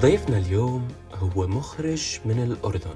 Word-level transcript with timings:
ضيفنا 0.00 0.38
اليوم 0.38 0.88
هو 1.14 1.46
مخرج 1.46 2.18
من 2.24 2.42
الأردن. 2.42 2.94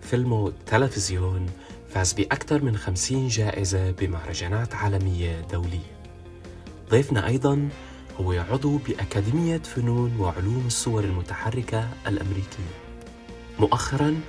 فيلمه 0.00 0.52
تلفزيون 0.66 1.46
فاز 1.88 2.12
بأكثر 2.12 2.62
من 2.62 2.76
خمسين 2.76 3.28
جائزة 3.28 3.90
بمهرجانات 3.90 4.74
عالمية 4.74 5.40
دولية. 5.40 5.96
ضيفنا 6.90 7.26
أيضا 7.26 7.68
هو 8.20 8.32
عضو 8.32 8.76
بأكاديمية 8.76 9.58
فنون 9.58 10.16
وعلوم 10.20 10.64
الصور 10.66 11.04
المتحركة 11.04 11.88
الأمريكية. 12.06 12.74
مؤخرا 13.58 14.20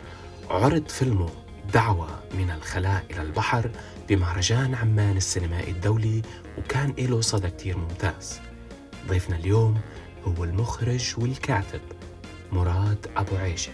عرض 0.50 0.88
فيلمه 0.88 1.30
دعوة 1.74 2.08
من 2.34 2.52
الخلاء 2.52 3.06
إلى 3.12 3.22
البحر 3.22 3.70
بمهرجان 4.10 4.76
عمان 4.76 5.18
السينمائي 5.18 5.72
الدولي 5.72 6.22
وكان 6.58 6.94
له 7.00 7.22
صدى 7.22 7.50
كتير 7.50 7.78
ممتاز. 7.78 8.40
ضيفنا 9.08 9.36
اليوم 9.36 9.78
هو 10.28 10.44
المخرج 10.44 11.14
والكاتب 11.18 11.82
مراد 12.52 13.08
أبو 13.18 13.36
عيشة. 13.36 13.72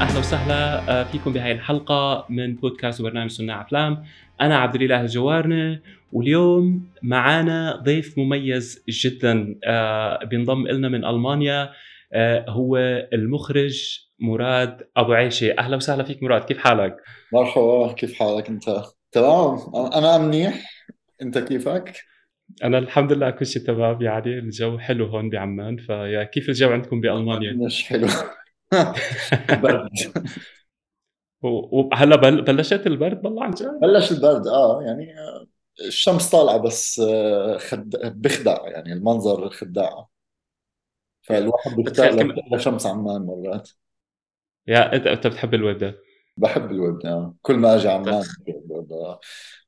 أهلا 0.00 0.18
وسهلا 0.18 0.90
آه، 1.00 1.04
فيكم 1.04 1.32
بهاي 1.32 1.52
الحلقة 1.52 2.26
من 2.28 2.54
بودكاست 2.54 3.00
وبرنامج 3.00 3.30
صناع 3.30 3.62
أفلام. 3.62 4.04
أنا 4.40 4.58
عبد 4.58 4.74
الإله 4.74 5.00
الجوارنة 5.00 5.80
واليوم 6.12 6.88
معانا 7.02 7.76
ضيف 7.76 8.18
مميز 8.18 8.84
جدا 8.88 9.58
آه، 9.64 10.24
بينضم 10.24 10.66
لنا 10.66 10.88
من 10.88 11.04
ألمانيا 11.04 11.70
آه، 12.12 12.44
هو 12.48 12.76
المخرج 13.12 13.98
مراد 14.20 14.88
أبو 14.96 15.12
عيشة. 15.12 15.54
أهلا 15.58 15.76
وسهلا 15.76 16.04
فيك 16.04 16.22
مراد 16.22 16.44
كيف 16.44 16.58
حالك؟ 16.58 16.96
مرحبا 17.32 17.92
كيف 17.92 18.14
حالك 18.14 18.48
أنت؟ 18.48 18.97
تمام. 19.12 19.58
أنا 19.94 20.18
منيح. 20.18 20.70
أنت 21.22 21.38
كيفك؟ 21.38 21.94
أنا 22.64 22.78
الحمد 22.78 23.12
لله 23.12 23.30
كل 23.30 23.46
شيء 23.46 23.62
تمام. 23.62 24.02
يعني 24.02 24.38
الجو 24.38 24.78
حلو 24.78 25.06
هون 25.06 25.30
بعمان 25.30 25.76
فيا 25.76 26.24
كيف 26.24 26.48
الجو 26.48 26.70
عندكم 26.70 27.00
بألمانيا؟ 27.00 27.52
مش 27.52 27.84
حلو. 27.84 28.06
برد. 29.62 29.90
وهلا 31.42 32.16
بل- 32.16 32.42
بلشت 32.42 32.86
البرد 32.86 33.26
والله 33.26 33.44
عن 33.44 33.50
جد؟ 33.50 33.80
بلش 33.82 34.12
البرد 34.12 34.46
آه. 34.46 34.82
يعني 34.82 35.14
الشمس 35.86 36.30
طالعة 36.30 36.58
بس 36.58 37.00
آه، 37.00 37.58
خد... 37.58 37.90
بخدع 38.04 38.68
يعني 38.68 38.92
المنظر 38.92 39.50
خداع. 39.50 40.08
فالواحد 41.22 41.76
بتخيل 41.76 42.22
كم... 42.22 42.56
لشمس 42.56 42.86
عمان 42.86 43.22
مرات. 43.22 43.70
يا 44.66 44.92
انت 44.96 45.06
أنت 45.06 45.26
بتحب 45.26 45.54
الوردة 45.54 45.98
بحب 46.38 46.72
آه. 47.04 47.34
كل 47.42 47.54
ما 47.56 47.76
أجي 47.76 47.88
عمان 47.88 48.22
طخ. 48.22 48.40
ب- 48.48 49.18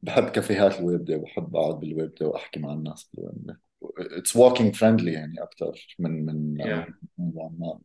بحب 0.03 0.25
كافيهات 0.29 0.81
الوردة 0.81 1.17
بحب 1.17 1.57
أقعد 1.57 1.81
بالوردة 1.81 2.27
وأحكي 2.27 2.61
مع 2.61 2.73
الناس 2.73 3.11
بالوردة 3.15 3.61
اتس 3.99 4.39
walking 4.39 4.73
فريندلي 4.77 5.13
يعني 5.13 5.43
أكثر 5.43 5.87
من 5.99 6.27
من 6.27 6.55
من 7.19 7.33
عمان 7.39 7.79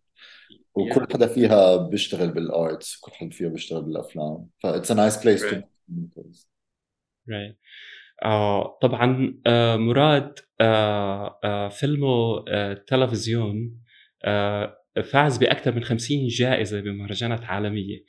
وكل 0.76 1.08
حدا 1.14 1.28
فيها 1.28 1.76
بيشتغل 1.78 2.32
بالآرتس 2.32 2.98
كل 3.00 3.12
حدا 3.12 3.30
فيها 3.30 3.50
بيشتغل 3.50 3.82
بالأفلام. 3.82 4.48
ف 4.60 4.68
it's 4.68 4.90
a 4.90 4.96
nice 4.96 5.18
place 5.24 5.42
to 5.42 5.56
right. 5.56 5.66
right. 7.30 7.56
آه 8.24 8.78
طبعا 8.82 9.40
آه 9.48 9.76
مراد 9.76 10.40
آه 10.62 11.40
آه 11.44 11.70
فيلمه 11.70 12.46
آه 12.48 12.74
تلفزيون 12.74 13.80
آه 14.24 14.78
فاز 15.12 15.38
بأكثر 15.38 15.76
من 15.76 15.84
50 15.84 16.28
جائزة 16.28 16.80
بمهرجانات 16.82 17.44
عالمية. 17.44 17.98
آه 17.98 18.04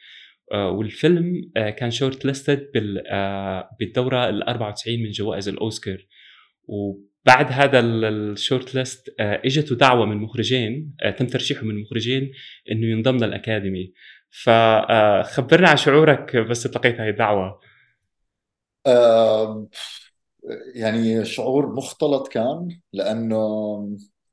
والفيلم 0.52 1.50
آه 1.56 1.70
كان 1.70 1.90
shortlisted 1.90 2.70
آه 3.06 3.70
بالدورة 3.80 4.28
ال 4.28 4.42
94 4.42 5.02
من 5.02 5.10
جوائز 5.10 5.48
الأوسكار. 5.48 6.06
وبعد 6.64 7.52
هذا 7.52 7.80
ال 7.80 8.74
shortlist 8.74 9.14
آه 9.20 9.42
إجته 9.44 9.76
دعوة 9.76 10.06
من 10.06 10.16
مخرجين 10.16 10.96
آه 11.02 11.10
تم 11.10 11.26
ترشيحه 11.26 11.64
من 11.64 11.80
مخرجين 11.80 12.32
إنه 12.70 12.86
ينضم 12.86 13.16
لل 13.16 13.33
Academy 13.33 13.92
فخبرنا 14.30 15.68
عن 15.68 15.76
شعورك 15.76 16.36
بس 16.36 16.62
تلقيت 16.62 17.00
هاي 17.00 17.10
الدعوة. 17.10 17.60
آه 18.86 19.68
يعني 20.74 21.24
شعور 21.24 21.74
مختلط 21.74 22.28
كان 22.28 22.68
لأنه 22.92 23.78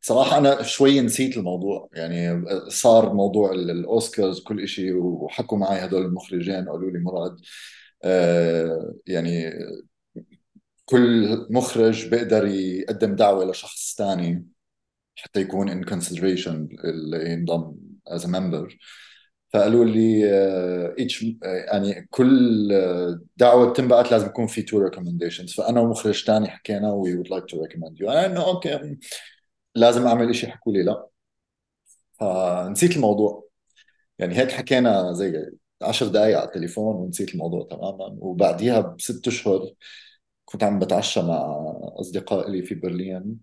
صراحة 0.05 0.37
أنا 0.37 0.63
شوي 0.63 1.01
نسيت 1.01 1.37
الموضوع 1.37 1.89
يعني 1.93 2.45
صار 2.69 3.13
موضوع 3.13 3.51
ال- 3.51 3.71
الأوسكارز 3.71 4.39
وكل 4.39 4.63
إشي 4.63 4.93
وحكوا 4.93 5.57
معي 5.57 5.85
هدول 5.85 6.05
المخرجين 6.05 6.69
قالوا 6.69 6.91
لي 6.91 6.99
مراد 6.99 7.37
آه 8.03 8.93
يعني 9.07 9.53
كل 10.85 11.47
مخرج 11.49 12.07
بيقدر 12.09 12.45
يقدم 12.45 13.15
دعوة 13.15 13.45
لشخص 13.45 13.95
ثاني 13.97 14.45
حتى 15.15 15.41
يكون 15.41 15.83
in 15.83 15.87
consideration 15.87 16.49
اللي 16.85 17.31
ينضم 17.33 17.75
as 18.09 18.21
a 18.21 18.27
member. 18.27 18.77
فقالوا 19.53 19.85
لي 19.85 20.31
آه، 20.33 20.95
each 21.01 21.25
آه، 21.43 21.47
يعني 21.47 22.07
كل 22.09 22.69
آه، 22.73 23.19
دعوة 23.37 23.69
بتنبعت 23.69 24.11
لازم 24.11 24.25
يكون 24.27 24.47
في 24.47 24.61
two 24.61 24.91
recommendations. 24.91 25.55
فأنا 25.57 25.81
ومخرج 25.81 26.23
ثاني 26.25 26.47
حكينا 26.47 27.03
we 27.03 27.09
would 27.17 27.29
like 27.29 27.45
to 27.55 27.57
recommend 27.59 27.99
you. 27.99 28.09
أنا 28.09 28.25
إنه 28.25 28.45
okay 28.45 28.97
لازم 29.75 30.07
أعمل 30.07 30.29
إشي 30.29 30.47
حكوا 30.47 30.73
لي 30.73 30.83
لا. 30.83 31.07
فنسيت 32.19 32.95
الموضوع. 32.95 33.47
يعني 34.19 34.37
هيك 34.37 34.51
حكينا 34.51 35.13
زي 35.13 35.51
عشر 35.81 36.07
دقايق 36.07 36.37
على 36.39 36.47
التليفون 36.47 36.95
ونسيت 36.95 37.33
الموضوع 37.33 37.67
تماما. 37.71 38.15
وبعديها 38.19 38.81
بست 38.81 39.27
أشهر 39.27 39.69
كنت 40.45 40.63
عم 40.63 40.79
بتعشى 40.79 41.21
مع 41.21 41.63
أصدقاء 41.99 42.49
لي 42.49 42.63
في 42.63 42.75
برلين. 42.75 43.39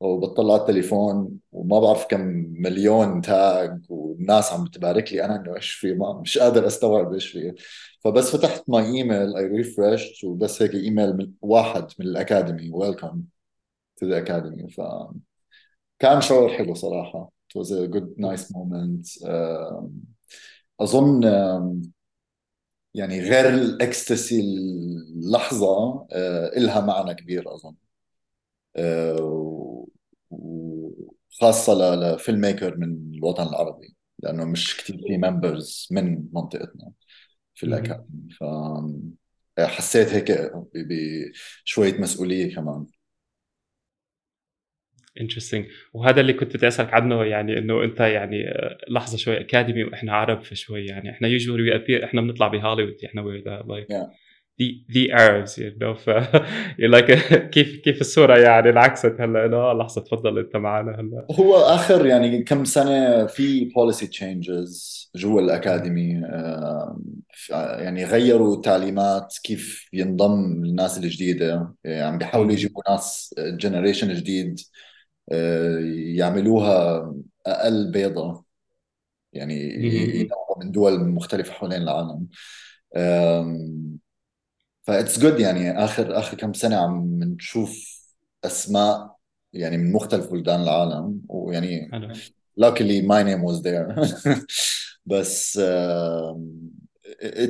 وبطلع 0.00 0.54
على 0.54 0.62
التليفون 0.62 1.38
وما 1.52 1.80
بعرف 1.80 2.06
كم 2.06 2.20
مليون 2.52 3.20
tag 3.20 3.80
والناس 3.90 4.52
عم 4.52 4.64
بتبارك 4.64 5.12
لي. 5.12 5.24
أنا 5.24 5.36
إنه 5.36 5.56
إيش 5.56 5.70
في؟ 5.72 5.94
ما 5.94 6.20
مش 6.20 6.38
قادر 6.38 6.66
أستوعب 6.66 7.12
إيش 7.14 7.26
في. 7.28 7.54
فبس 8.04 8.36
فتحت 8.36 8.64
my 8.68 8.84
email 8.84 9.36
I 9.36 9.46
refreshed 9.46 10.24
وبس 10.24 10.62
هيك 10.62 10.74
ايميل 10.74 11.16
من 11.16 11.32
واحد 11.42 11.86
من 11.98 12.06
ال 12.06 12.14
Academy 12.14 12.70
welcome 12.72 13.22
to 13.96 14.06
the 14.06 14.18
Academy 14.18 14.68
فكان 16.02 16.20
شعور 16.20 16.48
حلو 16.52 16.74
صراحة. 16.74 17.32
It 17.48 17.58
was 17.60 17.70
a 17.70 17.88
good 17.88 18.18
nice 18.18 18.50
moment. 18.54 19.06
أظن 20.80 21.24
يعني 22.94 23.20
غير 23.20 23.48
الإكستسي 23.54 24.40
اللحظة 24.40 26.06
آه، 26.12 26.46
إلها 26.56 26.80
معنى 26.80 27.14
كبير 27.14 27.54
أظن. 27.54 27.74
آه، 28.76 29.86
وخاصة 30.30 31.74
ل- 31.74 32.14
ل 32.14 32.40
filmmaker 32.40 32.76
من 32.76 33.14
الوطن 33.14 33.42
العربي 33.48 33.96
لأنه 34.18 34.44
مش 34.44 34.76
كتير 34.76 34.96
في 35.08 35.16
members 35.18 35.88
من 35.90 36.24
منطقتنا 36.32 36.92
في 37.54 37.66
مهم. 37.66 37.74
ال 37.74 37.80
Academy. 37.80 38.28
ف 38.40 38.44
حسيت 39.60 40.08
هيك 40.08 40.32
ب- 40.32 41.32
بشوية 41.64 41.98
مسؤولية 42.00 42.54
كمان. 42.54 42.86
Interesting. 45.20 45.64
وهذا 45.92 46.20
اللي 46.20 46.32
كنت 46.32 46.56
بدي 46.56 46.68
أسألك 46.68 46.94
عنه 46.94 47.24
يعني 47.24 47.58
إنه 47.58 47.84
أنت 47.84 48.00
يعني 48.00 48.48
آه، 48.48 48.78
لحظة 48.88 49.16
شوي 49.16 49.40
اكاديمي 49.40 49.84
وإحنا 49.84 50.12
عرب 50.12 50.42
فشوي 50.42 50.86
يعني 50.86 51.10
إحنا 51.10 51.28
يوجوالي 51.28 51.78
appear 51.78 52.04
إحنا 52.04 52.20
بنطلع 52.20 52.48
بهوليوود 52.48 52.96
إحنا 53.04 53.22
Yeah. 53.90 54.06
the 54.60 54.68
the 54.94 55.04
Arabs 55.12 55.52
you 55.58 55.72
know 55.82 55.92
ف 55.92 56.10
like 56.94 57.12
كيف 57.54 57.80
كيف 57.84 58.00
الصورة 58.00 58.38
يعني 58.38 58.70
انعكست 58.70 59.16
هلأ 59.20 59.46
إنه 59.46 59.72
لحظة 59.72 60.00
تفضل 60.00 60.38
أنت 60.38 60.56
معنا 60.56 60.90
هلأ. 61.00 61.26
هو 61.30 61.56
آخر 61.56 62.06
يعني 62.06 62.42
كم 62.42 62.64
سنة 62.64 63.26
في 63.26 63.70
policy 63.70 64.04
changes 64.06 64.70
جوا 65.16 65.40
ال 65.40 65.50
Academy 65.50 66.16
آم، 66.18 67.02
ف- 67.34 67.50
يعني 67.50 68.04
غيروا 68.04 68.62
تعليمات 68.62 69.34
كيف 69.44 69.88
ينضم 69.92 70.64
الناس 70.64 70.98
الجديدة 70.98 71.74
آه، 71.86 72.02
عم 72.04 72.18
بيحاولوا 72.18 72.52
يجيبوا 72.52 72.82
ناس 72.90 73.34
generation 73.38 74.14
جديد. 74.14 74.58
آه، 74.58 74.91
يعملوها 76.16 77.14
أقل 77.46 77.90
بيضا. 77.90 78.44
يعني 79.32 79.54
ي- 79.54 80.20
ينوعوا 80.20 80.64
من 80.64 80.72
دول 80.72 81.08
مختلفة 81.08 81.52
حوالين 81.52 81.82
العالم. 81.82 82.26
ف 84.82 84.89
it's 84.89 85.18
good 85.18 85.40
يعني 85.40 85.84
آخر 85.84 86.18
آخر 86.18 86.36
كم 86.36 86.52
سنة 86.52 86.76
عم 86.76 87.24
نشوف 87.24 88.02
أسماء 88.44 89.16
يعني 89.52 89.76
من 89.78 89.92
مختلف 89.92 90.30
بلدان 90.32 90.62
العالم. 90.62 91.20
ويعني 91.28 91.88
حلو. 91.92 92.14
luckily 92.60 93.02
my 93.02 93.22
name 93.22 93.42
was 93.42 93.62
there. 93.62 94.00
بس 95.06 95.60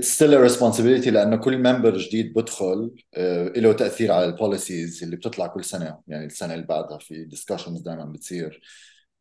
still 0.01 0.35
a 0.35 0.51
responsibility 0.51 1.09
لأنه 1.09 1.37
كل 1.37 1.59
member 1.59 1.97
جديد 1.99 2.33
بدخل 2.35 2.91
uh, 3.17 3.19
له 3.59 3.73
تأثير 3.73 4.13
على 4.13 4.25
ال 4.25 4.33
policies 4.33 5.03
اللي 5.03 5.17
بتطلع 5.17 5.47
كل 5.47 5.65
سنة 5.65 5.99
يعني 6.09 6.27
السنة 6.27 6.55
اللي 6.55 6.67
بعدها 6.67 6.99
في 6.99 7.29
discussions 7.31 7.83
دائما 7.85 8.05
بتصير. 8.05 8.61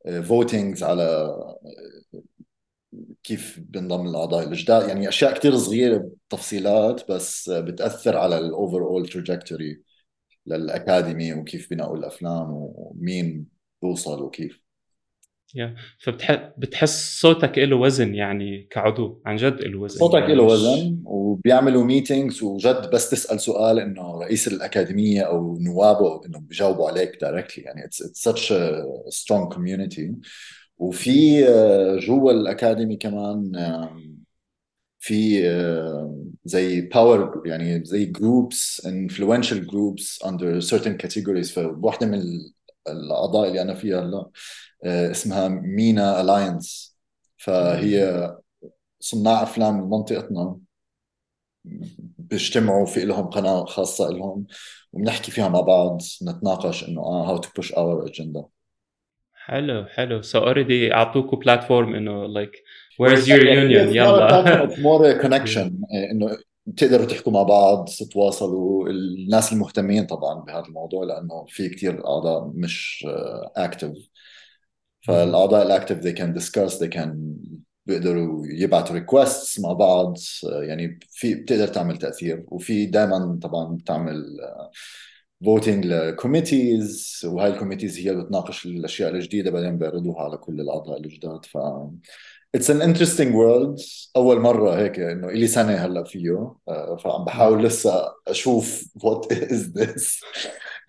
uh, 0.07 0.11
votings 0.11 0.83
على 0.83 1.35
كيف 3.23 3.59
بينضم 3.59 4.07
الأعضاء 4.07 4.47
الجداد 4.47 4.87
يعني 4.89 5.09
أشياء 5.09 5.33
كثير 5.39 5.57
صغيرة 5.57 6.11
تفصيلات 6.29 7.11
بس 7.11 7.49
بتأثر 7.49 8.17
على 8.17 8.37
ال 8.37 8.42
overall 8.42 8.77
trajectory 8.83 9.81
لل 10.45 10.65
Academy 10.65 11.33
وكيف 11.33 11.69
بناء 11.69 11.95
الأفلام 11.95 12.47
ومين 12.51 13.47
بوصل 13.81 14.21
وكيف. 14.23 14.70
فبتحس 15.99 17.21
صوتك 17.21 17.57
له 17.57 17.75
وزن 17.75 18.15
يعني 18.15 18.67
كعضو 18.69 19.21
عن 19.25 19.35
جد 19.35 19.61
له 19.61 19.79
وزن. 19.79 19.99
صوتك 19.99 20.21
يعني 20.21 20.35
له 20.35 20.43
وزن 20.43 21.01
وبيعملوا 21.05 21.83
meetings 21.83 22.43
وجد 22.43 22.89
بس 22.93 23.09
تسأل 23.09 23.39
سؤال 23.39 23.79
إنه 23.79 24.19
رئيس 24.21 24.47
الأكاديمية 24.47 25.21
أو 25.21 25.57
نوابه 25.59 26.25
إنه 26.25 26.39
بيجاوبوا 26.39 26.89
عليك 26.89 27.17
directly 27.21 27.63
يعني 27.63 27.85
it's 27.85 28.03
such 28.13 28.53
strong 29.09 29.53
community 29.53 30.15
وفي 30.77 31.47
آه، 31.47 31.97
جوا 31.99 32.31
ال 32.31 32.39
Academy 32.39 32.95
كمان 32.95 33.51
في 34.99 35.41
زي 36.45 36.81
power 36.81 37.43
يعني 37.45 37.85
زي 37.85 38.05
groups 38.05 38.85
influential 38.85 39.67
groups 39.67 40.23
under 40.25 40.59
certain 40.59 40.97
categories 40.97 41.51
فواحدة 41.51 42.07
من 42.07 42.21
الاعضاء 42.87 43.47
اللي 43.49 43.61
أنا 43.61 43.73
فيها 43.75 44.01
هلا 44.01 44.29
آه، 44.85 45.11
اسمها 45.11 45.47
MENA 45.47 46.21
Alliance. 46.21 46.97
فهي 47.37 48.27
صناع 48.99 49.43
أفلام 49.43 49.89
منطقتنا 49.89 50.57
بيجتمعوا 52.17 52.85
في 52.85 53.05
لهم 53.05 53.25
قناة 53.29 53.65
خاصة 53.65 54.09
لهم 54.09 54.47
وبنحكي 54.93 55.31
فيها 55.31 55.49
مع 55.49 55.61
بعض 55.61 56.01
نتناقش 56.23 56.83
إنه 56.89 57.01
آه 57.01 57.27
how 57.29 57.37
to 57.37 57.49
push 57.55 57.73
our 57.73 58.07
agenda 58.07 58.43
حلو 59.33 59.85
حلو. 59.85 60.21
so 60.21 60.39
already 60.39 60.93
اعطوكم 60.93 61.39
platform 61.39 61.95
إنه 61.95 62.25
like 62.25 62.51
where's 62.99 63.29
your 63.29 63.45
union 63.45 63.95
يلا. 63.95 64.75
more 64.77 65.21
connection 65.21 65.77
إنه 66.11 66.37
بتقدروا 66.65 67.05
تحكوا 67.05 67.31
مع 67.31 67.43
بعض 67.43 67.89
تتواصلوا. 67.99 68.89
الناس 68.89 69.53
المهتمين 69.53 70.05
طبعا 70.05 70.39
بهذا 70.39 70.65
الموضوع 70.65 71.03
لأنه 71.03 71.45
في 71.47 71.69
كثير 71.69 72.07
أعضاء 72.07 72.51
مش 72.55 73.07
active 73.55 73.91
uh, 73.91 74.01
فالأعضاء 75.01 75.65
ال 75.65 75.70
active 75.70 75.97
they 76.01 76.15
can 76.17 76.41
discuss 76.41 76.79
they 76.79 76.89
can 76.97 77.09
بيقدروا 77.85 78.45
يبعثوا 78.47 78.95
requests 78.95 79.59
مع 79.59 79.73
بعض. 79.73 80.17
يعني 80.43 80.99
في 81.09 81.35
بتقدر 81.35 81.67
تعمل 81.67 81.97
تأثير. 81.97 82.45
وفي 82.47 82.85
دائما 82.85 83.39
طبعا 83.43 83.75
بتعمل 83.75 84.25
voting 85.45 85.85
ل 85.85 85.98
committees 85.98 87.21
وهاي 87.25 87.51
ال 87.51 87.55
committees 87.55 87.97
هي 87.99 88.11
اللي 88.11 88.23
بتناقش 88.23 88.65
الأشياء 88.65 89.11
الجديدة 89.11 89.51
بعدين 89.51 89.77
بيعرضوها 89.77 90.23
على 90.23 90.37
كل 90.37 90.61
الأعضاء 90.61 90.97
الجداد. 90.99 91.45
ف 91.45 91.57
it's 92.55 92.69
an 92.71 92.81
interesting 92.81 93.35
world 93.35 93.77
أول 94.15 94.39
مرة 94.39 94.75
هيك 94.79 94.99
إنه 94.99 95.29
إلي 95.29 95.47
سنة 95.47 95.75
هلأ 95.75 96.03
فيه 96.03 96.55
آه، 96.67 96.95
فعم 96.95 97.25
بحاول 97.25 97.63
لسه 97.63 98.13
أشوف 98.27 98.85
what 99.03 99.31
is 99.31 99.77
this 99.77 100.21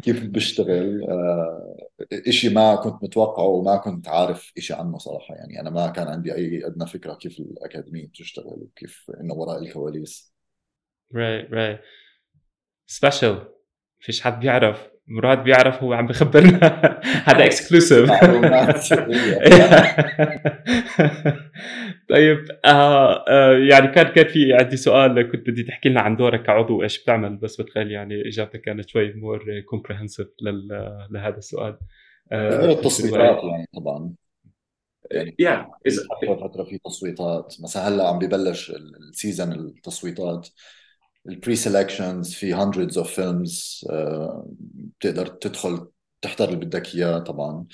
كيف 0.02 0.24
بيشتغل 0.24 1.06
آه، 1.08 1.76
إشي 2.12 2.48
ما 2.48 2.74
كنت 2.76 3.04
متوقعه 3.04 3.46
وما 3.46 3.76
كنت 3.76 4.08
عارف 4.08 4.52
إشي 4.58 4.74
عنه 4.74 4.98
صراحة. 4.98 5.34
يعني 5.34 5.60
أنا 5.60 5.70
ما 5.70 5.86
كان 5.88 6.08
عندي 6.08 6.34
أي 6.34 6.66
أدنى 6.66 6.86
فكرة 6.86 7.14
كيف 7.14 7.38
الأكاديمية 7.38 8.06
بتشتغل 8.06 8.58
وكيف 8.62 9.10
إنه 9.20 9.34
وراء 9.34 9.62
الكواليس. 9.62 10.32
Right 11.14 11.50
right. 11.50 11.80
Special. 12.90 13.36
فيش 14.00 14.20
حد 14.20 14.40
بيعرف. 14.40 14.91
مراد 15.06 15.44
بيعرف 15.44 15.82
هو 15.82 15.92
عم 15.92 16.06
بخبرنا. 16.06 16.58
هذا 17.28 17.44
exclusive 17.46 18.10
طيب 22.08 22.38
آه 22.64 23.24
آه 23.28 23.52
يعني 23.52 23.88
كان 23.88 24.06
كان 24.06 24.28
في 24.28 24.52
عندي 24.52 24.76
سؤال 24.76 25.32
كنت 25.32 25.50
بدي 25.50 25.62
تحكي 25.62 25.88
لنا 25.88 26.00
عن 26.00 26.16
دورك 26.16 26.42
كعضو 26.42 26.82
إيش 26.82 27.02
بتعمل؟ 27.02 27.36
بس 27.36 27.60
بتخيل 27.60 27.90
يعني 27.90 28.28
إجابتك 28.28 28.60
كانت 28.60 28.88
شوي 28.88 29.12
more 29.12 29.60
comprehensive 29.60 30.26
لهذا 31.10 31.36
السؤال. 31.36 31.78
آه 32.32 32.72
التصويتات 32.72 33.44
يعني 33.44 33.66
طبعا. 33.74 34.14
يعني 35.10 35.36
yeah. 35.42 35.90
فتره 36.20 36.48
فترة 36.48 36.64
في 36.64 36.78
تصويتات 36.84 37.54
مثلا 37.62 37.88
هلأ 37.88 38.08
عم 38.08 38.18
ببلش 38.18 38.70
ال 38.70 38.82
season 38.82 39.52
التصويتات. 39.52 40.48
ال 41.28 41.56
pre-selections 41.56 42.34
في 42.34 42.54
hundreds 42.54 42.94
of 42.94 43.06
films 43.06 43.84
uh, 43.90 44.42
بتقدر 45.00 45.26
تدخل 45.26 45.86
تحضر 46.22 46.48
اللي 46.48 46.66
بدك 46.66 46.94
إياه 46.94 47.18
طبعا. 47.18 47.66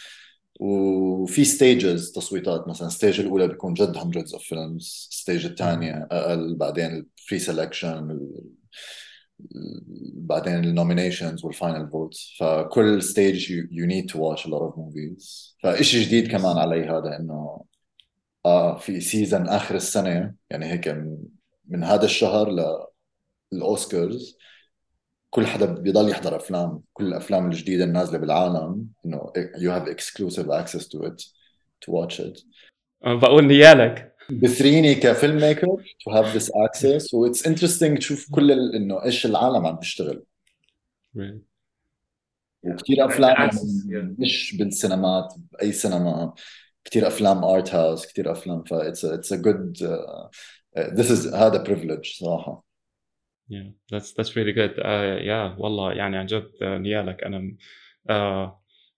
وفي 0.61 1.45
stages 1.45 2.13
تصويتات 2.13 2.69
مثلا 2.69 2.89
ال 2.89 2.94
stage 2.94 3.21
الأولى 3.21 3.49
بيكون 3.49 3.75
جد 3.75 3.97
hundreds 3.99 4.31
of 4.33 4.41
films 4.41 5.09
ال 5.11 5.17
stage 5.17 5.47
الثانية 5.47 6.09
أقل 6.11 6.55
بعدين 6.55 6.87
ال 6.87 7.39
pre-selection 7.39 8.15
بعدين 10.15 10.55
ال 10.55 10.62
nominations 10.62 11.45
وال 11.45 11.58
final 11.58 11.91
votes 11.91 12.37
فكل 12.41 13.03
stage 13.03 13.51
you 13.51 13.87
need 13.87 14.11
to 14.11 14.23
watch 14.23 14.47
a 14.47 14.49
lot 14.49 14.61
of 14.63 14.79
movies 14.79 15.57
فشيء 15.63 16.07
جديد 16.07 16.31
كمان 16.31 16.59
علي 16.59 16.85
هذا 16.85 17.17
إنه 17.21 17.65
آه 18.47 18.79
في 18.79 19.01
season 19.01 19.49
آخر 19.49 19.75
السنة 19.75 20.35
يعني 20.51 20.67
هيك 20.67 20.89
من, 21.69 21.85
هذا 21.85 22.05
الشهر 22.05 22.49
للاوسكارز 23.53 24.39
كل 25.31 25.47
حدا 25.47 25.67
بيضل 25.67 26.09
يحضر 26.09 26.37
أفلام 26.37 26.83
كل 26.93 27.07
الأفلام 27.07 27.47
الجديدة 27.47 27.85
النازلة 27.85 28.19
بالعالم 28.19 28.87
انه 29.07 29.33
you 29.59 29.73
have 29.73 29.89
exclusive 29.89 30.51
access 30.51 30.89
to 30.89 31.07
it 31.07 31.23
to 31.81 31.93
watch 31.93 32.21
it 32.21 32.41
بقول 33.03 33.45
نيالك 33.45 34.15
بثريني 34.31 34.95
ك 34.95 35.37
filmmaker 35.37 35.67
to 36.05 36.11
have 36.11 36.37
this 36.37 36.51
access 36.55 37.15
what's 37.15 37.47
interesting 37.47 37.99
تشوف 37.99 38.31
كل 38.31 38.51
إنه 38.75 39.05
إيش 39.05 39.27
العالم 39.27 39.67
عم 39.67 39.77
بيشتغل. 39.77 40.23
وكثير 42.63 43.07
أفلام 43.07 43.51
مش 44.19 44.57
بالسينمات 44.59 45.35
بأي 45.53 45.73
سينما. 45.73 46.35
كثير 46.85 47.07
أفلام 47.07 47.45
art 47.45 47.75
house 47.75 48.07
كثير 48.07 48.33
أفلام 48.33 48.65
ف 48.65 48.73
it's 48.73 49.05
it's 49.05 49.33
a 49.33 49.37
good 49.37 49.77
this 50.79 51.11
is 51.11 51.35
هذا 51.35 51.63
privilege 51.63 52.07
صراحة. 52.07 52.68
Yeah, 53.51 53.69
that's 53.91 54.13
that's 54.13 54.37
really 54.37 54.53
good. 54.53 54.75
Uh, 54.79 55.17
yeah, 55.31 55.61
والله 55.61 55.93
يعني 55.93 56.17
عن 56.17 56.27
جد 56.27 56.51
نيالك 56.63 57.25
أنا 57.25 57.57
uh, 58.11 58.51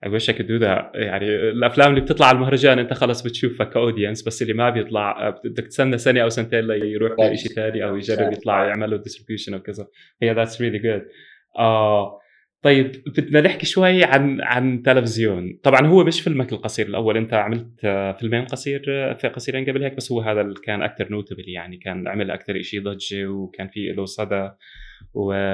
I 0.06 0.08
wish 0.08 0.28
I 0.28 0.32
could 0.32 0.46
do 0.46 0.58
that. 0.58 0.94
يعني 0.94 1.26
الأفلام 1.26 1.90
اللي 1.90 2.00
بتطلع 2.00 2.26
على 2.26 2.36
المهرجان 2.36 2.78
أنت 2.78 2.92
خلص 2.92 3.22
بتشوفها 3.22 3.66
ك 3.66 3.72
audience 3.72 4.22
بس 4.22 4.42
اللي 4.42 4.52
ما 4.52 4.70
بيطلع 4.70 5.30
بدك 5.44 5.66
تستنى 5.66 5.98
سنة 5.98 6.20
أو 6.20 6.28
سنتين 6.28 6.60
ليروح 6.66 7.12
لشيء 7.20 7.52
ثاني 7.52 7.84
أو 7.84 7.96
يجرب 7.96 8.32
يطلع 8.32 8.66
يعمل 8.66 8.90
له 8.90 8.96
distribution 8.96 9.54
أو 9.54 9.60
كذا. 9.60 9.86
هي 10.22 10.32
that's 10.32 10.60
really 10.60 10.78
good 10.78 11.02
طيب 12.62 13.02
بدنا 13.06 13.40
نحكي 13.40 13.66
شوي 13.66 14.04
عن 14.04 14.40
عن 14.40 14.82
تلفزيون. 14.82 15.60
طبعا 15.62 15.86
هو 15.86 16.04
مش 16.04 16.20
فيلمك 16.20 16.52
القصير 16.52 16.86
الأول 16.86 17.16
أنت 17.16 17.34
عملت 17.34 17.80
فيلمين 18.20 18.44
قصير 18.44 18.82
في 19.14 19.28
قصيرين 19.28 19.64
قبل 19.70 19.82
هيك 19.84 19.94
بس 19.96 20.12
هو 20.12 20.20
هذا 20.20 20.40
اللي 20.40 20.60
كان 20.64 20.82
أكثر 20.82 21.10
notable 21.10 21.48
يعني 21.48 21.76
كان 21.76 22.08
عمل 22.08 22.30
أكثر 22.30 22.62
شيء 22.62 22.82
ضجة 22.82 23.26
وكان 23.26 23.68
في 23.68 23.92
له 23.92 24.04
صدى 24.04 24.50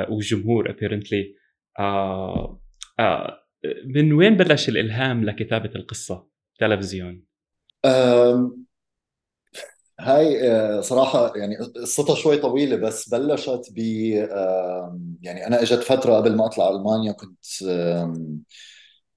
وجمهور 0.08 0.70
apparently 0.70 1.34
آه 1.78 2.60
آه 3.00 3.38
من 3.84 4.12
وين 4.12 4.36
بلش 4.36 4.68
الإلهام 4.68 5.24
لكتابة 5.24 5.70
القصة؟ 5.76 6.28
تلفزيون. 6.58 7.24
هاي 10.00 10.50
آه، 10.52 10.80
صراحة 10.80 11.32
يعني 11.36 11.56
قصتها 11.56 12.14
شوي 12.16 12.36
طويلة 12.38 12.76
بس 12.76 13.08
بلشت 13.08 13.60
ب 13.72 13.78
يعني 15.22 15.46
أنا 15.46 15.62
إجت 15.62 15.82
فترة 15.82 16.16
قبل 16.16 16.36
ما 16.36 16.46
أطلع 16.46 16.68
ألمانيا 16.68 17.12
كنت 17.12 17.44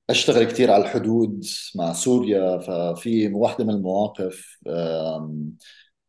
أشتغل 0.10 0.44
كثير 0.44 0.72
على 0.72 0.84
الحدود 0.84 1.46
مع 1.76 1.94
سوريا 1.94 2.58
ففي 2.60 3.28
واحدة 3.34 3.64
من 3.66 3.70
المواقف 3.74 4.60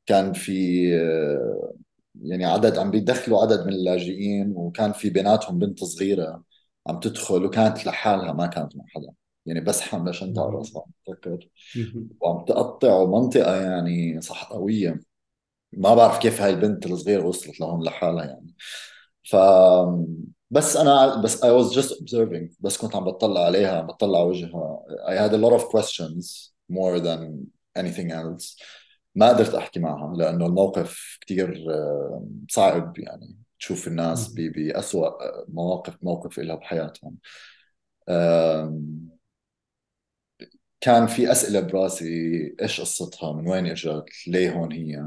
كان 0.06 0.32
في 0.32 0.52
آه، 1.00 1.74
يعني 2.22 2.44
عدد 2.44 2.78
عم 2.78 2.90
بيدخلوا 2.90 3.42
عدد 3.42 3.66
من 3.66 3.72
اللاجئين 3.72 4.52
وكان 4.56 4.92
في 4.92 5.10
بيناتهم 5.10 5.58
بنت 5.58 5.84
صغيرة 5.84 6.42
عم 6.88 7.00
تدخل 7.00 7.44
وكانت 7.44 7.86
لحالها 7.86 8.32
ما 8.32 8.46
كانت 8.46 8.76
مع 8.76 8.84
حدا. 8.96 9.12
يعني 9.46 9.60
بس 9.60 9.80
حامله 9.80 10.12
شنطه 10.12 10.42
على 10.42 10.56
راسها 10.56 10.84
بتذكر 11.04 11.48
وعم 12.20 12.44
تقطع 12.44 13.04
منطقة 13.04 13.56
يعني 13.62 14.20
صحراوية. 14.20 15.00
ما 15.72 15.94
بعرف 15.94 16.18
كيف 16.18 16.40
هاي 16.40 16.50
البنت 16.50 16.86
الصغيرة 16.86 17.26
وصلت 17.26 17.60
لهون 17.60 17.84
لحالها 17.84 18.24
يعني. 18.24 18.54
ف 19.24 19.36
بس 20.50 20.76
أنا 20.76 21.22
بس 21.22 21.44
I 21.44 21.48
was 21.48 21.74
just 21.74 21.90
observing. 22.02 22.56
بس 22.60 22.76
كنت 22.76 22.96
عم 22.96 23.04
بطلع 23.04 23.44
عليها 23.44 23.78
عم 23.78 23.86
بطلع 23.86 24.20
وجهها. 24.20 24.82
I 25.08 25.12
had 25.12 25.32
a 25.32 25.38
lot 25.38 25.60
of 25.60 25.68
questions 25.68 26.52
more 26.72 27.00
than 27.00 27.46
anything 27.78 28.10
else. 28.10 28.62
ما 29.14 29.28
قدرت 29.28 29.54
أحكي 29.54 29.80
معها 29.80 30.16
لأنه 30.16 30.46
الموقف 30.46 31.18
كثير 31.20 31.64
صعب 32.50 32.98
يعني. 32.98 33.36
تشوف 33.58 33.88
الناس 33.88 34.32
بأسوأ 34.34 35.10
مواقف 35.48 35.96
موقف 36.02 36.38
لها 36.38 36.56
بحياتهم. 36.56 37.16
كان 40.80 41.06
في 41.06 41.32
أسئلة 41.32 41.60
براسي 41.60 42.06
إيش 42.62 42.80
قصتها؟ 42.80 43.32
من 43.32 43.48
وين 43.48 43.66
إجت؟ 43.66 44.04
ليه 44.26 44.50
هون 44.52 44.72
هي؟ 44.72 45.04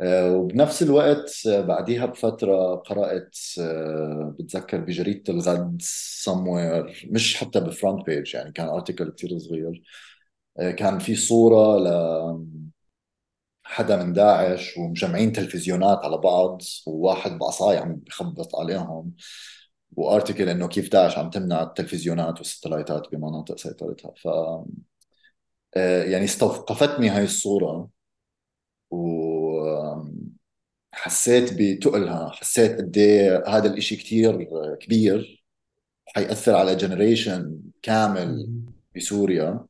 آه، 0.00 0.32
وبنفس 0.36 0.82
الوقت 0.82 1.32
آه، 1.48 1.60
بعديها 1.60 2.06
بفترة 2.06 2.74
قرأت 2.76 3.36
آه، 3.60 4.36
بتذكر 4.40 4.80
بجريدة 4.80 5.34
الغد 5.34 5.82
somewhere 6.24 7.06
مش 7.12 7.36
حتى 7.36 7.60
بفرونت 7.60 8.06
بيج 8.06 8.34
يعني 8.34 8.52
كان 8.52 8.68
ارتكل 8.68 9.10
كثير 9.12 9.38
صغير. 9.38 9.82
كان 10.78 10.98
في 10.98 11.16
صورة 11.16 11.78
ل 11.78 11.88
حدا 13.64 13.96
من 14.04 14.12
داعش 14.12 14.76
ومجمعين 14.78 15.32
تلفزيونات 15.32 15.98
على 16.04 16.18
بعض 16.18 16.62
وواحد 16.86 17.38
بعصاي 17.38 17.76
عم 17.78 17.96
بخبط 17.96 18.56
عليهم. 18.56 19.14
وارتكل 19.96 20.48
إنه 20.48 20.68
كيف 20.68 20.92
داعش 20.92 21.18
عم 21.18 21.30
تمنع 21.30 21.62
التلفزيونات 21.62 22.38
والستلايتات 22.38 23.12
بمناطق 23.12 23.58
سيطرتها 23.58 24.12
ف 24.16 24.28
يعني 25.76 26.24
استوقفتني 26.24 27.08
هاي 27.08 27.24
الصورة 27.24 27.88
وحسيت 30.92 31.52
بتقلها. 31.58 32.30
حسيت 32.30 32.78
قد 32.78 32.98
إيه 32.98 33.44
هذا 33.48 33.66
الإشي 33.66 33.96
كثير 33.96 34.48
كبير 34.80 35.44
حيأثر 36.06 36.54
على 36.54 36.76
جنريشن 36.76 37.60
كامل 37.82 38.50
بسوريا. 38.96 39.66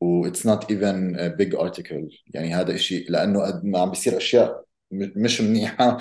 و 0.00 0.28
it's 0.28 0.44
not 0.44 0.64
even 0.70 1.16
a 1.18 1.30
big 1.30 1.54
article. 1.54 2.08
يعني 2.34 2.54
هذا 2.54 2.72
الشيء 2.72 3.10
لأنه 3.10 3.42
قد 3.42 3.64
ما 3.64 3.78
عم 3.78 3.90
بيصير 3.90 4.16
أشياء 4.16 4.63
مش 4.92 5.40
منيحة. 5.40 5.98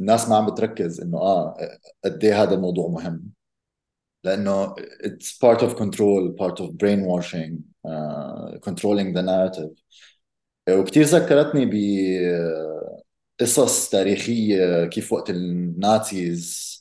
الناس 0.00 0.28
ما 0.28 0.36
عم 0.36 0.46
بتركز 0.46 1.00
إنه 1.00 1.18
آه 1.18 1.56
قد 2.04 2.24
إيه 2.24 2.42
هذا 2.42 2.54
الموضوع 2.54 2.88
مهم. 2.88 3.32
لأنه 4.24 4.74
it's 5.04 5.38
part 5.44 5.60
of 5.60 5.76
control 5.76 6.34
part 6.40 6.60
of 6.60 6.68
brainwashing 6.76 7.52
uh, 7.88 8.58
controlling 8.68 9.12
the 9.14 9.22
narrative. 9.22 9.70
وكثير 10.70 11.04
ذكرتني 11.04 11.70
بقصص 13.40 13.90
تاريخية 13.90 14.86
كيف 14.86 15.12
وقت 15.12 15.30
ال 15.30 15.54
Nazis 15.54 16.76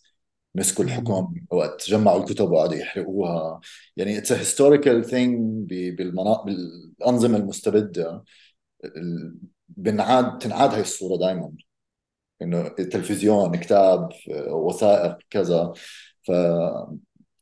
مسكوا 0.56 0.86
الحكم 0.86 1.36
وقت 1.52 1.90
جمعوا 1.90 2.20
الكتب 2.20 2.52
وقعدوا 2.52 2.76
يحرقوها. 2.76 3.60
يعني 3.98 4.18
it's 4.18 4.32
historical 4.32 5.06
thing 5.06 5.70
بالأنظمة 5.74 7.38
المستبدة. 7.38 8.24
بنعاد 9.70 10.38
تنعاد 10.38 10.70
هاي 10.74 10.82
الصورة 10.82 11.18
دائما 11.18 11.52
إنه 12.42 12.68
التلفزيون 12.68 13.56
كتاب 13.56 14.10
وثائق 14.50 15.18
كذا. 15.30 15.74
ف 16.24 16.32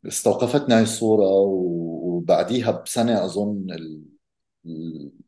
استوقفتنا 0.07 0.77
هاي 0.77 0.83
الصورة 0.83 1.27
وبعديها 1.29 2.71
بسنة 2.71 3.25
أظن 3.25 3.67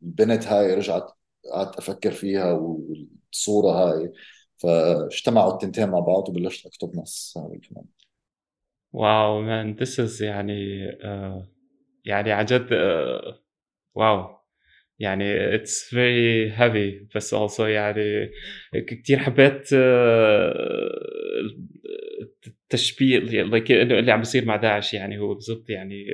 البنت 0.02 0.48
هاي 0.48 0.74
رجعت 0.74 1.12
قعدت 1.54 1.78
أفكر 1.78 2.12
فيها 2.12 2.52
والصورة 2.52 3.72
هاي. 3.72 4.14
فاجتمعوا 4.58 5.54
التنتين 5.54 5.90
مع 5.90 6.00
بعض 6.00 6.30
وبلشت 6.30 6.66
أكتب 6.66 6.96
نص 6.96 7.38
هذا 7.38 7.54
الكلام. 7.54 7.86
wow 8.94 9.42
man 9.42 9.76
this 9.76 10.00
is 10.00 10.22
يعني 10.22 10.92
uh, 10.92 11.46
يعني 12.06 12.32
عن 12.32 12.46
جد 12.46 12.68
uh, 12.68 13.36
wow. 13.96 14.45
يعني 15.00 15.56
it's 15.56 15.84
very 15.84 16.52
heavy 16.52 17.08
بس 17.16 17.36
also 17.36 17.60
يعني 17.60 18.30
كثير 18.88 19.20
حبيت 19.20 19.74
التشبيه 22.48 23.20
like 23.44 23.72
اللي 23.72 24.12
عم 24.12 24.20
بيصير 24.20 24.46
مع 24.46 24.56
داعش 24.56 24.94
يعني 24.94 25.20
هو 25.20 25.34
بالضبط 25.34 25.70
يعني 25.70 26.06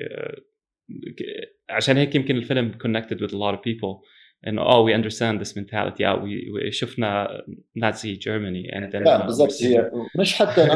عشان 1.69 1.97
هيك 1.97 2.15
يمكن 2.15 2.35
الفيلم 2.35 2.71
connected 2.71 3.17
with 3.17 3.31
a 3.31 3.37
lot 3.37 3.55
of 3.55 3.59
people 3.59 4.07
إنه 4.47 4.61
آه 4.61 4.79
we 4.79 4.95
understand 4.95 5.41
this 5.41 5.59
mentality 5.59 6.01
آه 6.01 6.27
شفنا 6.69 7.27
Nazi 7.75 8.13
Germany 8.13 8.69
لا 8.93 9.25
بالضبط 9.25 9.63
هي 9.63 9.91
مش 10.19 10.33
حتى 10.33 10.67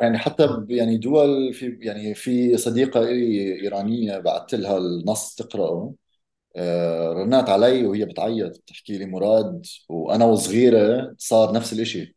يعني 0.00 0.18
حتى 0.18 0.48
يعني 0.68 0.98
دول 0.98 1.54
في 1.54 1.78
يعني 1.80 2.14
في 2.14 2.56
صديقة 2.56 3.00
لي 3.00 3.62
إيرانية 3.62 4.18
بعثت 4.18 4.54
لها 4.54 4.78
النص 4.78 5.34
تقرأه. 5.34 5.64
آه، 5.64 5.94
رنات 7.12 7.48
علي 7.48 7.86
وهي 7.86 8.04
بتعيط 8.04 8.58
بتحكي 8.58 8.98
لي 8.98 9.06
مراد 9.06 9.66
وأنا 9.88 10.24
وصغيرة 10.24 11.14
صار 11.18 11.52
نفس 11.54 11.72
الشيء 11.72 12.14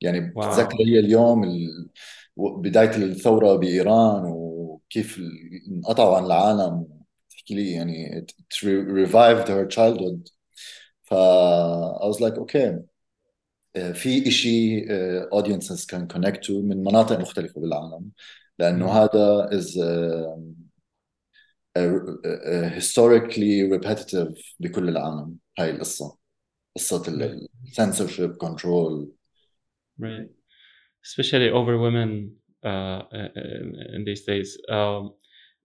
يعني 0.00 0.20
بتذكر 0.20 0.76
هي 0.86 0.98
اليوم 0.98 1.42
بداية 2.36 2.96
الثورة 2.96 3.56
بإيران 3.56 4.22
وكيف 4.26 5.20
انقطعوا 5.68 6.16
عن 6.16 6.24
العالم. 6.24 6.88
تحكي 7.30 7.54
لي 7.54 7.72
يعني 7.72 8.20
it 8.20 8.32
revived 8.62 9.48
her 9.48 9.66
childhood. 9.76 10.32
ف 11.02 11.14
I 11.14 12.06
was 12.06 12.20
like 12.20 12.38
okay. 12.38 12.92
آه، 13.76 13.92
في 13.92 14.30
شيء 14.30 14.86
آه، 14.90 15.28
audiences 15.34 15.86
can 15.86 16.06
connect 16.16 16.46
to 16.46 16.50
من 16.50 16.84
مناطق 16.84 17.20
مختلفة 17.20 17.60
بالعالم 17.60 18.10
لأنه 18.58 18.92
هذا 18.92 19.48
is 19.52 19.78
historically 22.78 23.68
repetitive 23.76 24.56
بكل 24.60 24.88
العالم 24.88 25.36
هاي 25.58 25.70
القصة. 25.70 26.18
قصة 26.76 27.02
ال 27.08 27.48
censorship 27.80 28.36
control. 28.46 29.08
Right. 30.00 30.30
Especially 31.04 31.50
over 31.50 31.74
women 31.86 32.10
uh, 32.64 33.02
in 33.96 34.04
these 34.04 34.24
days. 34.24 34.58
Um, 34.68 35.10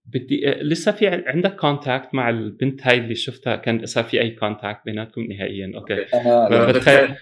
بدي 0.05 0.45
لسه 0.45 0.91
في 0.91 1.07
عندك 1.07 1.55
contact 1.55 2.13
مع 2.13 2.29
البنت 2.29 2.87
هاي 2.87 2.97
اللي 2.97 3.15
شفتها؟ 3.15 3.55
كان 3.55 3.85
صار 3.85 4.03
في 4.03 4.21
أي 4.21 4.29
كونتاكت 4.31 4.81
بيناتكم 4.85 5.21
نهائيا؟ 5.21 5.71
أوكي 5.75 6.05
أنا 6.13 6.71
بتخيل 6.71 7.15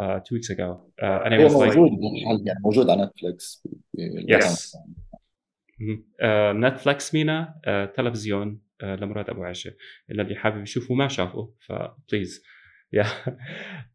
uh, 0.03 0.19
two 0.27 0.35
weeks 0.37 0.51
ago 0.51 0.69
uh, 1.03 1.25
and 1.25 1.35
I 1.35 1.39
was 1.39 1.55
like 1.55 1.77
موجود 1.77 1.91
يعني 2.47 2.61
موجود 2.65 2.91
على 2.91 3.03
نتفلكس 3.03 3.69
yes 4.29 4.77
نتفلكس 6.55 7.15
مينا 7.15 7.55
تلفزيون 7.97 8.61
لمراد 8.83 9.31
ابو 9.31 9.45
عائشه 9.45 9.73
الذي 10.11 10.37
حابب 10.37 10.63
يشوفه 10.63 10.95
ما 10.95 11.09
شافه 11.09 11.53
فبليز 11.61 12.43
يا 12.45 12.54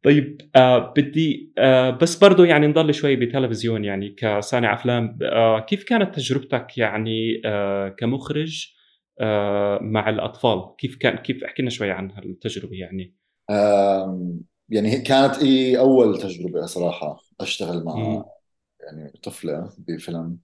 طيب 0.05 0.51
آه 0.57 0.93
بدي 0.97 1.53
آه 1.59 1.91
بس 1.91 2.17
برضه 2.19 2.45
يعني 2.47 2.67
نضل 2.67 2.95
شوي 2.95 3.17
بتلفزيون 3.17 3.85
يعني 3.85 4.09
كصانع 4.09 4.75
أفلام. 4.75 5.19
آه 5.23 5.61
كيف 5.61 5.85
كانت 5.85 6.15
تجربتك 6.15 6.79
يعني 6.79 7.43
آه 7.45 7.89
كمخرج 7.89 8.67
آه 9.21 9.79
مع 9.83 10.09
الأطفال؟ 10.09 10.77
كيف 10.79 10.97
كان 10.97 11.17
كيف 11.17 11.45
احكي 11.45 11.63
لنا 11.63 11.71
شوي 11.71 11.91
عن 11.91 12.11
هالتجربة 12.11 12.77
يعني. 12.77 13.15
يعني 14.69 15.01
كانت 15.01 15.39
إيه 15.39 15.81
أول 15.81 16.19
تجربة 16.19 16.67
صراحة 16.67 17.21
أشتغل 17.41 17.85
مع 17.85 17.97
م. 17.97 18.25
يعني 18.81 19.13
طفلة 19.23 19.71
بفيلم. 19.79 20.39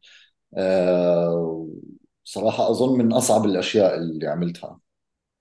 آه 0.56 1.68
صراحة 2.24 2.70
أظن 2.70 2.98
من 2.98 3.12
أصعب 3.12 3.44
الأشياء 3.44 3.96
اللي 3.96 4.26
عملتها. 4.26 4.80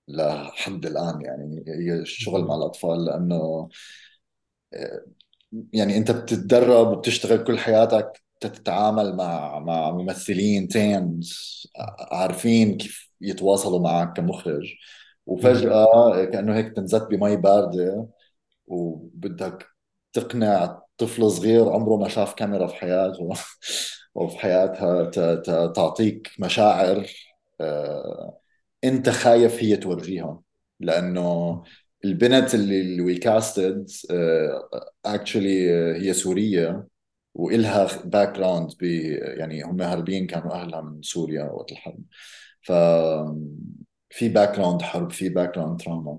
لحد 0.08 0.86
الان 0.86 1.20
يعني. 1.20 1.64
هي 1.68 1.92
الشغل 1.94 2.44
مع 2.44 2.54
الأطفال 2.54 3.04
لأنه 3.04 3.68
يعني 5.72 5.96
أنت 5.96 6.10
بتتدرب 6.10 6.86
وبتشتغل 6.88 7.44
كل 7.44 7.58
حياتك 7.58 8.22
تتعامل 8.40 9.16
مع 9.16 9.58
مع 9.58 9.90
ممثلين 9.90 10.68
تيمز 10.68 11.62
عارفين 12.12 12.76
كيف 12.76 13.10
يتواصلوا 13.20 13.80
معك 13.80 14.16
كمخرج. 14.16 14.74
وفجأة 15.26 15.86
كأنه 16.24 16.56
هيك 16.56 16.76
تنزت 16.76 17.02
بمي 17.10 17.36
باردة 17.36 18.08
وبدك 18.68 19.68
تقنع 20.12 20.82
طفل 20.98 21.30
صغير 21.32 21.70
عمره 21.70 21.96
ما 21.96 22.08
شاف 22.08 22.34
كاميرا 22.34 22.66
في 22.68 22.74
حياته 22.76 23.30
وفي 24.16 24.38
حياتها 24.38 25.04
تعطيك 25.68 26.30
مشاعر 26.40 27.06
انت 28.86 29.08
خايف 29.10 29.62
هي 29.64 29.76
تورجيها 29.76 30.42
لأنه 30.80 31.62
البنت 32.04 32.54
اللي 32.54 32.80
اللي 32.80 33.14
casted 33.18 33.86
actually 35.04 35.70
هي 35.96 36.12
سورية 36.14 36.86
وإلها 37.34 37.88
background 38.04 38.70
ب 38.80 38.82
يعني 39.38 39.62
هم 39.64 39.82
هاربين 39.82 40.26
كانوا 40.26 40.52
أهلها 40.54 40.80
من 40.80 41.02
سوريا 41.02 41.44
وقت 41.44 41.72
الحرب. 41.72 42.02
ف 42.62 42.72
في 44.10 44.28
background 44.28 44.82
حرب 44.82 45.10
في 45.10 45.28
background 45.28 45.80
trauma 45.80 46.18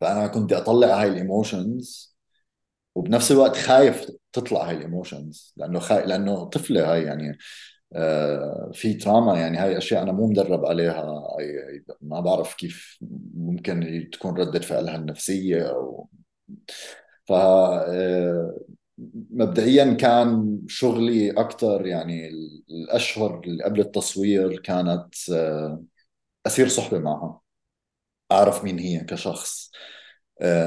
فأنا 0.00 0.26
كنت 0.28 0.54
أطلع 0.54 1.02
هاي 1.02 1.08
ال 1.08 1.20
emotions 1.20 2.16
وبنفس 2.94 3.32
الوقت 3.32 3.56
خايف 3.56 4.06
تطلع 4.32 4.68
هاي 4.70 4.76
ال 4.76 4.85
emotions 4.85 5.54
لأنه 5.56 5.78
خايف 5.80 6.06
لأنه 6.06 6.44
طفلة 6.44 6.92
هاي 6.94 7.04
يعني. 7.04 7.38
في 8.72 8.94
trauma 8.94 9.38
يعني 9.40 9.58
هاي 9.58 9.78
أشياء 9.78 10.02
أنا 10.02 10.12
مو 10.12 10.26
مدرب 10.26 10.66
عليها 10.66 11.22
ما 12.00 12.20
بعرف 12.20 12.54
كيف 12.54 12.98
ممكن 13.34 14.08
تكون 14.12 14.38
ردة 14.38 14.60
فعلها 14.60 14.96
النفسية 14.96 15.62
أو 15.62 16.08
ف 17.26 17.32
آه، 17.32 18.58
مبدئيا 19.30 19.94
كان 19.94 20.60
شغلي 20.68 21.30
أكثر 21.30 21.86
يعني 21.86 22.28
الأشهر 22.70 23.40
اللي 23.44 23.64
قبل 23.64 23.80
التصوير 23.80 24.58
كانت 24.60 25.14
آه، 25.32 25.82
أسير 26.46 26.68
صحبة 26.68 26.98
معها 26.98 27.40
أعرف 28.32 28.64
مين 28.64 28.78
هي 28.78 29.00
كشخص. 29.00 29.70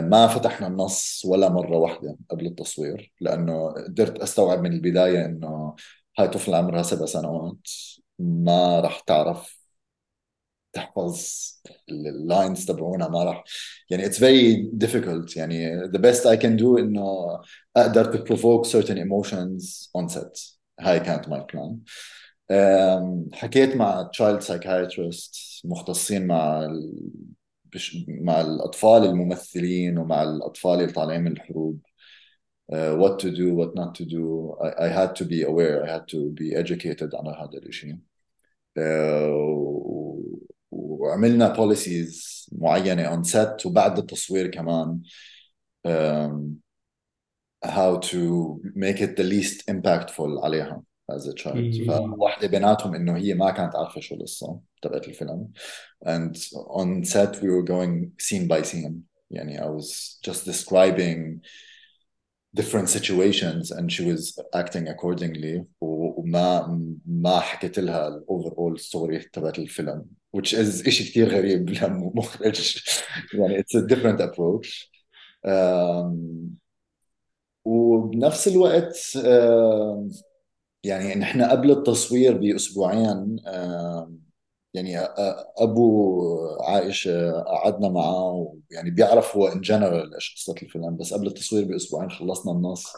ما 0.02 0.28
فتحنا 0.28 0.68
النص 0.68 1.26
ولا 1.26 1.50
مرة 1.50 1.78
واحدة 1.78 2.18
قبل 2.30 2.46
التصوير 2.48 3.14
لأنه 3.22 3.72
قدرت 3.72 4.20
أستوعب 4.20 4.62
من 4.64 4.74
البداية 4.74 5.26
إنه 5.26 5.76
هاي 6.20 6.28
طفلة 6.28 6.58
عمرها 6.58 6.84
سبع 6.84 7.06
سنوات 7.06 7.68
ما 8.20 8.80
راح 8.80 9.00
تعرف 9.00 9.60
تحفظ 10.74 11.26
اللاينز 11.90 12.66
تبعونها 12.66 13.08
ما 13.08 13.24
راح 13.24 13.44
يعني 13.90 14.06
it's 14.06 14.18
very 14.18 14.70
difficult 14.86 15.38
يعني 15.38 15.82
the 15.88 16.00
best 16.00 16.26
I 16.26 16.38
can 16.42 16.58
do 16.60 16.80
إنه 16.80 17.40
أقدر 17.78 18.14
to 18.14 18.18
provoke 18.18 18.66
certain 18.66 18.98
emotions 18.98 19.90
on 19.98 20.08
set 20.16 20.58
هاي 20.80 21.00
كانت 21.00 21.26
my 21.26 21.40
plan 21.40 21.76
حكيت 23.34 23.76
مع 23.76 24.12
child 24.18 24.44
psychiatrist 24.44 25.62
مختصين 25.66 26.28
مع. 26.28 26.68
مع 28.08 28.42
الأطفال 28.42 29.06
الممثلين 29.06 29.98
ومع 29.98 30.24
الأطفال 30.24 30.80
اللي 30.80 30.92
طالعين 30.92 31.22
من 31.22 31.32
الحروب 31.32 31.80
uh, 32.73 32.95
what 32.95 33.19
to 33.19 33.31
do 33.31 33.55
what 33.55 33.75
not 33.75 33.95
to 33.95 34.05
do 34.05 34.57
I, 34.63 34.87
I 34.87 34.89
had 34.89 35.15
to 35.17 35.25
be 35.25 35.43
aware 35.43 35.85
I 35.85 35.93
had 35.93 36.09
to 36.09 36.31
be 36.31 36.55
educated 36.55 37.15
على 37.15 37.37
هذا 37.41 37.59
الشيء 37.67 37.97
uh, 38.79 39.75
وعملنا 40.71 41.55
policies 41.55 42.49
معينة 42.53 43.17
on 43.17 43.25
set 43.25 43.67
وبعد 43.67 43.99
التصوير 43.99 44.47
كمان 44.47 45.03
um, 45.89 46.57
how 47.65 47.99
to 47.99 48.61
make 48.75 49.01
it 49.01 49.17
the 49.17 49.25
least 49.25 49.67
impactful 49.71 50.45
عليها 50.45 50.83
as 51.13 51.27
a 51.27 51.35
child 51.35 51.87
فواحدة 51.87 52.49
بيناتهم 52.49 52.95
انه 52.95 53.17
هي 53.17 53.35
ما 53.35 53.51
كانت 53.51 53.77
عارفة 53.77 54.01
شو 54.01 54.15
القصة 54.15 54.61
تبعت 54.83 55.09
الفيلم 55.09 55.53
and 56.07 56.37
on 56.55 57.05
set 57.05 57.43
we 57.43 57.49
were 57.49 57.63
going 57.63 58.11
scene 58.19 58.49
by 58.49 58.63
scene 58.63 59.03
يعني 59.31 59.61
I 59.61 59.67
was 59.67 60.19
just 60.23 60.45
describing 60.45 61.41
different 62.54 62.90
situations 62.90 63.72
and 63.72 63.92
she 63.92 64.04
was 64.06 64.40
acting 64.56 64.88
accordingly. 64.88 65.66
وما 65.82 66.80
ما 67.06 67.40
حكيت 67.40 67.80
لها 67.80 68.08
ال 68.08 68.58
overall 68.58 68.80
story 68.80 69.20
تبعت 69.20 69.60
الفيلم 69.60 70.06
which 70.38 70.54
is 70.54 70.90
شيء 70.90 71.08
كثير 71.08 71.30
غريب. 71.30 71.70
لمخرج 71.84 72.78
يعني 73.34 73.64
it's 73.64 73.76
a 73.76 73.88
different 73.88 74.22
approach. 74.22 74.90
um, 75.48 76.60
وبنفس 77.66 78.48
الوقت 78.48 78.96
uh, 79.18 80.24
يعني 80.84 81.16
نحن 81.16 81.42
قبل 81.42 81.72
التصوير 81.72 82.38
بأسبوعين 82.38 83.40
uh, 83.46 84.29
يعني 84.74 84.98
أبو 85.58 86.22
عائشة 86.62 87.32
قعدنا 87.42 87.90
معه 87.90 88.56
يعني 88.72 88.92
بيعرف 88.92 89.38
هو 89.38 89.48
ان 89.48 89.62
جنرال 89.62 90.14
إيش 90.16 90.36
قصة 90.36 90.56
الفيلم 90.64 90.98
بس 90.98 91.14
قبل 91.14 91.28
التصوير 91.28 91.66
بأسبوعين 91.66 92.10
خلصنا 92.12 92.52
النص 92.54 92.94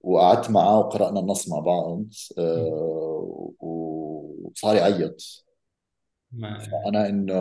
وقعدت 0.00 0.50
معه 0.50 0.78
وقرأنا 0.78 1.20
النص 1.20 1.48
مع 1.48 1.58
بعض 1.60 2.04
وصار 3.60 4.76
يعيط. 4.76 5.44
فأنا 6.58 7.08
إنه 7.08 7.34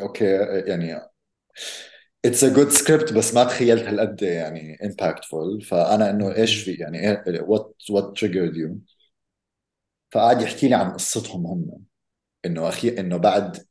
okay 0.00 0.24
يعني 0.66 1.00
it's 2.24 2.44
a 2.44 2.48
good 2.48 2.68
script 2.68 3.12
بس 3.12 3.34
ما 3.34 3.44
تخيلت 3.44 3.82
هالقد 3.82 4.22
يعني 4.22 4.78
impactful 4.84 5.62
فأنا 5.62 6.10
إنه 6.10 6.34
إيش 6.36 6.62
في 6.64 6.72
يعني 6.72 7.22
what 7.42 7.76
what 7.90 8.18
triggered 8.18 8.56
you 8.56 8.78
فقعد 10.12 10.42
يحكي 10.42 10.68
لي 10.68 10.74
عن 10.74 10.92
قصتهم 10.92 11.46
هم. 11.46 11.84
إنه 12.46 12.68
أخي 12.68 12.88
إنه 12.88 13.16
بعد 13.16 13.66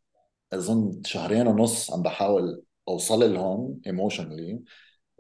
أظن 0.53 1.01
شهرين 1.05 1.47
ونص 1.47 1.91
عم 1.93 2.01
بحاول 2.01 2.63
أوصل 2.88 3.33
لهم 3.33 3.81
emotionally 3.88 4.59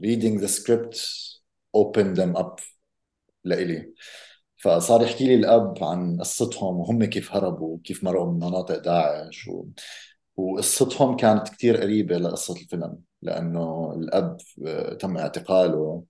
reading 0.05 0.39
the 0.41 0.47
script 0.47 0.97
opened 1.77 2.17
them 2.17 2.35
up 2.35 2.61
لإلي. 3.43 3.93
فصار 4.57 5.03
يحكي 5.03 5.25
لي 5.27 5.35
الأب 5.35 5.83
عن 5.83 6.19
قصتهم 6.19 6.79
وهم 6.79 7.05
كيف 7.05 7.35
هربوا 7.35 7.75
وكيف 7.75 8.03
مرقوا 8.03 8.31
من 8.31 8.37
مناطق 8.39 8.77
داعش 8.77 9.47
و... 9.47 9.65
وقصتهم 10.37 11.15
كانت 11.15 11.49
كتير 11.49 11.77
قريبة 11.77 12.17
لقصة 12.17 12.55
الفيلم 12.55 12.99
لأنه 13.21 13.93
الأب 13.97 14.37
آه، 14.67 14.93
تم 14.93 15.17
اعتقاله 15.17 16.03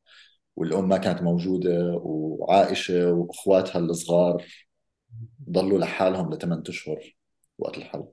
والأم 0.55 0.89
ما 0.89 0.97
كانت 0.97 1.21
موجودة 1.21 2.01
وعائشة 2.03 3.11
وأخواتها 3.13 3.79
الصغار 3.79 4.45
ضلوا 5.49 5.79
لحالهم 5.79 6.33
لثمان 6.33 6.63
أشهر. 6.69 7.15
وقت 7.57 7.77
الحرب. 7.77 8.09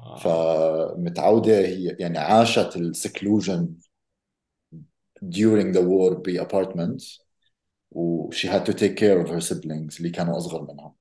آه. 0.00 0.16
فمتعودة 0.16 1.58
هي 1.58 1.96
يعني 1.98 2.18
عاشت 2.18 2.76
السكلوجن 2.76 3.74
during 5.24 5.74
the 5.74 5.80
war 5.80 6.14
بأبارتمنت 6.14 7.02
و 7.90 8.30
she 8.32 8.48
had 8.48 8.66
to 8.66 8.72
take 8.72 8.96
care 8.96 9.26
of 9.26 9.30
her 9.30 9.40
siblings 9.48 9.96
اللي 9.98 10.10
كانوا 10.10 10.38
أصغر 10.38 10.72
منها. 10.72 10.94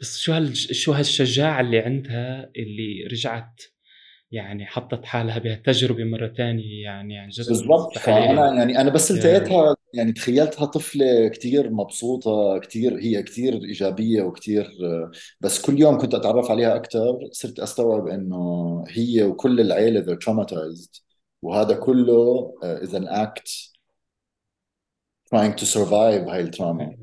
بس 0.00 0.18
شو 0.18 0.32
هال 0.32 0.56
شو 0.56 0.92
هالشجاعة 0.92 1.60
اللي 1.60 1.78
عندها 1.78 2.50
اللي 2.56 3.08
رجعت 3.12 3.62
يعني 4.30 4.66
حطت 4.66 5.04
حالها 5.04 5.38
بهالتجربة 5.38 6.04
مرة 6.04 6.28
ثانية 6.28 6.82
يعني 6.82 7.18
عن 7.18 7.28
جد 7.28 7.48
بالضبط. 7.48 7.98
فأنا 7.98 8.54
يعني 8.54 8.80
أنا 8.80 8.90
بس 8.90 9.10
التقيتها 9.10 9.75
يعني 9.94 10.12
تخيلتها 10.12 10.64
طفلة 10.66 11.28
كثير 11.28 11.70
مبسوطة 11.70 12.58
كثير 12.58 12.98
هي 12.98 13.22
كثير 13.22 13.54
إيجابية 13.54 14.22
وكثير 14.22 14.70
بس 15.40 15.60
كل 15.60 15.80
يوم 15.80 15.98
كنت 15.98 16.14
أتعرف 16.14 16.50
عليها 16.50 16.76
أكثر 16.76 17.18
صرت 17.32 17.60
أستوعب 17.60 18.06
إنه 18.08 18.84
هي 18.88 19.22
وكل 19.22 19.60
العيلة 19.60 20.02
they're 20.02 20.18
traumatized 20.18 21.00
وهذا 21.42 21.74
كله 21.74 22.52
is 22.82 22.88
an 22.94 23.06
act 23.08 23.48
trying 25.34 25.54
to 25.60 25.64
survive 25.66 26.28
هاي 26.28 26.40
التراما 26.40 26.96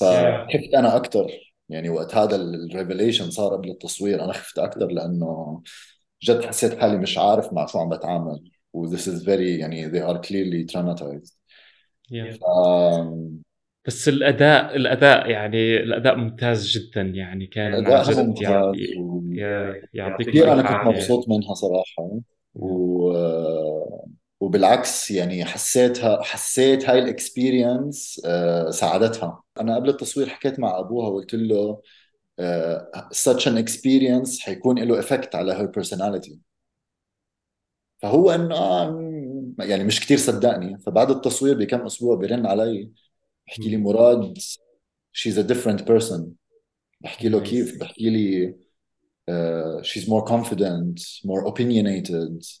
فخفت 0.00 0.74
أنا 0.74 0.96
أكثر 0.96 1.30
يعني 1.68 1.88
وقت 1.90 2.14
هذا 2.14 2.36
الريفيليشن 2.36 3.30
صار 3.30 3.56
قبل 3.56 3.70
التصوير 3.70 4.24
أنا 4.24 4.32
خفت 4.32 4.58
أكثر 4.58 4.86
لأنه 4.86 5.62
جد 6.22 6.44
حسيت 6.44 6.78
حالي 6.80 6.98
مش 6.98 7.18
عارف 7.18 7.52
مع 7.52 7.66
شو 7.66 7.78
عم 7.78 7.88
بتعامل 7.88 8.50
و 8.72 8.96
this 8.96 9.00
is 9.00 9.22
very 9.24 9.28
يعني 9.60 9.90
they 9.90 10.04
are 10.04 10.18
clearly 10.18 10.72
traumatized. 10.72 11.39
ف... 12.10 12.44
بس 13.86 14.08
الأداء 14.08 14.76
الأداء 14.76 15.30
يعني 15.30 15.76
الأداء 15.76 16.16
ممتاز 16.16 16.66
جدا 16.68 17.02
يعني 17.02 17.46
كان 17.46 17.92
عن 17.92 18.32
جد 18.32 18.42
يعني 18.42 19.86
يعطيك 19.94 20.28
كثير 20.28 20.52
أنا 20.52 20.62
كنت 20.62 20.96
مبسوط 20.96 21.28
منها 21.28 21.54
صراحة. 21.54 22.20
و 22.54 23.12
وبالعكس 24.40 25.10
يعني 25.10 25.44
حسيتها 25.44 26.22
حسيت 26.22 26.88
هاي 26.88 26.98
ال 26.98 27.09
experience 27.09 28.22
آه، 28.24 28.70
ساعدتها. 28.70 29.42
أنا 29.60 29.76
قبل 29.76 29.88
التصوير 29.88 30.28
حكيت 30.28 30.60
مع 30.60 30.78
أبوها 30.78 31.08
وقلت 31.08 31.34
له 31.34 31.80
uh, 32.40 33.00
such 33.12 33.46
an 33.46 33.56
experience 33.58 34.40
حيكون 34.40 34.78
له 34.78 35.02
effect 35.02 35.34
على 35.34 35.54
her 35.54 35.80
personality. 35.80 36.36
فهو 38.02 38.30
إنه 38.30 38.54
آه 38.54 38.90
يعني 39.64 39.84
مش 39.84 40.00
كتير 40.00 40.18
صدقني. 40.18 40.78
فبعد 40.78 41.10
التصوير 41.10 41.58
بكم 41.58 41.80
أسبوع 41.80 42.16
بيرن 42.16 42.46
علي 42.46 42.90
بحكي 43.46 43.68
لي 43.68 43.76
مراد 43.76 44.38
she's 45.18 45.36
a 45.36 45.52
different 45.52 45.80
person. 45.84 46.22
بحكي 47.00 47.28
له 47.28 47.40
كيف 47.40 47.80
بحكي 47.80 48.10
لي 48.10 48.54
uh, 49.30 49.82
she's 49.82 50.04
more 50.04 50.24
confident 50.30 51.02
more 51.26 51.52
opinionated. 51.52 52.60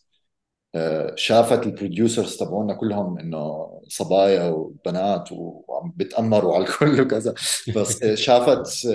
آه، 0.74 1.14
شافت 1.16 1.66
ال 1.66 1.73
producers 1.73 2.36
تبعونا 2.36 2.74
كلهم 2.74 3.18
إنه 3.18 3.80
صبايا 3.88 4.48
وبنات 4.48 5.32
وعم 5.32 5.92
بتأمروا 5.96 6.54
على 6.54 6.64
الكل 6.64 7.00
وكذا. 7.00 7.34
بس 7.76 8.04
شافت 8.04 8.86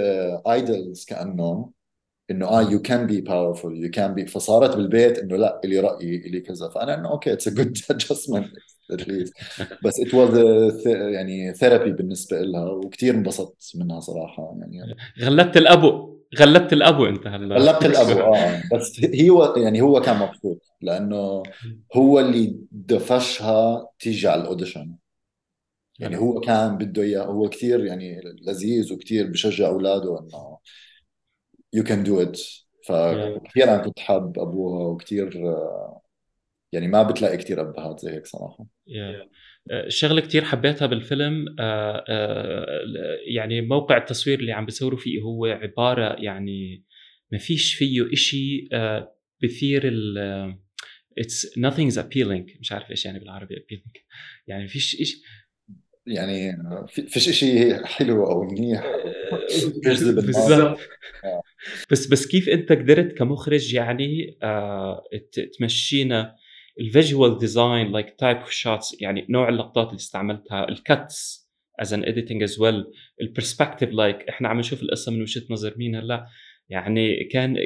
idols 0.48 1.06
كانه 1.06 1.72
إنه 2.32 2.48
آه 2.48 2.62
you 2.72 2.82
can 2.82 3.08
be 3.08 3.22
powerful 3.22 3.84
you 3.84 3.92
can 3.92 4.14
be 4.14 4.26
فصارت 4.26 4.76
بالبيت 4.76 5.18
إنه 5.20 5.36
لا 5.38 5.62
إلي 5.66 5.80
رأيي 5.80 6.16
إلي 6.16 6.40
كذا. 6.42 6.70
فأنا 6.70 6.94
إنه 6.94 7.10
okay 7.12 7.34
it's 7.34 7.48
a 7.48 7.52
good 7.52 7.78
adjustment 7.92 8.48
بس 9.86 10.00
it 10.00 10.14
was 10.14 10.38
يعني 10.88 11.54
therapy 11.54 11.92
بالنسبة 11.92 12.42
لها 12.42 12.70
وكثير 12.72 13.14
انبسطت 13.14 13.72
منها 13.76 14.00
صراحة. 14.00 14.58
يعني 14.60 14.96
غلبت 15.22 15.58
الأبو 15.58 16.16
غلبت 16.40 16.74
الأبو 16.74 17.06
أنت 17.06 17.28
هلا. 17.28 17.56
غلبت 17.56 17.86
الأبو 17.92 18.20
آه. 18.20 18.62
بس 18.74 19.00
هي 19.00 19.30
يعني 19.64 19.82
هو 19.82 20.02
كان 20.02 20.18
مبسوط 20.18 20.62
لأنه 20.82 21.44
هو 21.96 22.20
اللي 22.20 22.56
دفشها 22.72 23.88
تيجي 24.00 24.28
على 24.28 24.42
ال 24.42 24.47
audition. 24.47 24.96
يعني 26.00 26.18
هو 26.18 26.40
كان 26.40 26.78
بده 26.78 27.02
إياه 27.04 27.24
هو 27.24 27.50
كثير 27.50 27.86
يعني 27.86 28.22
لذيذ 28.48 28.94
وكثير 28.94 29.28
بشجع 29.32 29.68
أولاده 29.68 30.20
إنه 30.20 30.55
you 31.74 31.84
can 31.84 32.04
do 32.04 32.22
it 32.22 32.42
فكثير 32.88 33.64
أنا 33.64 33.78
كنت 33.78 34.00
حاب 34.00 34.40
أبوها 34.40 34.88
وكثير 34.88 35.56
يعني 36.72 36.88
ما 36.88 37.04
بتلاقي 37.04 37.38
كثير 37.38 37.62
أبهات 37.62 38.00
زي 38.00 38.12
هيك 38.12 38.26
صراحة. 38.26 38.68
Yeah. 38.88 39.28
شغلة 39.88 40.22
كثير 40.22 40.44
حبيتها 40.44 40.86
بالفيلم 40.86 41.56
آه، 41.60 42.06
آه، 42.10 42.66
يعني 43.28 43.62
موقع 43.62 43.98
التصوير 43.98 44.40
اللي 44.40 44.52
عم 44.52 44.66
بيصوروا 44.66 45.00
فيه 45.00 45.22
هو 45.22 45.46
عبارة 45.46 46.16
يعني 46.20 46.84
ما 47.32 47.38
فيش 47.38 47.74
فيه 47.74 48.14
إشي 48.14 48.70
آه، 48.74 49.16
بثير 49.44 49.82
ال 49.86 50.56
it's 51.20 51.60
nothing 51.60 51.94
is 51.94 51.98
appealing 51.98 52.60
مش 52.60 52.72
عارف 52.72 52.92
إيش 52.92 53.06
يعني 53.06 53.20
بالعربي 53.20 53.56
appealing. 53.56 54.02
يعني 54.48 54.68
فيش 54.68 54.86
شيء 54.86 55.06
يعني 56.08 56.58
فيش 57.08 57.30
شيء 57.30 57.84
حلو 57.84 58.26
أو 58.28 58.44
منيح. 58.44 58.84
بالضبط. 60.16 60.80
بس 61.92 62.08
بس 62.08 62.28
كيف 62.28 62.50
أنت 62.50 62.72
قدرت 62.72 63.18
كمخرج 63.18 63.74
يعني 63.74 64.38
تمشينا 65.60 66.36
ال 66.80 66.88
visual 66.88 67.38
design 67.38 67.92
like 67.92 68.16
type 68.20 68.38
of 68.38 68.52
shots 68.52 69.02
يعني 69.02 69.26
نوع 69.30 69.50
اللقطات 69.50 69.88
اللي 69.88 69.98
استعملتها 69.98 70.70
ال 70.70 70.85
cuts 70.85 71.46
as 71.80 71.94
in 71.94 72.04
editing 72.04 72.44
as 72.44 72.60
well 72.60 72.84
ال 73.22 73.27
perspective 73.27 73.90
like 73.90 74.16
إحنا 74.30 74.50
عم 74.50 74.60
نشوف 74.60 74.84
القصة 74.84 75.12
من 75.12 75.22
وجهة 75.22 75.44
نظر 75.50 75.74
مين 75.78 75.96
هلأ؟ 75.96 76.26
يعني 76.70 77.24
كان 77.24 77.58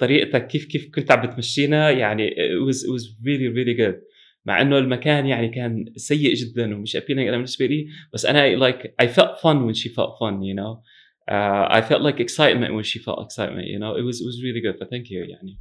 طريقتك 0.00 0.46
كيف 0.46 0.64
كيف 0.64 0.90
كنت 0.94 1.10
عم 1.10 1.26
بتمشينا 1.26 1.90
يعني 1.90 2.30
it 2.30 2.68
was, 2.68 2.76
it 2.76 2.90
was 2.90 3.04
really 3.24 3.48
really 3.56 3.78
good. 3.80 4.08
مع 4.44 4.60
إنه 4.60 4.78
المكان 4.78 5.26
يعني 5.26 5.48
كان 5.48 5.84
سيء 5.96 6.34
جدا 6.34 6.76
ومش 6.76 6.96
appealing 6.96 7.10
أنا 7.10 7.30
بالنسبة 7.30 7.66
لي 7.66 7.86
بس 8.12 8.26
أنا 8.26 8.70
like 8.70 8.82
I 9.02 9.06
felt 9.06 9.36
fun 9.42 9.66
when 9.66 9.74
she 9.74 9.88
felt 9.88 10.12
fun 10.20 10.34
you 10.42 10.56
know. 10.60 10.82
Uh, 11.28 11.66
I 11.70 11.80
felt 11.82 12.02
like 12.02 12.20
excitement 12.20 12.74
when 12.74 12.84
she 12.84 12.98
felt 12.98 13.24
excitement 13.26 13.66
you 13.66 13.78
know? 13.78 13.92
It 13.96 14.02
was 14.02 14.20
it 14.22 14.26
was 14.26 14.42
really 14.42 14.60
good 14.60 14.78
but 14.78 14.90
thank 14.90 15.10
you 15.10 15.24
يعني 15.24 15.58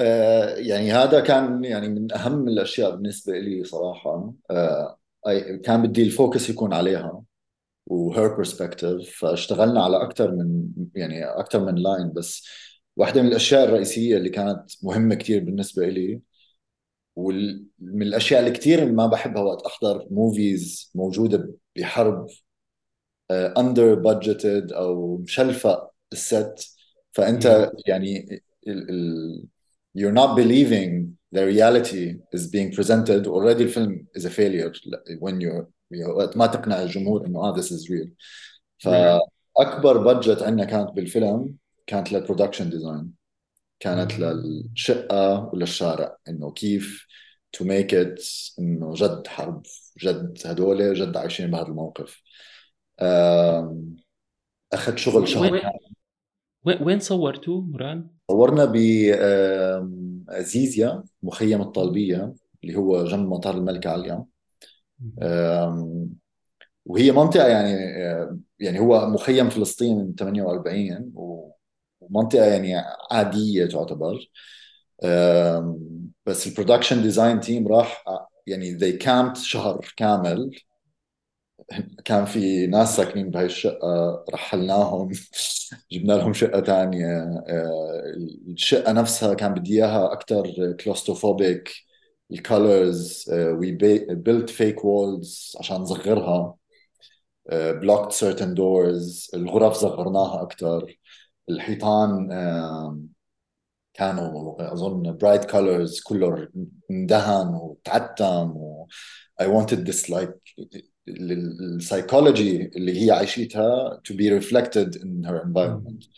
آه، 0.00 0.54
يعني 0.56 0.92
هذا 0.92 1.20
كان 1.20 1.64
يعني 1.64 1.88
من 1.88 2.12
أهم 2.12 2.48
الأشياء 2.48 2.90
بالنسبة 2.90 3.38
لي 3.38 3.64
صراحة. 3.64 4.32
آه، 4.50 4.98
كان 5.64 5.82
بدي 5.82 6.02
ال 6.02 6.10
focus 6.10 6.50
يكون 6.50 6.72
عليها 6.74 7.22
و 7.86 7.98
her 7.98 8.36
perspective 8.36 9.18
فاشتغلنا 9.20 9.84
على 9.84 10.02
أكثر 10.02 10.32
من 10.32 10.68
يعني 10.94 11.24
أكثر 11.24 11.64
من 11.64 11.74
line 11.74 12.12
بس 12.12 12.46
واحدة 12.96 13.22
من 13.22 13.28
الأشياء 13.28 13.64
الرئيسية 13.64 14.16
اللي 14.16 14.28
كانت 14.30 14.64
مهمة 14.82 15.14
كثير 15.14 15.44
بالنسبة 15.44 15.88
لي 15.88 16.20
ومن 17.16 18.02
الأشياء 18.02 18.40
اللي 18.40 18.50
كثير 18.50 18.92
ما 18.92 19.06
بحبها 19.06 19.42
وقت 19.42 19.66
أحضر 19.66 20.06
movies 20.10 20.92
موجودة 20.94 21.54
بحرب 21.76 22.26
under 23.30 23.94
uh, 23.94 23.98
budgeted 23.98 24.72
أو 24.72 25.16
مشلفه 25.16 25.90
ال 26.12 26.28
set 26.28 26.76
فأنت 27.12 27.70
يعني 27.86 28.42
ال 28.68 28.90
ال 28.90 29.48
you're 29.98 30.12
not 30.12 30.36
believing 30.36 31.16
the 31.32 31.44
reality 31.46 32.16
is 32.32 32.46
being 32.46 32.72
presented. 32.72 33.26
Already 33.26 33.62
الفيلم 33.62 34.06
is 34.16 34.24
a 34.24 34.30
failure. 34.30 34.72
when 35.20 35.40
you 35.40 35.66
وقت 36.06 36.36
ما 36.36 36.46
تقنع 36.46 36.82
الجمهور 36.82 37.26
إنه 37.26 37.40
آه 37.40 37.56
this 37.56 37.66
is 37.66 37.90
real. 37.90 38.08
فاكبر 38.78 39.98
budget 39.98 40.42
عندنا 40.42 40.64
كانت 40.64 40.90
بالفيلم 40.90 41.54
كانت 41.86 42.12
لل 42.12 42.22
production 42.22 42.70
design 42.70 43.12
كانت 43.80 44.12
للشقة 44.18 45.50
وللشارع 45.52 46.16
إنه 46.28 46.52
كيف 46.52 47.06
to 47.52 47.64
make 47.64 47.94
it 47.94 48.22
إنه 48.58 48.94
جد 48.94 49.26
حرب 49.26 49.62
جد 49.98 50.38
هدول 50.46 50.94
جد 50.94 51.16
عايشين 51.16 51.50
بهذا 51.50 51.66
الموقف. 51.66 52.22
اخذ 54.72 54.96
شغل 54.96 55.28
شهر 55.28 55.60
وين 56.66 56.82
وين 56.82 57.00
صورتوا 57.00 57.62
مران؟ 57.62 58.08
صورنا 58.30 58.72
بزيزيا 60.28 61.04
مخيم 61.22 61.60
الطالبيه 61.62 62.34
اللي 62.64 62.76
هو 62.76 63.04
جنب 63.04 63.28
مطار 63.28 63.54
الملكه 63.54 63.90
عليا 63.90 64.24
وهي 66.86 67.12
منطقة 67.12 67.46
يعني 67.48 67.72
يعني 68.58 68.78
هو 68.78 69.08
مخيم 69.08 69.50
فلسطين 69.50 69.98
من 69.98 70.14
48 70.14 71.12
ومنطقة 71.14 72.44
يعني 72.44 72.74
عادية 73.10 73.66
تعتبر. 73.66 74.30
بس 76.26 76.46
ال 76.46 76.51
production 76.51 77.02
design 77.02 77.40
team 77.40 77.68
راح 77.68 78.04
يعني 78.46 78.78
they 78.78 78.98
camped 79.04 79.38
شهر 79.38 79.92
كامل. 79.96 80.50
كان 82.04 82.24
في 82.24 82.66
ناس 82.66 82.96
ساكنين 82.96 83.30
بهاي 83.30 83.46
الشقة 83.46 84.24
رحلناهم 84.32 85.10
جبنا 85.92 86.12
لهم 86.12 86.32
شقة 86.32 86.60
تانية. 86.60 87.22
آه، 87.48 88.02
الشقة 88.48 88.92
نفسها 88.92 89.34
كان 89.34 89.54
بدي 89.54 89.74
إياها 89.74 90.12
أكثر 90.12 90.72
claustrophobic 90.80 91.70
ال 92.32 92.45
colors 92.45 93.24
we 93.30 93.72
built 94.10 94.50
fake 94.50 94.84
walls 94.84 95.56
عشان 95.60 95.76
نصغرها. 95.76 96.56
blocked 97.52 98.12
certain 98.12 98.54
doors 98.54 99.30
الغرف 99.34 99.74
صغرناها 99.74 100.42
أكثر 100.42 100.98
الحيطان 101.50 102.28
كانوا 103.94 104.72
أظن 104.72 105.16
bright 105.16 105.44
colors 105.50 106.00
كله 106.00 106.48
اندهن 106.90 107.54
وتعتم 107.54 108.52
و 108.56 108.86
I 109.42 109.46
wanted 109.46 109.84
this 109.86 110.08
like 110.08 110.34
السايكولوجي 111.08 112.70
اللي 112.76 113.06
هي 113.06 113.10
عايشتها 113.10 114.00
to 114.08 114.14
be 114.14 114.30
reflected 114.40 114.96
in 114.96 115.24
her 115.28 115.42
environment. 115.46 116.08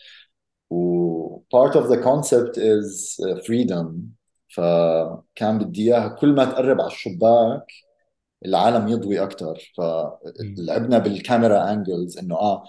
و 0.69 1.39
part 1.55 1.75
of 1.75 1.87
the 1.89 1.97
concept 1.97 2.57
is 2.57 3.19
freedom. 3.47 4.17
فكان 4.47 5.57
بدي 5.59 5.83
إياها 5.83 6.07
كل 6.07 6.35
ما 6.35 6.45
تقرب 6.45 6.81
على 6.81 6.91
الشباك 6.91 7.65
العالم 8.45 8.87
يضوي 8.87 9.23
أكثر 9.23 9.71
فلعبنا 9.77 10.97
بال 10.97 11.15
camera 11.15 11.71
angles 11.73 12.17
إنه 12.17 12.35
آه 12.35 12.63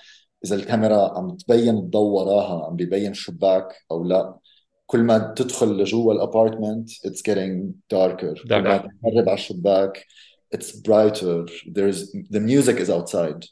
إذا 0.44 0.56
الكاميرا 0.56 1.18
عم 1.18 1.36
تبين 1.36 1.78
الضوء 1.78 2.10
وراها 2.20 2.66
عم 2.66 2.76
بيبين 2.76 3.10
الشباك 3.10 3.68
أو 3.90 4.04
لا. 4.04 4.38
كل 4.86 5.00
ما 5.00 5.34
تدخل 5.36 5.78
لجوا 5.78 6.12
ال 6.12 6.20
apartment 6.20 6.90
it's 7.06 7.22
getting 7.22 7.72
darker. 7.94 8.42
كل 8.48 8.62
ما 8.62 8.76
تقرب 8.76 9.28
على 9.28 9.34
الشباك 9.34 10.06
it's 10.55 10.71
brighter 10.71 11.45
there's 11.75 12.11
the 12.29 12.39
music 12.39 12.77
is 12.77 12.89
outside 12.89 13.45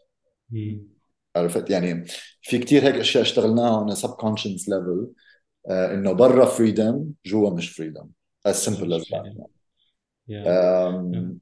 عرفت 1.36 1.69
يعني 1.69 2.05
في 2.41 2.57
كتير 2.57 2.84
هيك 2.84 2.95
اشياء 2.95 3.23
اشتغلناها 3.23 3.86
on 3.86 3.95
a 3.95 3.99
subconscious 3.99 4.67
level 4.67 5.07
uh, 5.67 5.71
انه 5.71 6.12
برا 6.12 6.45
freedom 6.45 6.99
جوا 7.25 7.49
مش 7.49 7.81
freedom 7.81 8.05
as 8.47 8.55
simple 8.55 8.99
as 8.99 9.03
that 9.10 9.51
yeah. 10.27 10.45
Um, 10.45 11.41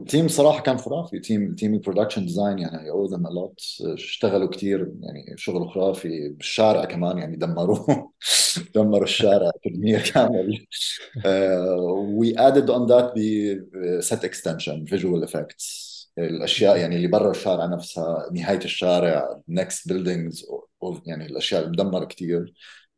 وال 0.00 0.09
team 0.09 0.28
صراحة 0.28 0.62
كان 0.62 0.78
خرافي. 0.78 1.18
team 1.18 1.54
team 1.54 1.74
ال 1.74 1.79
production 1.79 2.26
design 2.26 2.58
يعني 2.58 2.80
I 2.82 2.90
owe 2.90 3.04
them 3.04 3.26
a 3.28 3.36
lot 3.36 3.60
اشتغلوا 3.80 4.48
كثير 4.48 4.92
يعني 5.00 5.34
شغل 5.36 5.70
خرافي. 5.70 6.28
بالشارع 6.28 6.84
كمان 6.84 7.18
يعني 7.18 7.36
دمروه 7.36 8.12
دمروا 8.74 9.02
الشارع 9.02 9.50
تدمير 9.64 10.00
كامل 10.00 10.66
we 12.18 12.38
added 12.38 12.70
on 12.70 12.86
that 12.86 13.12
ب 13.98 14.05
set 14.05 14.24
extension 14.24 14.84
visual 14.84 15.24
effects 15.24 15.90
الأشياء 16.18 16.76
يعني 16.76 16.96
اللي 16.96 17.08
برا 17.08 17.30
الشارع 17.30 17.66
نفسها 17.66 18.28
نهاية 18.32 18.64
الشارع 18.64 19.42
next 19.48 19.88
buildings 19.88 20.46
يعني 21.06 21.26
الأشياء 21.26 21.64
المدمره 21.64 22.04
كثير 22.04 22.54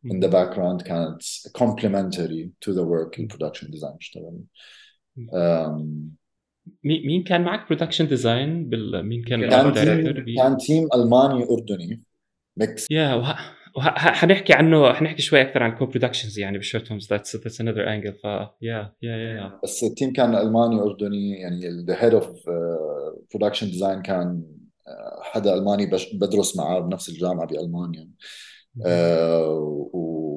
in 0.07 0.17
the 0.17 0.29
background 0.29 0.83
كانت 0.83 1.23
complementary 1.59 2.51
to 2.65 2.73
the 2.73 2.85
work 2.85 3.19
ال 3.19 3.23
production 3.23 3.71
design 3.71 3.97
اشتغل 4.01 4.39
مين 6.85 7.23
كان 7.23 7.45
معك 7.45 7.69
production 7.69 8.09
design 8.09 8.69
بال... 8.69 9.03
مين 9.03 9.23
كان 9.23 9.51
كان 9.51 9.73
team 9.73 10.37
كان 10.37 10.57
team 10.57 10.89
ألماني 10.95 11.45
أردني 11.45 12.03
mix 12.57 12.87
yeah 12.91 13.35
حنحكي 13.79 14.53
عنه 14.53 14.93
حنحكي 14.93 15.23
شوي 15.23 15.41
أكثر 15.41 15.63
عن 15.63 15.77
co-productions 15.77 16.39
يعني 16.39 16.59
بال 16.59 16.67
short 16.67 16.87
films 16.87 17.09
that's 17.11 17.37
that's 17.37 17.61
another 17.61 17.93
angle 17.93 18.13
ف 18.13 18.25
yeah 18.25 18.93
yeah 19.03 19.17
yeah 19.17 19.61
بس 19.63 19.85
ال 19.85 19.90
team 19.90 20.13
كان 20.13 20.35
ألماني 20.35 20.81
أردني 20.81 21.31
يعني 21.31 21.85
the 21.87 22.05
head 22.05 22.15
of 22.15 22.31
production 23.35 23.67
design 23.67 24.03
كان 24.03 24.43
uh, 24.89 25.23
حدا 25.23 25.55
ألماني 25.55 25.91
بدرس 26.15 26.57
معاه 26.57 26.81
بنفس 26.81 27.09
الجامعة 27.09 27.47
بألمانيا. 27.47 28.09
uh, 28.79 28.87
و 29.95 30.32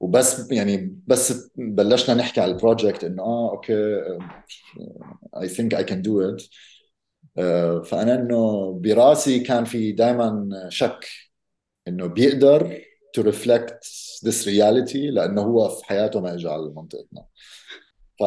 وبس 0.00 0.50
يعني 0.50 0.98
بس 1.06 1.50
بلشنا 1.56 2.14
نحكي 2.14 2.40
على 2.40 2.52
ال 2.52 2.59
project 2.59 3.04
إنه 3.04 3.22
آه 3.22 3.50
okay 3.50 4.02
I 5.40 5.48
think 5.48 5.74
I 5.74 5.84
can 5.84 6.02
do 6.02 6.20
it 6.20 6.42
فأنا 7.86 8.14
إنه 8.14 8.72
براسي 8.72 9.40
كان 9.40 9.64
في 9.64 9.92
دائما 9.92 10.50
شك 10.68 11.06
إنه 11.88 12.06
بيقدر 12.06 12.80
to 13.18 13.22
reflect 13.22 13.74
this 14.26 14.44
reality 14.46 14.96
لأنه 14.96 15.42
هو 15.42 15.68
في 15.68 15.84
حياته 15.84 16.20
ما 16.20 16.34
اجى 16.34 16.48
على 16.48 16.72
منطقتنا. 16.76 17.24
ف 18.20 18.22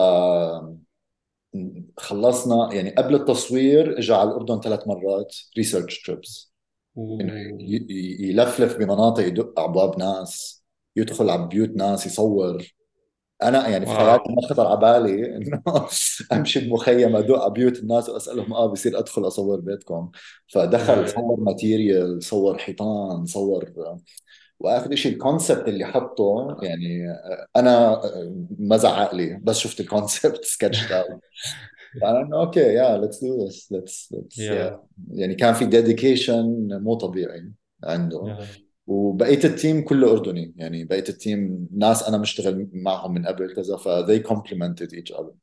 خلصنا 1.97 2.73
يعني 2.73 2.89
قبل 2.89 3.15
التصوير 3.15 3.99
اجى 3.99 4.13
على 4.13 4.29
الأردن 4.29 4.59
ثلاث 4.59 4.87
مرات 4.87 5.35
research 5.57 6.01
trips 6.03 6.53
يلفلف 8.19 8.77
بمناطق 8.77 9.23
يدق 9.27 9.59
أبواب 9.59 9.99
ناس. 9.99 10.60
يدخل 10.95 11.29
على 11.29 11.47
بيوت 11.47 11.69
ناس 11.69 12.05
يصور. 12.05 12.73
أنا 13.43 13.67
يعني 13.67 13.85
في 13.85 13.91
حياتي 13.91 14.23
ما 14.29 14.47
خطر 14.49 14.67
على 14.67 14.79
بالي 14.79 15.35
إنه 15.35 15.61
أمشي 16.33 16.59
بمخيم 16.59 17.15
أدق 17.15 17.41
على 17.41 17.51
بيوت 17.53 17.79
الناس 17.79 18.09
وأسألهم 18.09 18.53
آه 18.53 18.67
بصير 18.67 18.99
أدخل 18.99 19.27
أصور 19.27 19.59
بيتكم. 19.59 20.11
فدخل 20.47 21.09
صور 21.09 21.39
material 21.39 22.23
صور 22.23 22.57
حيطان 22.57 23.25
صور 23.25 23.71
وآخر 24.59 24.95
شيء 24.95 25.13
ال 25.13 25.20
concept 25.20 25.67
اللي 25.67 25.85
حطه 25.85 26.57
يعني 26.61 27.05
أنا 27.55 28.01
ما 28.59 28.77
زعق 28.77 29.15
لي 29.15 29.39
بس 29.43 29.57
شفت 29.57 29.79
ال 29.79 29.88
concept 29.88 30.45
sketched 30.45 30.91
out 30.91 31.21
فأنا 32.01 32.21
إنه 32.21 32.41
okay 32.41 32.59
yeah 32.59 32.97
let's 32.97 33.23
do 33.23 33.45
this 33.45 33.71
let's 33.71 34.11
يعني 35.11 35.35
كان 35.35 35.53
في 35.53 35.65
dedication 35.65 36.67
مو 36.83 36.95
طبيعي 36.95 37.51
عنده. 37.83 38.37
Yeah. 38.39 38.70
وبقية 38.87 39.43
ال 39.43 39.51
team 39.51 39.81
كله 39.81 40.11
أردني. 40.11 40.53
يعني 40.57 40.85
بقية 40.85 41.09
ال 41.09 41.21
team 41.21 41.67
ناس 41.77 42.09
أنا 42.09 42.17
مشتغل 42.17 42.69
معهم 42.73 43.13
من 43.13 43.25
قبل 43.25 43.55
كذا 43.55 43.77
ف 43.77 43.87
they 43.87 44.27
complemented 44.27 44.89
each 44.99 45.17
other. 45.17 45.33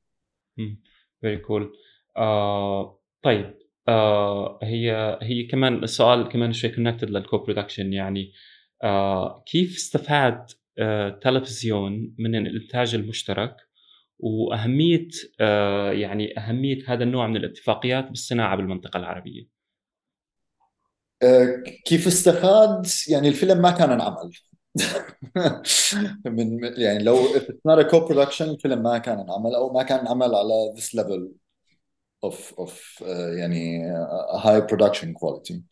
very 1.21 1.37
cool 1.37 1.73
آه 2.17 3.01
طيب 3.23 3.55
آه 3.89 4.59
هي 4.63 5.19
هي 5.23 5.43
كمان 5.43 5.83
السؤال 5.85 6.29
كمان 6.29 6.53
شوي 6.53 6.71
connected 6.71 7.11
لل 7.11 7.39
co-production 7.39 7.93
يعني 7.93 8.33
آه 8.83 9.45
كيف 9.47 9.77
استفاد 9.77 10.47
تلفزيون 11.23 12.15
من 12.19 12.47
الإنتاج 12.47 12.95
المشترك؟ 12.95 13.57
وأهمية 14.19 15.09
يعني 15.91 16.39
أهمية 16.39 16.79
هذا 16.87 17.05
النوع 17.05 17.27
من 17.27 17.37
الاتفاقيات 17.37 18.09
بالصناعة 18.09 18.57
بالمنطقة 18.57 18.99
العربية. 18.99 19.58
آه، 21.23 21.63
كيف 21.85 22.07
استفاد؟ 22.07 22.87
يعني 23.09 23.29
الفيلم 23.29 23.63
ما 23.63 23.71
كان 23.71 23.91
انعمل. 23.91 24.31
من 26.27 26.65
يعني 26.77 27.05
لو 27.05 27.37
it's 27.37 27.55
not 27.67 27.79
a 27.79 27.83
co-production 27.83 28.51
الفيلم 28.51 28.83
ما 28.83 28.99
كان 28.99 29.19
انعمل 29.19 29.55
أو 29.55 29.73
ما 29.73 29.83
كان 29.83 29.99
انعمل 29.99 30.35
على 30.35 30.75
this 30.77 30.95
level 30.95 31.33
of 32.25 32.55
of 32.59 33.05
يعني 33.39 33.83
هاي 34.45 34.61
production 34.61 35.13
quality 35.13 35.63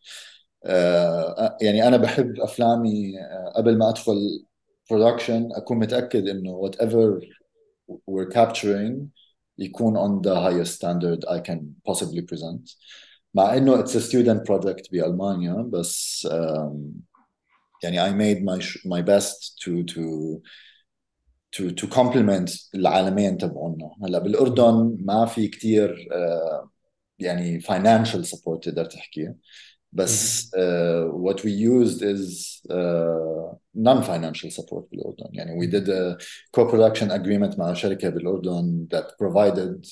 يعني 1.61 1.87
أنا 1.87 1.97
بحب 1.97 2.39
أفلامي 2.39 3.19
آه، 3.21 3.53
قبل 3.55 3.77
ما 3.77 3.89
أدخل 3.89 4.45
production 4.91 5.49
أكون 5.53 5.79
متأكد 5.79 6.27
إنه 6.27 6.51
whatever 6.51 7.29
we're 8.07 8.29
capturing 8.29 9.07
يكون 9.57 9.97
on 9.97 10.21
the 10.21 10.33
highest 10.33 10.75
standard 10.75 11.25
I 11.25 11.41
can 11.41 11.73
possibly 11.85 12.21
present 12.21 12.69
مع 13.36 13.56
انه 13.56 13.80
اتس 13.80 13.96
ستودنت 13.96 14.48
بروجكت 14.48 14.92
بالمانيا 14.92 15.70
بس 15.72 16.28
يعني 17.82 18.00
I 18.00 18.12
made 18.12 18.42
my 18.42 18.60
my 18.84 19.02
best 19.02 19.58
to 19.64 19.84
to 19.84 20.02
to 21.52 21.70
to 21.70 21.86
complement 21.86 22.68
العالمين 22.74 23.38
تبعونا 23.38 23.90
هلا 24.04 24.18
بالاردن 24.18 24.96
ما 25.00 25.26
في 25.26 25.48
كثير 25.48 26.08
uh, 26.10 26.68
يعني 27.18 27.60
financial 27.60 28.24
support 28.24 28.58
تقدر 28.62 28.84
تحكي 28.84 29.34
بس 29.92 30.46
uh, 30.46 31.08
what 31.08 31.36
we 31.44 31.50
used 31.50 32.02
is 32.02 32.60
uh, 32.70 33.54
non-financial 33.74 34.50
support 34.50 34.84
بالاردن 34.90 35.28
يعني 35.32 35.60
we 35.60 35.70
did 35.70 35.88
a 35.88 36.24
co-production 36.56 37.10
agreement 37.10 37.58
مع 37.58 37.72
شركه 37.72 38.08
بالاردن 38.08 38.88
that 38.94 39.06
provided 39.24 39.86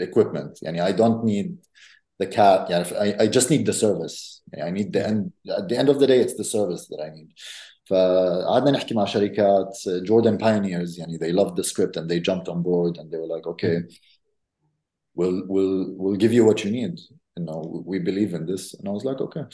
equipment 0.00 0.62
يعني 0.62 0.86
I 0.86 0.96
don't 0.96 1.24
need 1.24 1.70
the 2.22 2.26
cat 2.26 2.70
يعني 2.70 2.84
I, 2.84 3.24
I 3.24 3.26
just 3.28 3.50
need 3.50 3.66
the 3.66 3.72
service 3.72 4.42
يعني 4.52 4.70
I 4.70 4.82
need 4.82 4.92
the 4.92 5.06
end 5.06 5.32
at 5.58 5.68
the 5.68 5.76
end 5.76 5.88
of 5.88 5.98
the 5.98 6.06
day 6.06 6.20
it's 6.20 6.36
the 6.36 6.44
service 6.44 6.86
that 6.88 7.00
I 7.00 7.10
need 7.10 7.32
فقعدنا 7.84 8.70
نحكي 8.70 8.94
مع 8.94 9.04
شركات 9.04 9.78
Jordan 10.04 10.38
Pioneers 10.38 10.98
يعني 10.98 11.18
they 11.18 11.32
loved 11.32 11.56
the 11.56 11.64
script 11.64 11.96
and 11.96 12.08
they 12.08 12.20
jumped 12.20 12.48
on 12.48 12.62
board 12.62 12.98
and 12.98 13.10
they 13.10 13.18
were 13.18 13.36
like 13.36 13.46
okay 13.46 13.82
we'll 15.14 15.42
we'll 15.48 15.94
we'll 15.96 16.16
give 16.16 16.32
you 16.32 16.44
what 16.44 16.64
you 16.64 16.70
need 16.70 16.98
you 17.36 17.44
know 17.46 17.82
we 17.86 17.98
believe 17.98 18.34
in 18.34 18.46
this 18.46 18.74
and 18.74 18.88
I 18.88 18.92
was 18.92 19.04
like 19.04 19.20
okay 19.20 19.44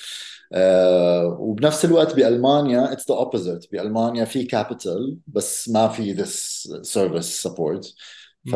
uh, 0.55 1.37
وبنفس 1.39 1.85
الوقت 1.85 2.15
بألمانيا 2.15 2.93
it's 2.93 3.05
the 3.05 3.15
opposite 3.15 3.71
بألمانيا 3.73 4.25
في 4.25 4.49
capital 4.49 5.17
بس 5.27 5.69
ما 5.69 5.89
في 5.89 6.15
this 6.15 6.67
service 6.83 7.47
support 7.47 7.87
ف 8.46 8.56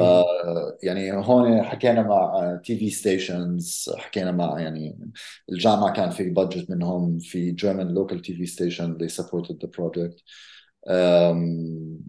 يعني 0.84 1.12
هون 1.14 1.64
حكينا 1.64 2.04
مع 2.04 2.60
تي 2.64 2.78
في 2.78 2.90
ستيشنز 2.90 3.90
حكينا 3.98 4.32
مع 4.32 4.60
يعني 4.60 5.12
الجامعة 5.52 5.94
كان 5.94 6.10
في 6.10 6.30
budget 6.30 6.70
منهم 6.70 7.20
في 7.20 7.52
German 7.52 7.88
local 7.88 8.22
TV 8.22 8.46
station 8.46 8.98
they 8.98 9.12
supported 9.12 9.56
the 9.62 9.68
project. 9.68 10.22
Um, 10.90 12.06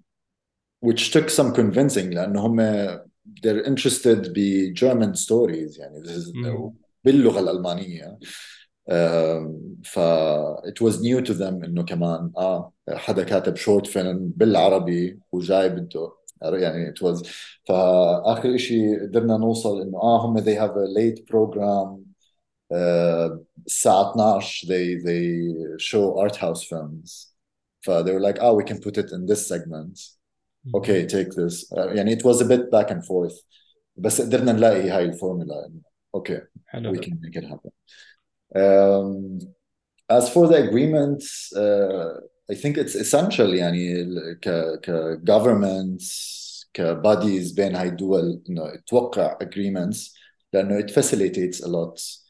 which 0.80 1.10
took 1.10 1.30
some 1.30 1.52
convincing 1.54 2.14
لأنه 2.14 2.46
هم 2.46 2.86
they're 3.26 3.64
interested 3.66 4.28
ب 4.34 4.74
German 4.74 5.14
stories 5.14 5.78
يعني 5.78 6.02
this 6.04 6.06
is 6.06 6.32
باللغة 7.04 7.40
الألمانية. 7.40 8.18
ف 9.84 9.98
it 10.66 10.80
was 10.80 10.94
new 11.00 11.20
to 11.26 11.34
them 11.34 11.64
إنه 11.64 11.84
كمان 11.84 12.32
آه 12.36 12.72
حدا 12.88 13.24
كاتب 13.24 13.56
short 13.56 13.86
film 13.86 14.32
بالعربي 14.36 15.20
وجاي 15.32 15.68
بده 15.68 16.12
يعني 16.41 16.93
it 16.93 17.01
was 17.01 17.27
فاخر 17.67 18.57
شيء 18.57 19.01
قدرنا 19.01 19.37
نوصل 19.37 19.81
انه 19.81 19.97
اه 19.97 20.25
هم 20.25 20.39
they 20.39 20.55
have 20.55 20.75
a 20.75 20.87
late 20.99 21.23
program 21.33 22.11
uh, 22.73 23.39
الساعه 23.65 24.13
12 24.13 24.45
they 24.65 25.03
they 25.03 25.77
show 25.77 26.17
art 26.19 26.35
house 26.35 26.63
films 26.63 27.35
ف 27.81 27.91
they 27.91 28.11
were 28.11 28.31
like 28.31 28.39
oh 28.41 28.53
we 28.55 28.63
can 28.63 28.79
put 28.79 28.97
it 28.97 29.11
in 29.11 29.25
this 29.25 29.47
segment 29.47 29.99
okay 30.75 31.05
take 31.05 31.31
this 31.31 31.71
uh, 31.73 31.95
يعني 31.95 32.15
it 32.15 32.23
was 32.23 32.41
a 32.41 32.45
bit 32.45 32.71
back 32.71 32.91
and 32.91 33.05
forth 33.05 33.45
بس 33.95 34.21
قدرنا 34.21 34.51
نلاقي 34.51 34.89
هاي 34.89 35.05
الفورمولا 35.05 35.65
انه 35.65 35.81
اوكي 36.15 36.41
we 36.73 36.97
can 36.97 37.17
make 37.25 37.41
it 37.41 37.45
happen 37.45 37.71
um, 38.55 39.39
as 40.09 40.29
for 40.33 40.47
the 40.47 40.57
agreements 40.67 41.53
uh, 41.53 42.19
I 42.52 42.54
think 42.54 42.76
it's 42.76 42.94
essential 42.94 43.54
يعني 43.54 44.04
ك 44.34 44.48
ك 44.82 45.20
governments 45.30 46.36
كباديز 46.72 47.52
بين 47.52 47.76
هاي 47.76 47.88
الدول 47.88 48.42
إنه 48.48 48.76
توقع 48.86 49.38
agreements 49.38 50.14
لأنه 50.52 50.80
it 50.80 50.90
facilitates 50.90 51.60
a 51.64 51.68
lot. 51.68 52.26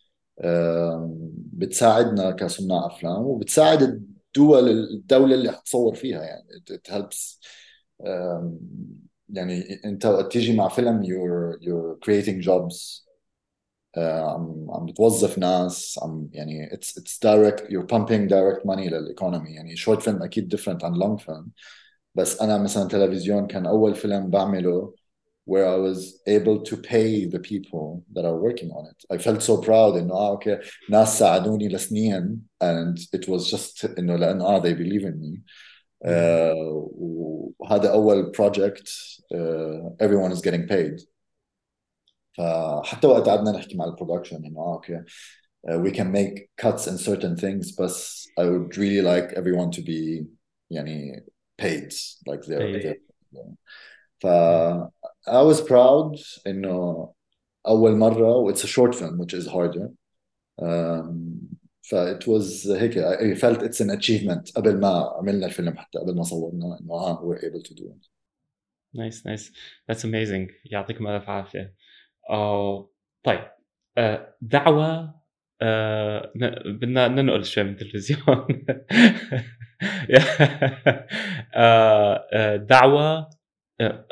بتساعدنا 1.52 2.30
كصناع 2.30 2.86
أفلام 2.86 3.22
وبتساعد 3.22 3.82
الدول 3.82 4.68
الدولة 4.68 5.34
اللي 5.34 5.52
حتصور 5.52 5.94
فيها 5.94 6.22
يعني. 6.22 6.48
It 6.70 6.90
helps. 6.92 7.40
يعني 9.28 9.80
انت 9.84 10.06
وقت 10.06 10.32
تيجي 10.32 10.56
مع 10.56 10.68
فيلم 10.68 11.02
you're 11.02 11.58
you're 11.62 11.98
creating 12.06 12.42
jobs. 12.46 13.05
عم 13.98 14.66
عم 14.70 14.86
بتوظف 14.86 15.38
ناس 15.38 16.00
عم 16.02 16.28
يعني 16.32 16.74
it's 16.74 16.98
it's 16.98 17.20
direct 17.22 17.70
you're 17.70 17.84
pumping 17.84 18.30
direct 18.30 18.66
money 18.66 18.88
لل 18.88 19.02
economy 19.02 19.50
يعني 19.50 19.76
short 19.76 20.02
film 20.02 20.22
أكيد 20.22 20.48
different 20.48 20.84
عن 20.84 20.92
long 20.94 21.20
film 21.20 21.50
بس 22.14 22.40
أنا 22.42 22.58
مثلا 22.58 22.88
تلفزيون 22.88 23.46
كان 23.46 23.66
أول 23.66 23.94
فيلم 23.94 24.30
بعمله 24.30 24.94
where 25.46 25.66
I 25.68 25.76
was 25.76 26.20
able 26.26 26.60
to 26.62 26.76
pay 26.76 27.24
the 27.24 27.38
people 27.38 28.04
that 28.14 28.24
are 28.24 28.36
working 28.36 28.70
on 28.72 28.84
it. 28.86 28.98
I 29.14 29.18
felt 29.18 29.42
so 29.42 29.56
proud 29.58 29.96
إنه 29.96 30.14
آه 30.14 30.30
أوكي 30.30 30.58
ناس 30.90 31.18
ساعدوني 31.18 31.68
لسنين 31.68 32.42
and 32.64 32.98
it 33.16 33.28
was 33.28 33.50
just 33.50 33.98
إنه 33.98 34.16
لأنه 34.16 34.44
آه 34.44 34.62
they 34.62 34.74
believe 34.74 35.04
in 35.04 35.20
me. 35.20 35.40
Uh, 36.04 36.54
وهذا 37.58 37.92
أول 37.92 38.32
project 38.36 38.88
uh, 39.34 40.04
everyone 40.04 40.32
is 40.32 40.40
getting 40.40 40.66
paid. 40.66 41.00
فحتى 42.37 43.07
وقت 43.07 43.29
قعدنا 43.29 43.51
نحكي 43.51 43.77
مع 43.77 43.85
البرودكشن 43.85 44.45
انه 44.45 44.59
اه 44.59 44.73
اوكي 44.73 45.03
uh, 45.67 45.77
we 45.77 45.91
can 45.91 46.11
make 46.11 46.49
cuts 46.57 46.87
in 46.87 46.97
certain 46.97 47.35
things 47.35 47.71
but 47.71 47.91
I 48.39 48.45
would 48.45 48.77
really 48.77 49.01
like 49.01 49.33
everyone 49.33 49.71
to 49.71 49.81
be 49.81 50.25
يعني 50.69 51.25
paid 51.61 51.93
like 52.27 52.41
they're, 52.41 52.59
paid. 52.59 52.83
they're 52.83 53.55
ف 54.19 54.27
I 55.27 55.41
was 55.41 55.61
proud 55.61 56.19
انه 56.47 57.13
اول 57.67 57.95
مره 57.95 58.35
و 58.35 58.53
it's 58.53 58.63
a 58.63 58.67
short 58.67 58.95
film 58.95 59.17
which 59.19 59.33
is 59.33 59.47
harder 59.47 59.89
um, 60.61 61.15
ف 61.81 61.95
it 61.95 62.27
was 62.27 62.67
هيك 62.67 62.93
I 62.97 63.35
felt 63.35 63.61
it's 63.61 63.81
an 63.81 63.89
achievement 63.89 64.53
قبل 64.55 64.79
ما 64.79 65.13
عملنا 65.17 65.45
الفيلم 65.45 65.77
حتى 65.77 65.99
قبل 65.99 66.15
ما 66.15 66.23
صورنا 66.23 66.79
انه 66.81 66.93
اه 66.93 67.21
we're 67.21 67.39
able 67.39 67.63
to 67.69 67.73
do 67.73 67.83
it 67.83 68.09
نايس 68.93 69.25
نايس 69.25 69.53
ذاتس 69.89 70.05
اميزنج 70.05 70.51
يعطيكم 70.65 71.07
الف 71.07 71.29
عافيه 71.29 71.75
آه 72.30 72.90
طيب. 73.24 73.40
آه 73.98 74.36
دعوة 74.40 75.14
آه 75.62 76.32
بدنا 76.66 77.08
ننقل 77.08 77.44
شوي 77.44 77.64
من 77.64 77.70
التلفزيون. 77.70 78.46
دعوة 82.70 83.30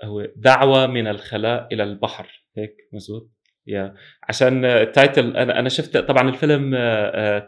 هو 0.05 0.29
دعوة 0.37 0.87
من 0.87 1.07
الخلاء 1.07 1.69
إلى 1.75 1.83
البحر. 1.83 2.45
هيك 2.57 2.77
مزبوط؟ 2.93 3.31
yeah. 3.67 3.95
عشان 4.29 4.65
ال 4.65 4.77
title 4.77 5.37
أنا 5.37 5.59
أنا 5.59 5.69
شفت 5.69 5.97
طبعا 5.97 6.29
الفيلم 6.29 6.71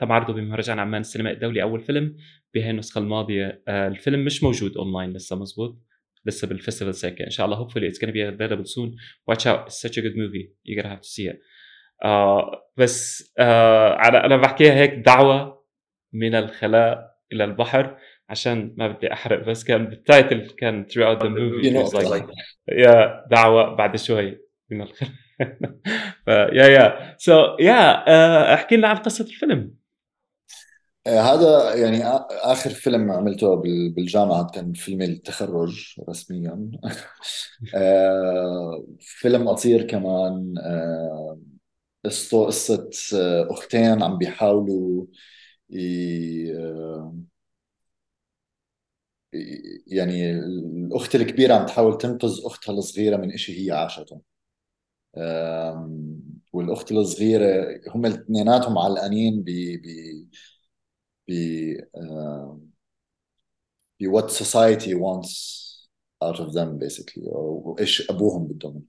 تم 0.01 0.13
عرضه 0.13 0.33
بمهرجان 0.35 0.79
عمان 0.79 1.01
السينما 1.01 1.31
الدولي 1.31 1.63
أول 1.63 1.81
فيلم 1.81 2.17
بهي 2.55 2.71
النسخة 2.71 2.99
الماضية. 2.99 3.63
الفيلم 3.69 4.25
مش 4.25 4.43
موجود 4.43 4.77
اونلاين 4.77 5.13
لسه 5.13 5.37
مزبوط؟ 5.37 5.83
لسه 6.27 6.49
بال 6.49 6.58
festival 6.58 6.95
ساكن. 6.95 7.25
إن 7.25 7.31
شاء 7.31 7.47
الله 7.47 7.69
hopefully 7.69 7.93
it's 7.93 7.99
gonna 7.99 8.12
be 8.12 8.23
available 8.37 8.67
soon. 8.67 8.91
Watch 9.31 9.47
out. 9.47 9.67
It's 9.67 9.81
such 9.81 9.99
a 9.99 10.03
good 10.03 10.17
movie. 10.17 10.51
You're 10.65 10.83
gonna 10.83 10.95
have 10.95 11.01
to 11.01 11.09
see 11.09 11.33
it. 11.33 11.37
آه 12.05 12.71
بس 12.77 13.25
آه 13.39 13.95
أنا 13.95 14.27
أنا 14.27 14.37
بحكيها 14.37 14.75
هيك 14.75 14.95
دعوة 14.95 15.65
من 16.12 16.35
الخلاء 16.35 17.17
إلى 17.33 17.45
البحر 17.45 17.97
عشان 18.29 18.75
ما 18.79 18.89
بدي 18.89 19.12
أحرق. 19.12 19.49
بس 19.49 19.65
كان 19.65 19.87
بال 19.87 20.04
title 20.04 20.47
كان 20.59 20.87
throughout 20.87 21.21
the 21.23 21.29
movie 21.29 21.67
it 21.67 21.85
was 21.85 22.11
like 22.11 22.31
يا 22.69 23.25
دعوة 23.31 23.77
بعد 23.77 23.97
شوي 23.97 24.39
من 24.71 24.83
الخلاء. 24.83 25.12
يا 26.59 26.67
يا. 26.67 27.15
so 27.19 27.57
يا 27.61 28.55
احكي 28.55 28.77
لنا 28.77 28.89
عن 28.89 28.97
قصة 28.97 29.25
الفيلم. 29.25 29.75
هذا 31.07 31.75
يعني 31.75 32.05
آخر 32.31 32.71
فيلم 32.71 33.11
عملته 33.12 33.55
بالجامعة 33.90 34.47
كان 34.51 34.73
فيلم 34.73 35.03
التخرج 35.03 35.95
رسميا. 36.09 36.71
آه، 37.75 38.87
فيلم 39.01 39.49
قصير 39.49 39.83
كمان. 39.87 40.55
آه، 40.59 41.38
قصته 42.05 42.47
قصة 42.47 42.90
آه، 43.14 43.49
أختين 43.53 44.03
عم 44.03 44.19
بيحاولوا 44.19 45.07
يعني 49.87 50.31
الأخت 50.31 51.14
الكبيرة 51.14 51.55
عم 51.55 51.66
تحاول 51.66 51.99
تنقذ 51.99 52.40
أختها 52.45 52.73
الصغيرة 52.73 53.16
من 53.16 53.37
شيء 53.37 53.66
هي 53.66 53.71
عاشته. 53.77 54.21
والأخت 56.53 56.92
الصغيرة 56.92 57.81
هم 57.95 58.07
الاثنيناتهم 58.07 58.79
علقانين 58.79 59.42
ب 59.42 59.49
ب 61.29 61.33
ب 61.33 62.61
ب 64.01 64.21
what 64.21 64.31
society 64.31 64.95
wants 64.95 65.33
out 66.25 66.39
of 66.39 66.53
them 66.53 66.79
basically. 66.79 67.29
أو 67.35 67.77
إيش 67.81 68.11
أبوهم 68.11 68.47
بدهم. 68.47 68.85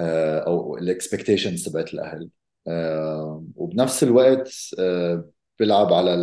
آه، 0.00 0.38
أو 0.38 0.76
ال 0.78 0.85
expectations 0.85 1.68
تبعت 1.68 1.94
الأهل. 1.94 2.30
وبنفس 3.56 4.02
الوقت 4.02 4.52
آه، 4.78 5.30
بيلعب 5.58 5.92
على 5.92 6.14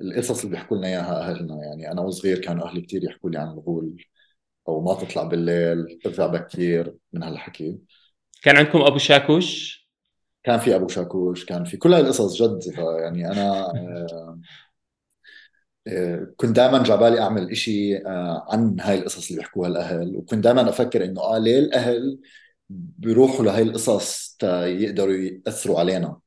القصص 0.00 0.38
اللي 0.44 0.50
بيحكوا 0.50 0.76
لنا 0.76 0.86
إياها 0.86 1.30
أهلنا. 1.30 1.64
يعني 1.64 1.92
أنا 1.92 2.00
وصغير 2.02 2.38
كانوا 2.38 2.66
أهلي 2.68 2.80
كثير 2.80 3.04
يحكوا 3.04 3.30
لي 3.30 3.38
عن 3.38 3.48
الغول. 3.48 4.04
أو 4.68 4.80
ما 4.80 4.94
تطلع 4.94 5.22
بالليل 5.22 6.00
ارجع 6.06 6.26
بكير. 6.26 6.96
من 7.12 7.22
هالحكي. 7.22 7.78
كان 8.42 8.56
عندكم 8.56 8.80
أبو 8.80 8.98
شاكوش؟ 8.98 9.83
كان 10.44 10.58
في 10.60 10.74
أبو 10.74 10.88
شاكوش 10.88 11.44
كان 11.44 11.64
في 11.64 11.76
كل 11.76 11.94
هاي 11.94 12.02
القصص 12.02 12.42
جد 12.42 12.60
يعني 12.78 13.26
أنا 13.32 13.66
آه، 13.76 14.38
آه، 15.88 16.26
كنت 16.36 16.56
دائما 16.56 16.82
جاي 16.82 16.95
عبالي 16.95 17.20
أعمل 17.20 17.50
إشي 17.50 17.96
آه، 18.06 18.46
عن 18.50 18.80
هاي 18.80 18.98
القصص 18.98 19.28
اللي 19.28 19.42
بيحكوها 19.42 19.68
الأهل 19.68 20.16
وكنت 20.16 20.44
دائما 20.44 20.68
أفكر 20.68 21.04
إنه 21.04 21.20
آه 21.20 21.38
ليه 21.38 21.58
الأهل 21.58 22.20
بيروحوا 22.68 23.44
لهي 23.44 23.62
القصص 23.62 24.36
تا 24.38 24.66
يقدروا 24.66 25.14
يأثروا 25.14 25.80
علينا؟ 25.80 26.20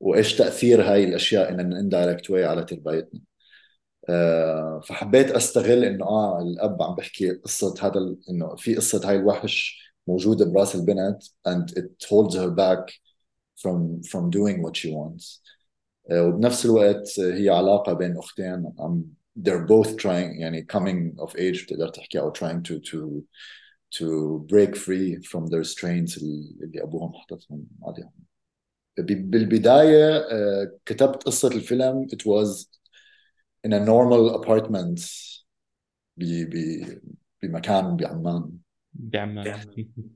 وإيش 0.00 0.36
تأثير 0.36 0.82
هاي 0.92 1.04
الأشياء 1.04 1.50
in 1.50 1.72
indirect 1.72 2.30
way 2.30 2.44
على 2.44 2.64
تربيتنا 2.64 3.20
آه، 4.08 4.80
فحبيت 4.84 5.30
أستغل 5.30 5.84
إنه 5.84 6.04
آه 6.06 6.42
الأب 6.42 6.82
عم 6.82 6.94
بحكي 6.94 7.30
قصة 7.32 7.74
هذا 7.82 8.16
إنه 8.30 8.56
في 8.56 8.76
قصة 8.76 9.10
هاي 9.10 9.16
الوحش 9.16 9.78
موجودة 10.06 10.44
براس 10.44 10.74
البنت 10.74 11.22
and 11.48 11.70
it 11.78 12.06
holds 12.08 12.34
her 12.36 12.50
back 12.50 13.05
from 13.61 14.01
from 14.03 14.29
doing 14.29 14.61
what 14.63 14.75
she 14.75 14.89
wants 14.91 15.41
آه، 16.11 16.23
وبنفس 16.27 16.65
الوقت 16.65 17.19
هي 17.19 17.49
علاقه 17.49 17.93
بين 17.93 18.17
اختين 18.17 18.73
عم 18.79 19.05
they're 19.39 19.65
both 19.67 19.97
trying 19.97 20.39
يعني 20.39 20.67
coming 20.73 21.21
of 21.25 21.31
age 21.35 21.63
بتقدر 21.65 21.87
تحكي 21.87 22.19
او 22.19 22.33
trying 22.33 22.61
to 22.61 22.79
to 22.79 23.23
to 23.99 24.05
break 24.47 24.75
free 24.75 25.21
from 25.31 25.45
their 25.47 25.63
strains 25.63 26.17
اللي 26.17 26.83
ابوهم 26.83 27.13
حطتهم 27.13 27.67
عليهم 27.83 28.11
بالبدايه 28.97 30.17
آه، 30.17 30.79
كتبت 30.85 31.23
قصه 31.23 31.47
الفيلم 31.47 32.07
it 32.15 32.19
was 32.25 32.67
in 33.67 33.71
a 33.73 33.79
normal 33.85 34.41
apartment 34.41 35.01
بمكان 37.41 37.95
بعمان 37.97 38.51
بعمان 38.95 39.47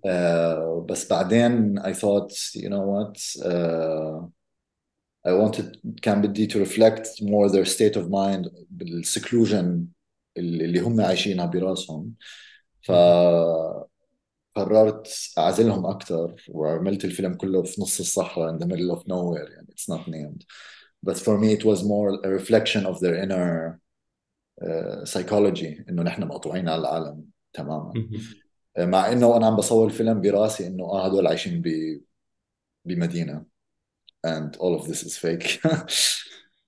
uh, 0.08 0.86
بس 0.90 1.10
بعدين 1.10 1.80
I 1.80 1.94
thought 1.94 2.32
you 2.56 2.70
know 2.70 2.86
what 2.86 3.18
uh, 3.46 4.28
I 5.28 5.32
wanted 5.32 5.80
كان 6.02 6.22
بدي 6.22 6.48
to 6.48 6.66
reflect 6.66 7.22
more 7.22 7.50
their 7.50 7.66
state 7.66 7.96
of 7.96 8.10
mind 8.10 8.50
بالسكلوجن 8.70 9.88
اللي 10.38 10.80
هم 10.80 11.02
عايشينها 11.02 11.46
براسهم 11.46 12.14
ف 12.82 12.92
قررت 14.56 15.32
اعزلهم 15.38 15.86
اكثر 15.86 16.36
وعملت 16.50 17.06
الفيلم 17.06 17.34
كله 17.34 17.64
في 17.64 17.82
نص 17.82 18.00
الصحراء 18.00 18.58
in 18.58 18.60
the 18.60 18.66
middle 18.66 18.98
of 18.98 19.00
nowhere 19.00 19.52
يعني 19.52 19.68
it's 19.72 19.96
not 19.96 20.08
named 20.08 20.44
but 21.10 21.18
for 21.18 21.38
me 21.38 21.52
it 21.54 21.64
was 21.66 21.84
more 21.84 22.20
a 22.26 22.30
reflection 22.30 22.86
of 22.86 23.00
their 23.00 23.16
inner 23.24 23.80
uh, 24.62 25.06
psychology 25.06 25.90
انه 25.90 26.04
نحن 26.04 26.24
مقطوعين 26.24 26.70
على 26.70 26.82
العالم 26.82 27.24
تماما 27.54 27.94
مع 28.79 29.13
انه 29.13 29.37
أنا 29.37 29.47
عم 29.47 29.57
بصور 29.57 29.87
الفيلم 29.87 30.21
براسي 30.21 30.67
انه 30.67 30.85
آه 30.85 31.07
هدول 31.07 31.27
عايشين 31.27 31.63
ب 31.63 31.69
بمدينه 32.85 33.47
and 34.27 34.57
all 34.57 34.75
of 34.79 34.87
this 34.87 35.03
is 35.03 35.17
fake 35.17 35.61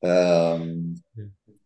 um, 0.05 0.95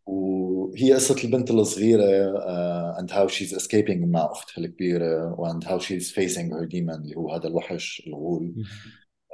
وهي 0.07 0.93
قصة 0.95 1.25
البنت 1.25 1.51
الصغيرة 1.51 2.35
uh, 2.39 3.01
and 3.01 3.11
how 3.11 3.27
she's 3.27 3.53
escaping 3.53 4.05
مع 4.07 4.25
أختها 4.25 4.65
الكبيرة 4.65 5.37
and 5.37 5.65
how 5.65 5.79
she's 5.79 6.11
facing 6.11 6.51
her 6.51 6.67
demon 6.67 7.01
اللي 7.01 7.17
هو 7.17 7.33
هذا 7.33 7.49
الوحش 7.49 8.03
الغول 8.07 8.65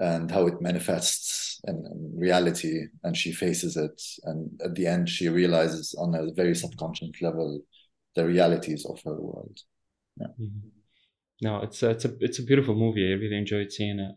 and 0.01 0.31
how 0.31 0.47
it 0.47 0.61
manifests 0.61 1.61
in, 1.69 1.77
in, 1.93 2.13
reality 2.17 2.89
and 3.05 3.17
she 3.17 3.31
faces 3.33 3.77
it 3.77 4.01
and 4.25 4.61
at 4.67 4.75
the 4.75 4.87
end 4.87 5.09
she 5.09 5.29
realizes 5.29 5.95
on 5.99 6.15
a 6.15 6.33
very 6.33 6.55
subconscious 6.55 7.11
level 7.21 7.61
the 8.17 8.25
realities 8.25 8.87
of 8.87 8.99
her 9.07 9.19
world 9.29 9.59
yeah. 10.21 10.33
Mm-hmm. 11.44 11.48
no 11.48 11.62
it's 11.62 11.84
a, 11.84 11.90
it's 11.90 12.06
a 12.06 12.12
it's 12.20 12.40
a 12.40 12.44
beautiful 12.44 12.76
movie 12.76 13.12
I 13.12 13.16
really 13.16 13.38
enjoyed 13.38 13.72
seeing 13.72 14.00
it 14.00 14.16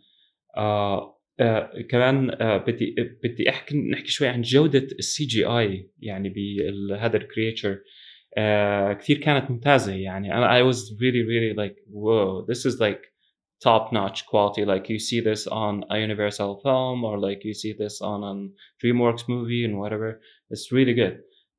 uh, 0.56 1.00
uh, 1.40 1.66
كمان 1.88 2.30
uh, 2.30 2.66
بدي 2.66 2.94
بدي 3.24 3.50
احكي 3.50 3.76
نحكي 3.76 4.08
شوي 4.08 4.28
عن 4.28 4.42
جوده 4.42 4.88
السي 4.98 5.24
جي 5.24 5.44
اي 5.44 5.90
يعني 5.98 6.28
بهذا 6.28 7.16
الكريتشر 7.16 7.74
uh, 7.74 8.92
كثير 8.98 9.18
كانت 9.18 9.50
ممتازه 9.50 9.92
يعني 9.92 10.32
I 10.32 10.72
was 10.72 10.78
really 10.78 11.24
really 11.24 11.54
like 11.54 11.76
whoa 11.92 12.46
this 12.48 12.64
is 12.66 12.80
like 12.80 13.10
top 13.64 13.92
notch 13.92 14.26
quality 14.26 14.64
like 14.64 14.88
you 14.88 14.98
see 14.98 15.20
this 15.20 15.46
on 15.46 15.84
a 15.90 15.98
universal 15.98 16.60
film 16.64 17.04
or 17.04 17.18
like 17.18 17.44
you 17.44 17.54
see 17.54 17.72
this 17.72 18.00
on 18.00 18.24
a 18.30 18.34
dreamworks 18.80 19.28
movie 19.28 19.64
and 19.66 19.78
whatever 19.78 20.20
it's 20.50 20.72
really 20.72 20.94
good 20.94 21.16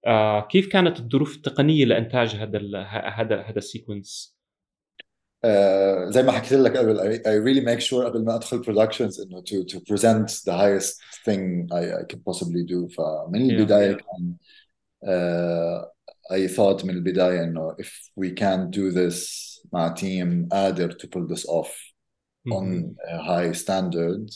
uh, 0.08 0.48
كيف 0.50 0.68
كانت 0.68 1.00
الظروف 1.00 1.36
التقنيه 1.36 1.86
لانتاج 1.86 2.36
هذا 2.36 2.82
هذا 2.88 3.42
هذا 3.42 3.58
السيكونس 3.58 4.35
uh, 5.46 6.10
زي 6.10 6.24
ما 6.24 6.32
حكيت 6.32 6.54
لك 6.54 6.78
قبل 6.78 7.00
I, 7.00 7.28
I 7.28 7.34
really 7.34 7.66
make 7.66 7.82
sure 7.82 8.06
قبل 8.06 8.26
ما 8.26 8.36
ادخل 8.36 8.64
productions 8.64 9.20
انه 9.20 9.42
to 9.42 9.66
to 9.66 9.80
present 9.80 10.30
the 10.46 10.54
highest 10.54 11.02
thing 11.26 11.68
I, 11.72 12.02
I 12.02 12.04
could 12.04 12.24
possibly 12.26 12.64
do 12.64 12.96
فمن 12.96 13.42
البدايه 13.50 13.96
yeah, 13.96 13.98
yeah. 13.98 14.04
كان 14.04 14.36
uh, 15.06 15.86
I 16.34 16.48
thought 16.48 16.86
من 16.86 16.90
البدايه 16.90 17.44
انه 17.44 17.76
if 17.82 18.12
we 18.20 18.32
can't 18.32 18.72
do 18.72 18.92
this 18.92 19.52
مع 19.74 19.88
تيم 19.88 20.50
قادر 20.52 20.92
to 20.92 21.08
pull 21.08 21.36
this 21.36 21.46
off 21.46 21.92
on 22.54 22.96
a 23.08 23.18
high 23.18 23.52
standard 23.52 24.30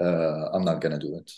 uh, 0.00 0.54
I'm 0.54 0.64
not 0.64 0.80
gonna 0.80 0.98
do 0.98 1.16
it 1.20 1.30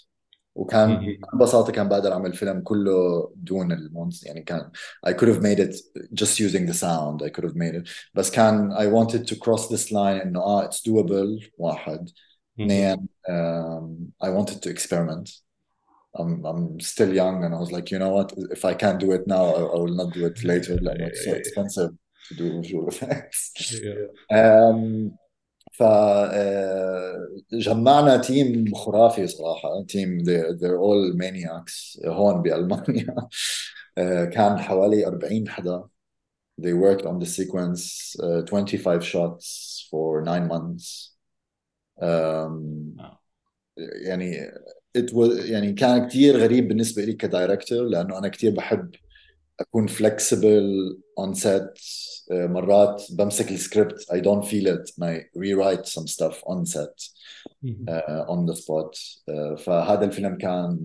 وكان 0.55 0.91
مهم. 0.91 1.18
ببساطة 1.35 1.73
كان 1.73 1.89
بقدر 1.89 2.12
أعمل 2.12 2.35
فيلم 2.35 2.61
كله 2.61 3.31
دون 3.37 3.73
المونز 3.73 4.27
يعني 4.27 4.43
كان 4.43 4.71
I 5.07 5.11
could 5.12 5.29
have 5.29 5.43
made 5.43 5.59
it 5.61 5.75
just 6.14 6.41
using 6.41 6.66
the 6.66 6.75
sound 6.75 7.23
I 7.23 7.31
could 7.31 7.45
have 7.45 7.57
made 7.57 7.75
it 7.75 7.89
بس 8.14 8.31
كان 8.31 8.73
I 8.75 8.87
wanted 8.87 9.27
to 9.29 9.37
cross 9.37 9.68
this 9.68 9.91
line 9.93 10.23
إنه 10.23 10.41
آه 10.41 10.71
it's 10.71 10.81
doable 10.89 11.51
واحد 11.59 12.11
مهم. 12.59 12.71
اثنين 12.71 13.09
um, 13.29 14.27
I 14.27 14.31
wanted 14.31 14.61
to 14.62 14.71
experiment 14.71 15.31
I'm, 16.18 16.45
I'm 16.45 16.81
still 16.81 17.12
young 17.23 17.45
and 17.45 17.55
I 17.55 17.59
was 17.64 17.71
like 17.77 17.91
you 17.93 17.99
know 18.03 18.12
what 18.18 18.33
if 18.57 18.64
I 18.64 18.75
can't 18.75 18.99
do 18.99 19.12
it 19.12 19.27
now 19.27 19.45
I, 19.59 19.61
I 19.75 19.79
will 19.85 19.97
not 20.03 20.12
do 20.12 20.27
it 20.27 20.45
later 20.45 20.75
لأنه 20.83 21.07
it's 21.09 21.25
so 21.25 21.31
expensive 21.33 21.91
to 22.29 22.35
do 22.35 22.61
visual 22.62 22.89
effects 22.89 23.53
Yeah. 23.87 24.39
um, 24.39 25.12
ف 25.78 25.84
آه، 25.84 27.28
تيم 28.18 28.76
خرافي 28.76 29.28
صراحة 29.28 29.84
تيم 29.88 30.20
they're, 30.24 30.54
they're 30.60 30.80
all 30.80 31.14
maniacs 31.18 32.06
هون 32.08 32.42
بألمانيا. 32.42 33.16
آه، 33.98 34.26
كان 34.26 34.60
حوالي 34.60 35.08
40 35.08 35.50
حدا. 35.50 35.84
They 36.62 36.74
worked 36.74 37.06
on 37.06 37.20
the 37.20 37.26
sequence 37.26 38.16
uh, 38.24 38.42
25 38.46 39.02
shots 39.02 39.88
for 39.92 40.24
9 40.24 40.48
months. 40.48 41.16
um. 42.02 43.16
يعني 43.78 44.52
it 44.98 45.12
was 45.14 45.46
يعني 45.46 45.74
كان 45.74 46.08
كتير 46.08 46.38
غريب 46.38 46.68
بالنسبة 46.68 47.06
لي 47.06 47.14
ك 47.14 47.21
director 47.21 47.84
لأنه 47.84 48.18
أنا 48.18 48.28
كتير 48.28 48.52
بحب 48.56 48.92
أكون 49.60 49.88
flexible 49.88 50.98
on 51.20 51.34
set 51.34 51.74
مرات 52.32 53.03
بمسك 53.12 53.51
ال 53.52 54.12
script. 54.14 54.22
I 54.22 54.46
don't 54.46 54.68
feel 54.68 54.91
it، 54.98 55.30
I 55.38 55.54
rewrite 55.54 55.86
some 55.86 56.06
stuff 56.06 56.43
on 56.43 56.66
set 56.66 57.04
on 58.00 58.50
the 58.50 58.54
spot 58.54 58.98
فهذا 59.58 60.06
الفيلم 60.06 60.38
كان 60.38 60.80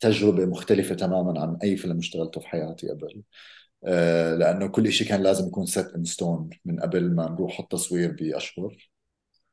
تجربة 0.00 0.46
مختلفة 0.46 0.94
تماما 0.94 1.40
عن 1.40 1.58
أي 1.62 1.76
فيلم 1.76 1.98
اشتغلته 1.98 2.40
في 2.40 2.48
حياتي 2.48 2.88
قبل. 2.88 3.22
uh, 3.86 3.88
لأنه 4.38 4.66
كل 4.66 4.92
شيء 4.92 5.08
كان 5.08 5.22
لازم 5.22 5.46
يكون 5.46 5.66
set 5.66 5.86
in 5.86 6.04
stone 6.04 6.50
من 6.64 6.80
قبل 6.80 7.14
ما 7.14 7.28
نروح 7.28 7.60
التصوير 7.60 8.12
بأشهر. 8.12 8.90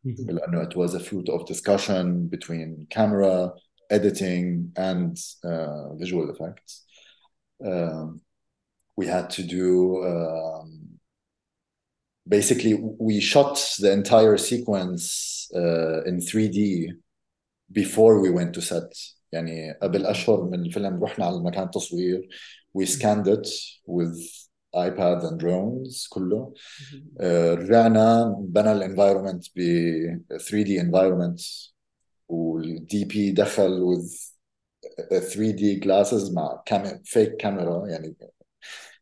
لأنه 0.03 0.61
it 0.61 0.77
was 0.77 0.95
a 0.95 0.99
fruit 0.99 1.29
of 1.29 1.51
discussion 1.51 2.05
بين 2.05 2.87
كاميرا 2.89 3.55
editing 3.91 4.79
and 4.79 6.36
visual 6.36 6.44
visual 6.44 6.53
we 8.96 9.06
had 9.06 9.30
to 9.30 9.42
do 9.42 10.04
um, 10.04 10.98
basically 12.26 12.74
we 12.98 13.20
shot 13.20 13.54
the 13.78 13.90
entire 13.92 14.36
sequence 14.36 15.48
uh, 15.54 16.02
in 16.04 16.18
3D 16.18 16.90
before 17.72 18.20
we 18.20 18.30
went 18.30 18.52
to 18.54 18.62
set 18.62 18.92
يعني 19.32 19.72
قبل 19.72 20.06
أشهر 20.06 20.44
من 20.44 20.61
الفيلم 20.61 21.04
رحنا 21.04 21.26
على 21.26 21.40
مكان 21.42 21.64
التصوير 21.64 22.28
we 22.78 22.86
scanned 22.86 23.28
it 23.28 23.48
with 23.86 24.16
iPad 24.76 25.24
and 25.24 25.38
drones 25.38 26.09
كله 26.09 26.54
آه، 27.20 27.54
رجعنا 27.54 28.36
بنى 28.38 28.72
الانفايرمنت 28.72 29.44
ب 29.56 29.61
3 30.38 30.62
دي 30.62 30.80
environment 30.82 31.72
والدي 32.28 33.04
بي 33.04 33.30
دخل 33.32 33.84
with 33.86 34.32
3 35.11 35.50
دي 35.50 35.80
glasses 35.80 36.32
مع 36.34 36.62
كام 36.66 37.02
fake 37.04 37.36
camera 37.42 37.88
يعني 37.90 38.16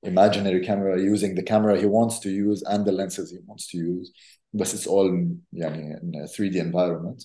imaginary 0.03 0.61
camera 0.65 1.01
using 1.01 1.35
the 1.35 1.43
camera 1.43 1.79
he 1.79 1.87
wants 1.87 2.19
to 2.21 2.31
use 2.31 2.63
and 2.63 2.85
the 2.85 2.93
lenses 2.93 3.31
he 3.31 3.39
wants 3.47 3.67
to 3.69 3.79
use 3.79 4.13
بس 4.55 4.75
it's 4.75 4.87
all 4.87 5.11
يعني 5.53 6.01
in 6.03 6.15
a 6.15 6.27
3D 6.27 6.57
environment 6.57 7.25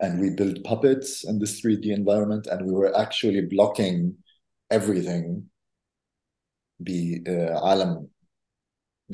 and 0.00 0.20
we 0.20 0.30
built 0.30 0.62
puppets 0.64 1.24
in 1.24 1.38
this 1.38 1.60
3D 1.60 1.86
environment 1.86 2.46
and 2.46 2.66
we 2.66 2.72
were 2.72 2.96
actually 2.96 3.40
blocking 3.40 4.14
everything 4.70 5.42
بعالم 6.80 8.08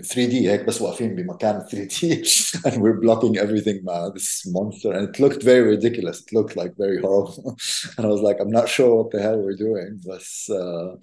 3D 0.01 0.49
هيك 0.49 0.65
بس 0.65 0.83
واقفين 0.83 1.15
بمكان 1.15 1.61
3D 1.61 2.23
and 2.67 2.77
we're 2.83 3.01
blocking 3.01 3.37
everything 3.37 3.85
مع 3.85 4.13
this 4.15 4.47
monster 4.47 4.93
and 4.93 5.09
it 5.09 5.21
looked 5.21 5.43
very 5.43 5.63
ridiculous 5.77 6.21
it 6.21 6.33
looked 6.33 6.57
like 6.57 6.73
very 6.77 7.01
horrible 7.01 7.57
and 7.99 8.07
I 8.07 8.09
was 8.09 8.23
like 8.23 8.39
I'm 8.41 8.51
not 8.51 8.69
sure 8.69 8.95
what 8.97 9.11
the 9.11 9.23
hell 9.23 9.39
we're 9.39 9.63
doing 9.67 10.01
بس 10.07 10.51
uh, 10.51 10.97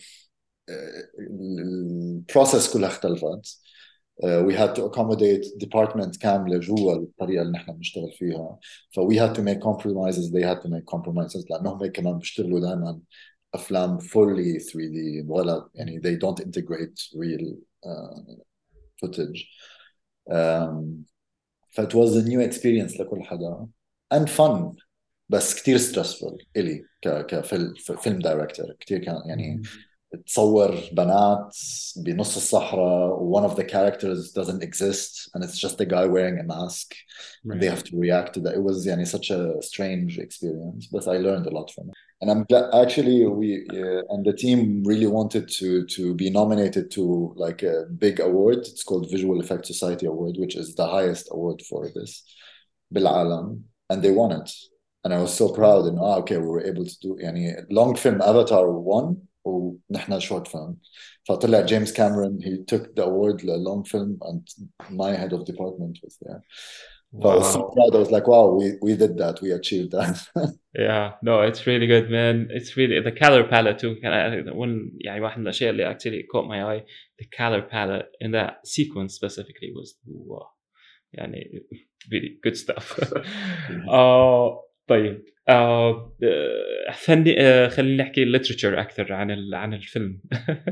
البروسيس 1.19 2.73
كلها 2.73 2.87
اختلفت 2.89 3.59
Uh, 4.21 4.43
we 4.43 4.53
had 4.53 4.75
to 4.75 4.83
accommodate 4.83 5.45
department 5.57 6.17
كاملة 6.17 6.57
جوا 6.57 6.95
الطريقة 6.95 7.41
اللي 7.41 7.53
نحن 7.53 7.71
بنشتغل 7.71 8.11
فيها 8.11 8.59
ف 8.91 8.99
we 8.99 9.15
had 9.15 9.33
to 9.35 9.41
make 9.41 9.61
compromises 9.61 10.31
they 10.31 10.43
had 10.43 10.61
to 10.61 10.69
make 10.69 10.85
compromises 10.85 11.51
لأنهم 11.51 11.83
هيك 11.83 11.91
كمان 11.91 12.17
بيشتغلوا 12.17 12.59
دائما 12.59 12.99
أفلام 13.53 13.99
fully 13.99 14.59
3D 14.59 15.25
ولا 15.27 15.69
يعني 15.75 16.01
they 16.01 16.19
don't 16.19 16.43
integrate 16.43 16.99
real 17.15 17.55
uh, 17.85 18.33
footage 19.01 19.47
um, 20.31 21.05
ف 21.69 21.81
it 21.81 21.93
was 21.93 22.15
a 22.15 22.23
new 22.29 22.41
experience 22.41 22.99
لكل 22.99 23.23
حدا 23.23 23.67
and 24.13 24.27
fun 24.27 24.75
بس 25.29 25.61
كتير 25.61 25.77
stressful 25.77 26.45
إلي 26.57 26.85
ك 27.01 27.25
كفيلم 27.25 28.19
دايركتور 28.19 28.75
كتير 28.79 28.99
كان 28.99 29.21
يعني 29.25 29.61
تصور 30.25 30.75
بنات 30.91 31.57
بنص 31.97 32.37
الصحراء 32.37 33.19
one 33.19 33.45
of 33.45 33.55
the 33.55 33.63
characters 33.63 34.31
doesn't 34.31 34.63
exist 34.63 35.29
and 35.33 35.43
it's 35.43 35.59
just 35.59 35.79
a 35.81 35.85
guy 35.85 36.05
wearing 36.05 36.39
a 36.39 36.43
mask 36.43 36.95
and 37.45 37.61
they 37.61 37.67
have 37.67 37.83
to 37.83 37.95
react 37.95 38.33
to 38.33 38.39
that 38.39 38.55
it 38.55 38.63
was 38.63 38.87
يعني 38.87 39.05
such 39.05 39.29
a 39.29 39.61
strange 39.61 40.17
experience 40.17 40.87
but 40.91 41.07
I 41.07 41.17
learned 41.17 41.45
a 41.45 41.51
lot 41.51 41.69
from 41.71 41.89
it 41.89 41.95
and 42.21 42.31
I'm 42.31 42.43
glad 42.49 42.65
actually 42.73 43.27
we 43.27 43.67
uh, 43.69 44.01
and 44.09 44.25
the 44.25 44.33
team 44.33 44.83
really 44.83 45.05
wanted 45.07 45.47
to 45.59 45.85
to 45.85 46.15
be 46.15 46.29
nominated 46.31 46.89
to 46.91 47.33
like 47.35 47.61
a 47.61 47.85
big 48.05 48.19
award 48.19 48.59
it's 48.71 48.83
called 48.83 49.11
Visual 49.11 49.39
Effect 49.39 49.65
Society 49.67 50.07
Award 50.07 50.35
which 50.39 50.55
is 50.55 50.73
the 50.73 50.87
highest 50.87 51.25
award 51.31 51.61
for 51.69 51.87
this 51.95 52.23
بالعالم 52.91 53.61
and 53.91 54.01
they 54.01 54.11
won 54.11 54.31
it 54.31 54.49
and 55.03 55.13
I 55.13 55.21
was 55.21 55.33
so 55.41 55.49
proud 55.49 55.85
and 55.85 55.99
oh, 55.99 56.15
okay 56.21 56.37
we 56.37 56.47
were 56.47 56.65
able 56.71 56.85
to 56.85 56.97
do 56.99 57.15
يعني 57.19 57.67
long 57.69 57.95
film 57.95 58.21
Avatar 58.21 58.71
won 58.71 59.29
ونحن 59.45 60.19
short 60.19 60.47
film 60.47 60.75
فطلع 61.23 61.61
جيمس 61.61 61.93
كاميرون 61.93 62.39
he 62.41 62.75
took 62.75 62.95
the 62.95 63.03
award 63.03 63.43
long 63.43 63.83
film 63.83 64.17
and 64.21 64.43
my 64.89 65.11
head 65.11 65.33
of 65.33 65.45
department 65.45 65.97
was 66.03 66.17
there 66.21 66.41
so 67.21 67.29
I 67.29 67.35
was 67.35 67.53
so 67.53 67.61
proud 67.73 67.95
I 67.95 67.99
was 67.99 68.11
like 68.11 68.27
wow 68.27 68.45
we, 68.59 68.65
we 68.81 68.95
did 68.95 69.17
that 69.17 69.41
we 69.41 69.51
achieved 69.51 69.91
that 69.91 70.15
yeah 70.87 71.13
no 71.23 71.41
it's 71.41 71.65
really 71.65 71.87
good 71.87 72.09
man 72.17 72.35
it's 72.57 72.77
really 72.77 72.99
the 73.01 73.15
color 73.23 73.43
palette 73.53 73.79
too 73.79 73.95
كان 73.95 74.53
one 74.53 74.91
يعني 75.05 75.21
واحد 75.21 75.37
من 75.37 75.43
الاشياء 75.43 75.71
اللي 75.71 75.93
actually 75.93 76.23
caught 76.33 76.47
my 76.47 76.61
eye 76.63 76.83
the 77.21 77.27
color 77.37 77.61
palette 77.61 78.09
in 78.21 78.31
that 78.31 78.53
sequence 78.65 79.13
specifically 79.15 79.71
was 79.73 79.95
wow. 80.05 80.47
يعني 81.13 81.63
really 82.11 82.37
good 82.43 82.57
stuff 82.57 82.99
uh, 83.89 84.49
طيب 84.86 85.24
آه 85.48 86.16
فني 86.94 87.40
آه 87.40 87.68
خلينا 87.68 88.04
نحكي 88.04 88.24
ليترشر 88.24 88.80
أكثر 88.80 89.12
عن. 89.12 89.54
عن 89.54 89.74
الفيلم. 89.74 90.22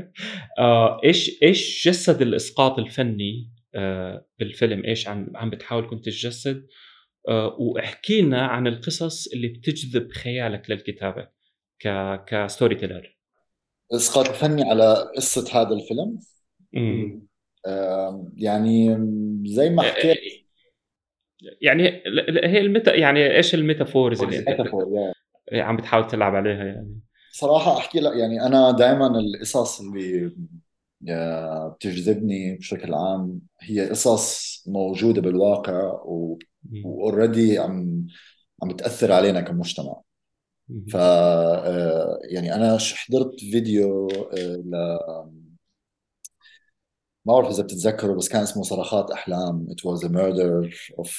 آه 0.59 1.01
إيش 1.03 1.43
إيش 1.43 1.87
جسد 1.87 2.21
الإسقاط 2.21 2.79
الفني 2.79 3.51
آه 3.75 4.25
بالفيلم؟ 4.39 4.85
إيش 4.85 5.07
عم 5.07 5.27
عم 5.35 5.49
بتحاول 5.49 5.89
كنت 5.89 6.05
تجسد؟ 6.05 6.67
آه 7.29 7.55
وإحكي 7.59 8.21
لنا 8.21 8.47
عن 8.47 8.67
القصص 8.67 9.33
اللي 9.33 9.47
بتجذب 9.47 10.11
خيالك 10.11 10.69
للكتابة 10.69 11.27
ك 11.79 11.87
ك 12.27 12.75
storyteller 12.75 13.17
اسقاط 13.91 14.27
فني 14.27 14.63
على 14.63 15.11
قصة 15.15 15.61
هذا 15.61 15.75
الفيلم؟ 15.75 16.19
امم 16.77 17.27
آه 17.65 18.31
يعني 18.35 18.97
زي 19.45 19.69
ما 19.69 19.83
حكيت 19.83 20.42
يعني 21.61 22.03
هي 22.43 22.59
الميتا 22.61 22.95
يعني 22.95 23.35
إيش 23.35 23.55
ال 23.55 23.62
metaphors 23.62 24.23
اللي 24.23 24.39
أنت 24.39 24.49
yeah. 24.49 25.55
عم 25.55 25.77
بتحاول 25.77 26.07
تلعب 26.07 26.35
عليها 26.35 26.63
يعني؟ 26.65 26.99
صراحة 27.31 27.77
أحكي 27.77 27.99
لك 27.99 28.15
يعني 28.15 28.45
أنا 28.45 28.71
دائما 28.71 29.19
القصص 29.19 29.81
اللي 29.81 30.31
آه، 31.09 31.67
بتجذبني 31.67 32.55
بشكل 32.55 32.93
عام 32.93 33.41
هي 33.61 33.89
قصص 33.89 34.63
موجودة 34.67 35.21
بالواقع 35.21 35.91
و 36.05 36.39
واوريدي 36.85 37.59
عم 37.59 38.07
عم 38.63 38.69
بتأثر 38.69 39.11
علينا 39.11 39.41
كمجتمع. 39.41 40.01
ف 40.91 40.95
آه، 40.95 42.19
يعني 42.23 42.55
أنا 42.55 42.77
ش- 42.77 42.93
حضرت 42.93 43.39
فيديو 43.39 44.07
آه، 44.07 44.55
ل 44.65 44.75
ما 47.26 47.34
بعرف 47.34 47.48
إذا 47.50 47.62
بتتذكروا 47.62 48.16
بس 48.16 48.28
كان 48.28 48.42
اسمه 48.42 48.62
صرخات 48.62 49.10
أحلام 49.10 49.66
it 49.70 49.84
was 49.84 50.04
a 50.04 50.08
murder 50.08 50.70
of 50.98 51.10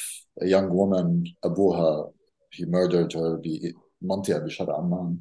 a 0.41 0.45
young 0.47 0.69
woman 0.69 1.33
أبوها 1.43 2.11
he 2.55 2.65
murdered 2.65 3.13
her 3.13 3.41
بمنطقة 4.01 4.37
بشرق 4.39 4.69
عمان 4.75 5.19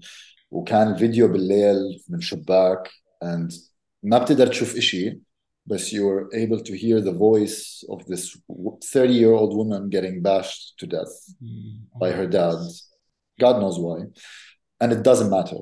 وكان 0.50 0.92
الفيديو 0.92 1.28
بالليل 1.28 2.04
من 2.08 2.20
شباك 2.20 2.88
and 3.24 3.54
ما 4.02 4.18
بتقدر 4.18 4.46
تشوف 4.46 4.76
إشي 4.76 5.20
بس 5.66 5.94
you're 5.94 6.28
able 6.34 6.60
to 6.64 6.72
hear 6.72 7.00
the 7.00 7.12
voice 7.12 7.84
of 7.90 8.04
this 8.06 8.38
30 8.94 9.12
year 9.12 9.32
old 9.32 9.54
woman 9.56 9.88
getting 9.90 10.22
bashed 10.22 10.78
to 10.78 10.86
death 10.86 11.34
Mm. 11.42 12.00
by 12.00 12.10
her 12.10 12.26
dad 12.26 12.58
God 13.40 13.56
knows 13.60 13.78
why 13.78 13.98
and 14.80 14.92
it 14.92 15.02
doesn't 15.02 15.30
matter 15.30 15.60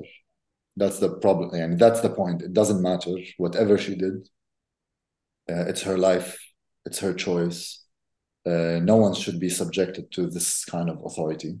that's 0.81 0.99
the 0.99 1.09
problem 1.25 1.49
and 1.53 1.79
that's 1.83 2.01
the 2.01 2.09
point 2.21 2.41
it 2.47 2.53
doesn't 2.53 2.81
matter 2.81 3.13
whatever 3.43 3.77
she 3.77 3.95
did 3.95 4.17
uh, 5.51 5.65
it's 5.67 5.83
her 5.83 5.97
life 5.97 6.37
it's 6.85 6.99
her 6.99 7.13
choice 7.13 7.85
uh, 8.45 8.79
no 8.81 8.95
one 8.95 9.13
should 9.13 9.39
be 9.39 9.49
subjected 9.49 10.11
to 10.11 10.27
this 10.27 10.65
kind 10.65 10.89
of 10.89 10.97
authority 11.05 11.59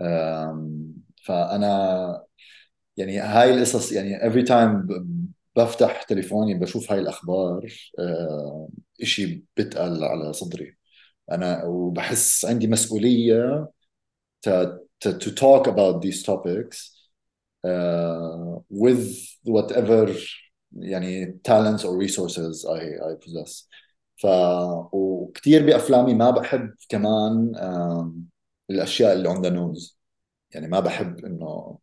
um, 0.00 0.94
فأنا 1.24 2.24
يعني 2.96 3.18
هاي 3.18 3.54
القصص 3.54 3.92
يعني 3.92 4.18
every 4.20 4.44
time 4.48 4.86
ب- 4.86 5.28
بفتح 5.56 6.02
تليفوني 6.02 6.54
بشوف 6.54 6.92
هاي 6.92 6.98
الأخبار 7.00 7.72
آه، 7.98 8.68
إشي 9.02 9.44
بتقل 9.56 10.04
على 10.04 10.32
صدري 10.32 10.76
أنا 11.32 11.64
وبحس 11.64 12.44
عندي 12.44 12.66
مسؤولية 12.66 13.70
to, 14.46 14.78
to, 15.00 15.18
to 15.18 15.30
talk 15.32 15.66
about 15.66 16.02
these 16.02 16.22
topics 16.22 16.96
uh, 17.64 18.56
with 18.70 19.04
whatever 19.42 20.14
يعني 20.76 21.38
talents 21.48 21.82
or 21.84 21.96
resources 22.06 22.64
I, 22.66 22.80
I 22.80 23.14
possess 23.26 23.68
ف 24.16 24.26
وكثير 24.92 25.66
بأفلامي 25.66 26.14
ما 26.14 26.30
بحب 26.30 26.74
كمان 26.88 27.56
آم، 27.56 28.24
الأشياء 28.70 29.12
اللي 29.12 29.28
on 29.34 29.38
the 29.38 29.50
nose 29.50 29.94
يعني 30.50 30.68
ما 30.68 30.80
بحب 30.80 31.24
إنه 31.24 31.78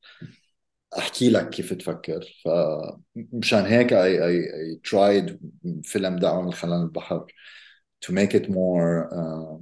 احكي 0.97 1.29
لك 1.29 1.49
كيف 1.49 1.73
تفكر 1.73 2.41
فمشان 2.45 3.65
هيك 3.65 3.93
I, 3.93 3.95
I, 3.97 4.33
I 4.75 4.89
tried 4.89 5.33
فيلم 5.83 6.15
دعوة 6.15 6.41
من 6.41 6.47
الخلال 6.47 6.81
البحر 6.81 7.25
to 8.05 8.11
make 8.13 8.33
it 8.33 8.49
more 8.49 9.09
um, 9.13 9.61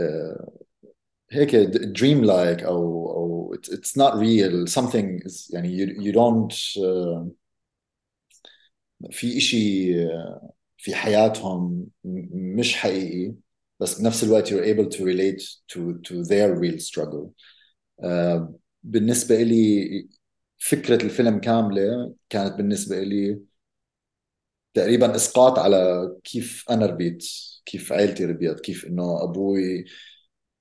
uh, 0.00 0.50
هيك 1.30 1.50
dream 1.98 2.24
like 2.24 2.64
او 2.64 3.10
او 3.10 3.54
it's, 3.56 3.68
it's 3.68 3.96
not 3.96 4.14
real 4.18 4.66
something 4.66 5.20
is 5.26 5.50
يعني 5.54 5.76
you, 5.78 6.02
you 6.02 6.12
don't 6.12 6.52
uh, 6.78 7.24
في 9.11 9.37
إشي 9.37 9.93
uh, 10.07 10.41
في 10.77 10.95
حياتهم 10.95 11.87
مش 12.33 12.75
حقيقي 12.75 13.35
بس 13.79 14.01
بنفس 14.01 14.23
الوقت 14.23 14.49
you're 14.49 14.65
able 14.65 14.89
to 14.97 14.99
relate 15.03 15.43
to 15.73 15.79
to 16.09 16.23
their 16.29 16.55
real 16.59 16.79
struggle. 16.79 17.29
uh, 18.03 18.41
بالنسبة 18.83 19.35
إلي 19.35 20.09
فكرة 20.57 21.03
الفيلم 21.05 21.39
كاملة 21.39 22.15
كانت 22.29 22.53
بالنسبة 22.55 22.97
إلي 22.99 23.39
تقريبا 24.73 25.15
إسقاط 25.15 25.59
على 25.59 26.11
كيف 26.23 26.65
أنا 26.69 26.85
ربيت 26.85 27.23
كيف 27.65 27.93
عائلتي 27.93 28.25
ربيت 28.25 28.59
كيف 28.59 28.85
إنه 28.85 29.23
أبوي 29.23 29.85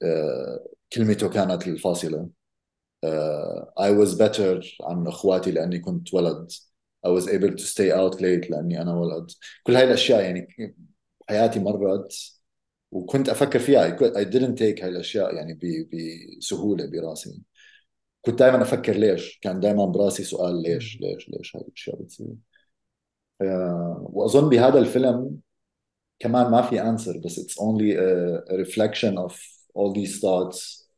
آه، 0.03 0.66
كلمته 0.93 1.28
كانت 1.28 1.68
الفاصلة. 1.68 2.28
آه، 3.05 3.74
I 3.80 3.90
was 4.07 4.11
better 4.18 4.66
عن 4.82 5.07
إخواتي 5.09 5.51
لأني 5.51 5.78
كنت 5.80 6.14
ولد. 6.14 6.53
I 7.07 7.11
was 7.11 7.28
able 7.28 7.57
to 7.57 7.64
stay 7.64 7.90
out 7.92 8.14
late 8.20 8.50
لأني 8.50 8.82
أنا 8.82 8.94
ولد. 8.94 9.30
كل 9.62 9.76
هاي 9.76 9.84
الأشياء 9.84 10.20
يعني 10.22 10.48
حياتي 11.28 11.61
مرت 11.61 12.12
وكنت 12.90 13.28
أفكر 13.28 13.59
فيها. 13.59 13.96
I 13.96 14.24
didn't 14.24 14.57
take 14.59 14.82
هاي 14.82 14.88
الأشياء 14.88 15.34
يعني 15.34 15.55
ب- 15.55 15.88
بسهولة 16.38 16.86
براسي. 16.86 17.42
كنت 18.22 18.38
دائما 18.38 18.62
أفكر 18.62 18.92
ليش؟ 18.92 19.38
كان 19.42 19.61
دائما 19.61 19.84
براسي 19.84 20.24
سؤال 20.24 20.62
ليش 20.62 20.98
ليش 21.00 21.28
ليش 21.28 21.57
هاي 21.57 21.62
الأشياء 21.62 21.96
بتصير. 22.03 22.34
آه، 23.42 24.07
وأظن 24.12 24.48
بهذا 24.48 24.78
الفيلم 24.78 25.38
كمان 26.18 26.50
ما 26.50 26.62
في 26.62 26.80
answer 26.80 27.18
بس 27.24 27.40
it's 27.40 27.55
only 27.62 27.96
a, 27.96 28.57
reflection 28.64 29.16
of 29.18 29.34
all 29.74 29.92
these 29.94 30.20
thoughts. 30.20 30.88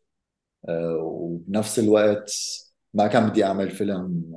آه، 0.68 0.96
وبنفس 0.96 1.78
الوقت 1.78 2.32
ما 2.94 3.06
كان 3.06 3.28
بدي 3.28 3.44
أعمل 3.44 3.70
فيلم 3.70 4.34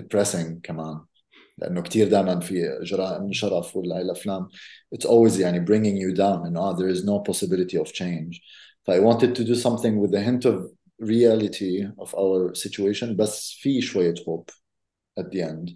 depressing 0.00 0.60
كمان 0.62 1.00
لانه 1.58 1.82
كثير 1.82 2.08
دائما 2.08 2.40
في 2.40 2.78
جرائم 2.82 3.32
شرف 3.32 3.76
ولا 3.76 3.96
هاي 3.96 4.02
الافلام 4.02 4.48
it's 4.96 5.06
always 5.06 5.40
يعني 5.40 5.66
bringing 5.66 5.96
you 5.96 6.16
down 6.16 6.46
انه 6.46 6.72
ah, 6.72 6.76
there 6.76 6.96
is 6.96 7.04
no 7.04 7.32
possibility 7.32 7.76
of 7.84 7.92
change 7.92 8.40
ف 8.84 8.90
I 8.90 8.98
wanted 8.98 9.34
to 9.34 9.44
do 9.44 9.54
something 9.54 10.00
with 10.00 10.14
a 10.14 10.20
hint 10.20 10.44
of 10.44 10.80
reality 11.00 11.86
of 11.98 12.14
our 12.14 12.54
situation 12.54 13.16
بس 13.16 13.50
في 13.50 13.80
شوية 13.80 14.14
hope 14.14 14.50
at 15.20 15.30
the 15.30 15.42
end 15.42 15.70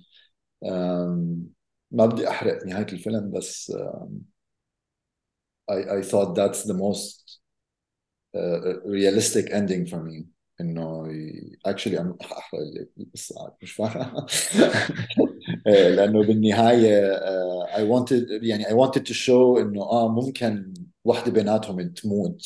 um, 0.64 1.55
ما 1.91 2.07
بدي 2.07 2.29
أحرق 2.29 2.66
نهاية 2.66 2.87
الفيلم 2.93 3.31
بس 3.31 3.72
um, 3.72 4.35
I, 5.70 5.99
I 5.99 6.03
thought 6.03 6.35
that's 6.35 6.64
the 6.64 6.75
most 6.75 7.39
uh, 8.37 8.81
realistic 8.85 9.47
ending 9.51 9.87
for 9.87 10.03
me 10.03 10.27
إنه 10.62 11.07
ي- 11.14 11.60
actually 11.68 11.97
I'm 11.99 12.14
أحرق 12.22 12.60
عاد، 13.41 13.53
مش 13.62 13.72
فاهم 13.72 14.26
لأنه 15.66 16.24
بالنهاية 16.24 17.16
uh, 17.20 17.70
I 17.76 17.82
wanted 17.84 18.43
يعني 18.43 18.66
I 18.66 18.70
wanted 18.74 19.01
to 19.07 19.14
show 19.14 19.57
إنه 19.60 19.82
آه 19.84 20.07
ممكن 20.10 20.74
واحدة 21.05 21.32
بيناتهم 21.32 21.89
تموت. 21.93 22.41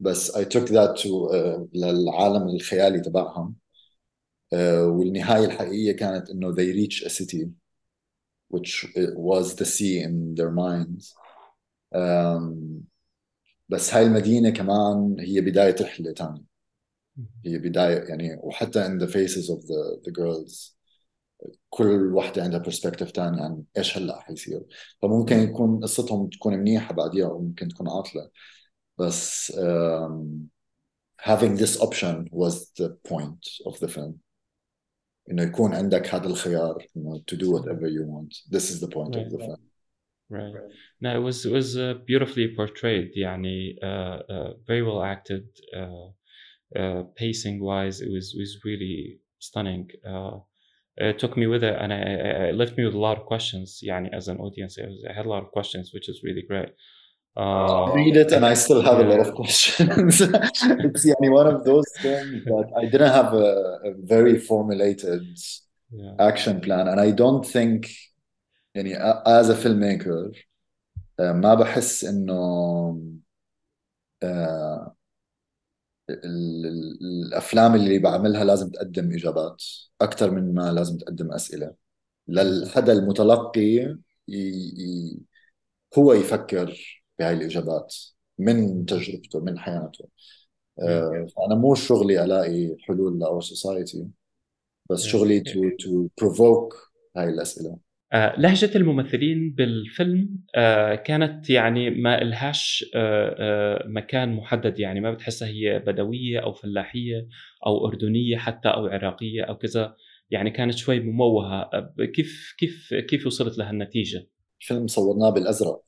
بس 0.00 0.32
took 0.38 0.68
that 0.68 0.96
to 1.02 1.08
uh, 1.08 1.68
للعالم 1.74 2.48
الخيالي 2.48 3.00
تبعهم. 3.00 3.54
uh, 4.54 4.56
والنهاية 4.88 5.44
الحقيقية 5.46 5.92
كانت 5.92 6.30
إنه 6.30 6.52
they 6.54 6.72
reach 6.74 7.02
a 7.06 7.10
city 7.10 7.48
which 8.48 8.86
was 9.16 9.54
the 9.56 9.64
sea 9.64 10.00
in 10.02 10.34
their 10.34 10.50
minds. 10.50 11.14
um, 11.94 12.84
بس 13.68 13.94
هاي 13.94 14.02
المدينة 14.06 14.50
كمان 14.50 15.16
هي 15.20 15.40
بداية 15.40 15.76
رحلة 15.82 16.12
تانية. 16.12 16.49
هي 17.45 17.57
بداية 17.57 18.03
يعني 18.09 18.39
وحتى 18.43 18.87
in 18.87 18.99
the 19.01 19.07
faces 19.07 19.49
of 19.49 19.61
the, 19.61 20.01
the 20.07 20.11
girls 20.11 20.75
كل 21.69 22.13
واحدة 22.13 22.43
عندها 22.43 22.63
perspective 22.63 23.11
تاني 23.11 23.41
عن 23.41 23.63
إيش 23.77 23.97
هلأ 23.97 24.19
حيصير 24.19 24.65
فممكن 25.01 25.35
يكون 25.35 25.79
قصتهم 25.79 26.29
تكون 26.29 26.53
منيحة 26.53 26.93
بعديها 26.93 27.27
وممكن 27.27 27.67
تكون 27.67 27.89
عاطلة 27.89 28.29
بس 28.97 29.51
um, 29.51 30.49
having 31.21 31.55
this 31.55 31.81
option 31.81 32.27
was 32.31 32.71
the 32.79 32.89
point 33.09 33.43
of 33.65 33.79
the 33.79 33.87
film 33.87 34.13
انه 35.31 35.43
يكون 35.43 35.73
عندك 35.73 36.15
هذا 36.15 36.27
الخيار 36.27 36.85
انه 36.97 37.23
to 37.31 37.35
do 37.35 37.45
whatever 37.45 37.87
you 37.87 38.03
want 38.05 38.55
this 38.55 38.69
is 38.71 38.79
the 38.79 38.87
point 38.87 39.15
of 39.15 39.29
the 39.31 39.37
Right. 39.37 39.45
film 39.45 39.65
Right. 40.29 40.55
No, 41.01 41.15
it 41.19 41.23
was 41.23 41.45
it 41.45 41.51
was 41.51 41.77
uh, 41.77 41.93
beautifully 42.07 42.47
portrayed. 42.55 43.11
يعني 43.15 43.75
uh, 43.83 44.19
uh, 44.33 44.53
very 44.65 44.81
well 44.81 45.03
acted. 45.03 45.45
Uh, 45.71 45.79
uh, 45.79 46.11
pacing 47.15 47.59
wise, 47.59 48.01
it 48.01 48.09
was 48.11 48.35
was 48.37 48.51
really 48.65 49.19
stunning. 49.39 49.89
Uh, 50.07 50.39
it 50.97 51.19
took 51.19 51.35
me 51.35 51.45
with 51.47 51.63
it, 51.63 51.75
and 51.81 51.91
I, 51.93 51.97
I, 51.97 52.43
it 52.51 52.55
left 52.55 52.77
me 52.77 52.85
with 52.85 52.95
a 52.95 52.99
lot 52.99 53.17
of 53.17 53.25
questions. 53.25 53.79
يعني 53.83 54.09
as 54.13 54.27
an 54.27 54.37
audience, 54.37 54.77
I, 54.79 54.85
was, 54.87 55.05
I 55.09 55.13
had 55.13 55.25
a 55.25 55.29
lot 55.29 55.43
of 55.43 55.51
questions, 55.51 55.91
which 55.93 56.07
is 56.09 56.21
really 56.23 56.43
great. 56.47 56.69
Uh, 57.37 57.91
read 57.93 58.15
it 58.15 58.31
and 58.31 58.45
I 58.45 58.53
still 58.53 58.81
have 58.81 58.97
a 58.97 59.03
lot 59.03 59.19
of 59.19 59.33
questions 59.35 60.21
it's 60.21 61.05
يعني 61.05 61.29
one 61.29 61.47
of 61.47 61.65
those 61.65 61.85
films 61.99 62.45
that 62.45 62.71
I 62.77 62.85
didn't 62.85 63.11
have 63.11 63.33
a, 63.33 63.79
a 63.89 63.93
very 64.15 64.37
formulated 64.39 65.23
yeah. 65.91 66.15
action 66.17 66.61
plan 66.61 66.87
and 66.87 66.97
I 66.97 67.11
don't 67.11 67.45
think 67.45 67.91
يعني 68.73 68.95
a- 68.95 69.21
as 69.27 69.49
a 69.49 69.55
filmmaker 69.55 70.31
uh, 71.19 71.33
ما 71.33 71.55
بحس 71.55 72.05
انه 72.05 73.01
uh, 74.23 74.25
ال- 74.25 74.27
ال- 74.27 74.95
الأفلام 77.02 77.74
اللي 77.74 77.98
بعملها 77.98 78.44
لازم 78.44 78.70
تقدم 78.70 79.12
إجابات 79.12 79.62
أكثر 80.00 80.30
من 80.30 80.54
ما 80.54 80.72
لازم 80.72 80.98
تقدم 80.98 81.32
أسئلة. 81.32 81.74
للحدا 82.28 82.92
المتلقي 82.92 83.96
ي... 84.28 85.20
هو 85.98 86.12
يفكر 86.12 87.00
بهاي 87.18 87.34
الإجابات 87.34 87.94
من 88.38 88.86
تجربته 88.86 89.40
من 89.40 89.58
حياته. 89.58 90.08
آه، 90.82 91.26
فأنا 91.36 91.54
مو 91.54 91.74
شغلي 91.74 92.24
ألاقي 92.24 92.76
حلول 92.80 93.18
لأور 93.18 93.40
سوسايتي 93.40 94.06
بس. 94.90 95.02
شغلي 95.02 95.40
to 95.40 95.70
to 95.80 96.08
provoke 96.18 96.74
هاي 97.16 97.28
الأسئلة. 97.28 97.89
لهجة 98.14 98.70
الممثلين 98.76 99.50
بالفيلم 99.50 100.38
آه، 100.54 100.94
كانت 100.94 101.50
يعني 101.50 101.90
ما 101.90 102.22
إلهاش 102.22 102.90
آه، 102.94 103.36
آه، 103.38 103.88
مكان 103.88 104.32
محدد 104.32 104.78
يعني 104.78 105.00
ما 105.00 105.12
بتحسها 105.12 105.48
هي 105.48 105.78
بدوية 105.78 106.38
أو 106.38 106.52
فلاحية 106.52 107.28
أو 107.66 107.86
أردنية 107.86 108.36
حتى 108.36 108.68
أو 108.68 108.86
عراقية 108.86 109.42
أو 109.42 109.58
كذا 109.58 109.94
يعني 110.30 110.50
كانت 110.50 110.74
شوي 110.74 111.00
مموهة 111.00 111.62
آه، 111.62 111.94
كيف 112.14 112.54
كيف 112.58 112.94
كيف 112.94 113.26
وصلت 113.26 113.58
لهالنتيجة؟ 113.58 114.26
فيلم 114.60 114.86
صورناه 114.86 115.30
بالأزرق 115.30 115.82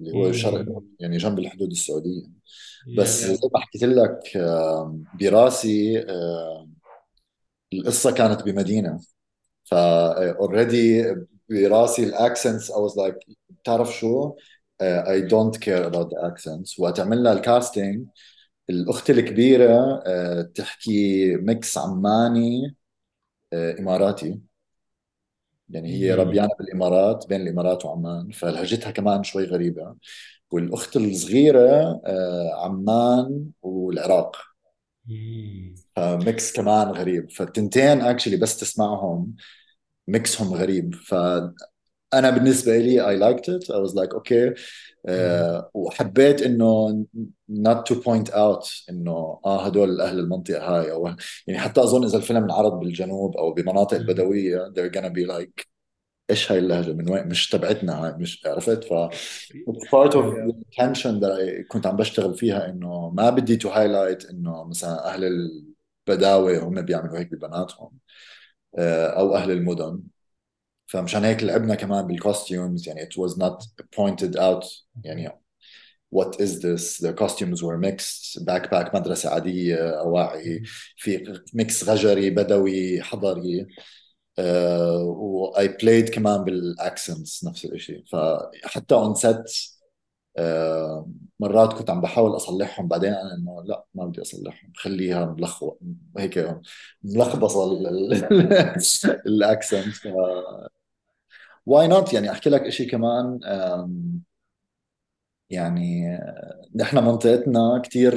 اللي 0.00 0.12
هو. 0.12 0.32
شرق 0.32 0.82
يعني 1.00 1.16
جنب 1.16 1.38
الحدود 1.38 1.70
السعودية 1.70 2.22
بس 2.96 3.24
زي 3.24 3.48
ما 3.54 3.60
حكيت 3.60 3.82
لك 3.82 4.20
براسي 5.20 6.04
القصة 7.72 8.14
كانت 8.14 8.42
بمدينة 8.42 9.00
ف 9.64 10.38
already 10.38 11.04
براسي 11.50 12.04
ال 12.04 12.12
accents 12.12 12.72
I 12.72 12.74
was 12.74 12.94
like 12.94 13.34
بتعرف 13.50 13.96
شو؟ 13.96 14.34
I 14.82 15.20
don't 15.20 15.56
care 15.58 15.84
about 15.90 16.08
the 16.10 16.18
accents. 16.30 16.78
وقت 16.78 17.00
عملنا 17.00 17.32
ال 17.32 17.41
casting 17.41 18.06
الأخت 18.70 19.10
الكبيرة 19.10 20.00
uh, 20.00 20.52
تحكي 20.54 21.36
mix 21.36 21.78
عماني 21.78 22.76
uh, 23.54 23.80
إماراتي. 23.80 24.40
يعني 25.68 25.92
هي 25.92 26.14
ربيانة 26.14 26.50
بالإمارات 26.58 27.26
بين 27.28 27.40
الإمارات 27.40 27.84
وعمان. 27.84 28.30
فلهجتها 28.30 28.90
كمان 28.90 29.22
شوي 29.22 29.44
غريبة. 29.44 29.96
والأخت 30.50 30.96
الصغيرة 30.96 32.00
uh, 32.06 32.64
عمان 32.64 33.50
والعراق. 33.62 34.36
ف 35.96 36.10
mix 36.10 36.52
كمان 36.52 36.88
غريب. 36.88 37.30
فالتنتين 37.30 38.00
actually 38.00 38.36
بس 38.36 38.56
تسمعهم. 38.56 39.34
mix 40.10 40.36
هم 40.36 40.54
غريب. 40.54 40.94
فأنا 40.94 42.30
بالنسبة 42.30 42.76
لي 42.78 43.08
I 43.08 43.16
liked 43.16 43.48
it 43.48 43.70
I 43.70 43.80
was 43.80 43.96
like 43.96 44.14
okay 44.14 44.54
وحبيت 45.74 46.42
إنه 46.42 47.04
not 47.50 47.78
to 47.92 47.94
point 47.96 48.28
out 48.32 48.84
إنه 48.90 49.40
آه 49.44 49.66
هدول 49.66 50.00
أهل 50.00 50.18
المنطقة 50.18 50.78
هاي 50.78 50.92
أو 50.92 51.14
يعني 51.46 51.60
حتى 51.60 51.80
أظن 51.82 52.04
إذا 52.04 52.16
الفيلم 52.16 52.44
انعرض 52.44 52.72
بالجنوب 52.80 53.36
أو 53.36 53.52
بمناطق 53.52 53.98
بدويه 53.98 54.72
they're 54.76 54.92
gonna 54.92 55.10
be 55.10 55.26
like 55.32 55.66
إيش 56.30 56.52
هاي 56.52 56.58
اللهجة؟ 56.58 56.92
من 56.92 57.10
وين؟ 57.10 57.28
مش 57.28 57.48
تبعتنا 57.48 58.04
هاي 58.04 58.12
مش 58.12 58.46
عرفت؟ 58.46 58.84
ف 58.84 58.92
part 59.90 60.12
of 60.12 60.24
the 60.48 60.54
tension 60.82 61.20
that 61.20 61.32
I 61.40 61.66
كنت 61.68 61.86
عم 61.86 61.96
بشتغل 61.96 62.34
فيها 62.34 62.68
إنه 62.68 63.10
ما 63.10 63.30
بدي 63.30 63.58
to 63.58 63.66
highlight 63.72 64.30
إنه 64.30 64.64
مثلا 64.64 65.14
أهل 65.14 65.24
البداوة 66.08 66.58
هم 66.58 66.82
بيعملوا 66.82 67.18
هيك 67.18 67.32
ببناتهم. 67.32 67.90
أو 68.78 69.36
أهل 69.36 69.50
المدن. 69.50 70.00
فمشان 70.86 71.24
هيك 71.24 71.42
لعبنا 71.42 71.74
كمان 71.74 72.06
بال 72.06 72.22
costumes 72.22 72.88
يعني 72.88 73.00
it 73.06 73.14
was 73.22 73.36
not 73.38 73.64
pointed 73.96 74.36
out 74.36 74.66
يعني 75.04 75.40
what 76.14 76.40
is 76.40 76.60
this 76.62 76.98
the 76.98 77.12
costumes 77.12 77.62
were 77.62 77.78
mixed 77.78 78.44
backpack 78.44 78.94
مدرسة 78.94 79.30
عادية 79.30 80.00
أواعي 80.00 80.62
في 80.96 81.40
mix 81.54 81.84
غجري 81.88 82.30
بدوي 82.30 83.02
حضري. 83.02 83.66
uh, 84.40 84.42
و 85.06 85.52
I 85.56 85.68
played 85.68 86.10
كمان 86.10 86.44
بال 86.44 86.66
accents 86.66 87.44
نفس 87.44 87.64
الشيء 87.64 88.04
فحتى 88.12 89.14
set 89.16 89.36
uh, 89.36 89.79
مرات 91.40 91.72
كنت 91.72 91.90
عم 91.90 92.00
بحاول 92.00 92.36
أصلحهم 92.36 92.88
بعدين 92.88 93.12
أنا 93.14 93.34
إنه 93.34 93.62
لا 93.64 93.84
ما 93.94 94.06
بدي 94.06 94.22
أصلحهم 94.22 94.72
خليها 94.76 95.26
ملخبط 95.26 95.78
هيك 96.18 96.58
ملخبصة 97.04 97.64
ال 99.26 99.35
accent. 99.35 99.94
why 101.66 101.88
not 101.88 102.12
يعني 102.12 102.30
أحكي 102.30 102.50
لك 102.50 102.68
شيء 102.68 102.90
كمان 102.90 103.40
يعني 105.50 106.18
نحن 106.76 106.98
منطقتنا 107.04 107.82
كثير 107.84 108.14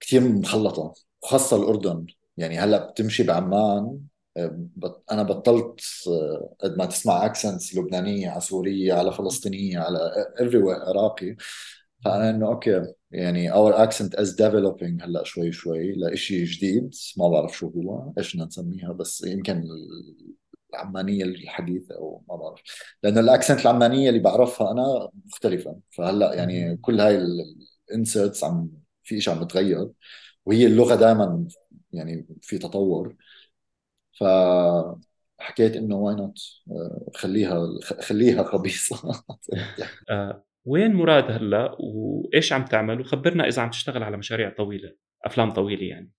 كثير 0.00 0.20
مخلطة 0.28 0.94
وخاصة 1.22 1.56
الأردن. 1.56 2.06
يعني 2.36 2.58
هلأ 2.58 2.90
بتمشي 2.90 3.22
بعمان 3.22 4.00
أنا 5.12 5.22
بطلت 5.22 5.80
قد 6.60 6.78
ما 6.78 6.86
تسمع 6.86 7.26
accents 7.26 7.76
لبنانية 7.76 8.30
على 8.30 8.40
سوريه 8.40 8.92
على 8.92 9.12
فلسطينية 9.12 9.78
على 9.78 10.12
everywhere 10.40 10.88
عراقي. 10.88 11.36
فأنا 12.04 12.30
إنه 12.30 12.46
okay 12.46 12.94
يعني 13.10 13.52
our 13.52 13.74
accent 13.74 14.20
is 14.20 14.28
developing 14.28 15.02
هلأ 15.02 15.24
شوي 15.24 15.52
شوي 15.52 15.92
لشيء 15.92 16.44
جديد. 16.44 16.94
ما 17.18 17.28
بعرف 17.28 17.56
شو 17.56 17.68
هو 17.68 18.12
إيش 18.18 18.34
بدنا 18.34 18.46
نسميها 18.46 18.92
بس 18.92 19.24
يمكن 19.24 19.64
العمانية 20.74 21.24
الحديثة 21.24 21.94
أو 21.94 22.22
ما 22.28 22.36
بعرف. 22.36 22.60
لأنه 23.02 23.20
ال 23.20 23.26
accent 23.26 23.60
العمانية 23.60 24.08
اللي 24.08 24.20
بعرفها 24.20 24.70
أنا 24.70 25.08
مختلفة. 25.26 25.76
فهلأ 25.90 26.34
يعني 26.34 26.76
كل 26.76 27.00
هاي 27.00 27.18
ال 27.90 27.97
accents 27.97 28.44
عم 28.44 28.70
في 29.02 29.20
شيء 29.20 29.34
عم 29.34 29.44
بتغير. 29.44 29.88
وهي 30.46 30.66
اللغة 30.66 30.94
دائما 30.94 31.46
يعني 31.92 32.26
في 32.42 32.58
تطور. 32.58 33.16
فحكيت 34.12 35.76
إنه 35.76 35.96
why 35.96 36.14
not 36.14 36.38
خليها 37.14 37.68
خليها 38.00 38.42
خبيصة. 38.42 39.24
آه، 40.10 40.44
وين 40.64 40.94
مراد 40.94 41.30
هلا؟ 41.30 41.76
وإيش 41.80 42.52
عم 42.52 42.64
تعمل؟ 42.64 43.00
وخبرنا 43.00 43.46
إذا 43.46 43.62
عم 43.62 43.70
تشتغل 43.70 44.02
على 44.02 44.16
مشاريع 44.16 44.50
طويلة 44.50 44.92
أفلام 45.24 45.50
طويلة 45.50 45.86
يعني. 45.86 46.10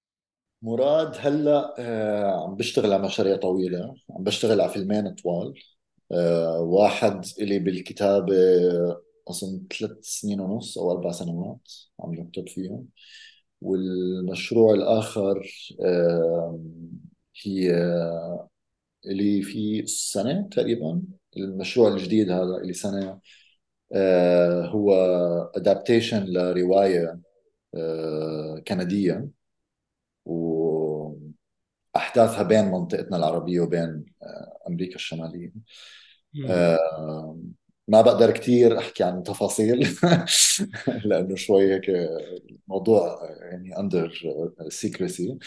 مراد 0.61 1.15
هلا 1.19 1.75
آه، 1.79 2.43
عم 2.47 2.55
بشتغل 2.55 2.93
على 2.93 3.03
مشاريع 3.03 3.35
طويلة. 3.35 3.95
عم 4.09 4.23
بشتغل 4.23 4.61
على 4.61 4.71
فيلمين 4.71 5.15
طوال. 5.15 5.53
آه، 6.11 6.59
واحد 6.61 7.25
إلي 7.39 7.59
بالكتابة 7.59 8.35
أظن 9.27 9.67
ثلاث 9.79 9.97
سنين 10.01 10.39
ونص 10.39 10.77
أو 10.77 10.91
أربع 10.91 11.11
سنوات 11.11 11.71
عم 11.99 12.11
بكتب 12.11 12.49
فيهم. 12.49 12.87
والمشروع 13.61 14.73
الآخر 14.73 15.47
هي 17.45 17.71
اللي 19.05 19.41
في 19.41 19.85
سنة 19.87 20.47
تقريبا 20.51 21.01
المشروع 21.37 21.89
الجديد 21.93 22.29
هذا 22.31 22.57
اللي 22.61 22.73
سنة 22.73 23.19
آه، 23.93 24.65
هو 24.67 24.93
ادابتيشن 25.55 26.23
لرواية 26.25 27.19
آه، 27.75 28.59
كندية. 28.67 29.29
وأحداثها 30.25 31.23
بين 32.43 32.65
منطقتنا 32.65 33.17
العربية 33.17 33.59
وبين 33.61 34.05
آه، 34.23 34.57
أمريكا 34.67 34.95
الشمالية. 34.95 35.51
ما 37.87 38.01
بقدر 38.01 38.31
كثير 38.31 38.77
أحكي 38.77 39.03
عن 39.03 39.23
تفاصيل 39.23 39.79
لأنه 41.05 41.35
شوي 41.35 41.73
هيك 41.73 41.89
الموضوع 41.89 43.29
يعني 43.41 43.77
under 43.79 44.13
secrecy 44.69 45.37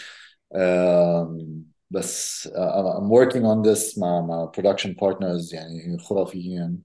بس 1.95 2.47
I'm 2.47 3.09
working 3.09 3.43
on 3.43 3.63
this 3.67 3.99
مع 3.99 4.21
مع 4.21 4.51
production 4.57 4.89
partners 4.89 5.53
يعني 5.53 5.97
خرافيين 5.97 6.81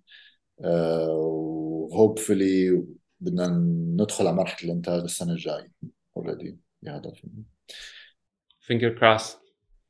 و 1.09 1.89
hopefully 1.91 2.85
بدنا 3.21 3.49
ندخل 4.03 4.27
على 4.27 4.37
مرحلة 4.37 4.71
الانتاج 4.71 5.03
السنة 5.03 5.33
الجاية 5.33 5.73
already 6.17 6.59
بهذا 6.83 7.09
الفيلم 7.09 7.45
finger 8.63 8.99
crossed. 8.99 9.37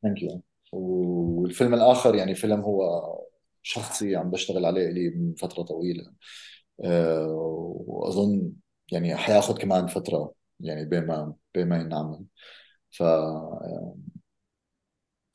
thank 0.03 0.23
you 0.23 0.43
والفيلم 0.73 1.75
الآخر 1.75 2.15
يعني 2.15 2.35
فيلم 2.35 2.61
هو 2.61 3.11
شخصي 3.63 4.17
عم 4.17 4.31
بشتغل 4.31 4.65
عليه 4.65 4.89
لي 4.91 5.11
من 5.11 5.35
فترة 5.35 5.63
طويلة 5.63 6.13
أه 6.85 7.27
وأظن 7.87 8.53
يعني 8.93 9.17
حياخذ 9.17 9.59
كمان 9.59 9.87
فترة 9.87 10.33
يعني 10.61 10.85
بين 10.85 11.07
ما 11.07 11.35
بين 11.55 11.69
ما 11.69 11.77
ينعمل. 11.81 12.25
ف 12.91 13.03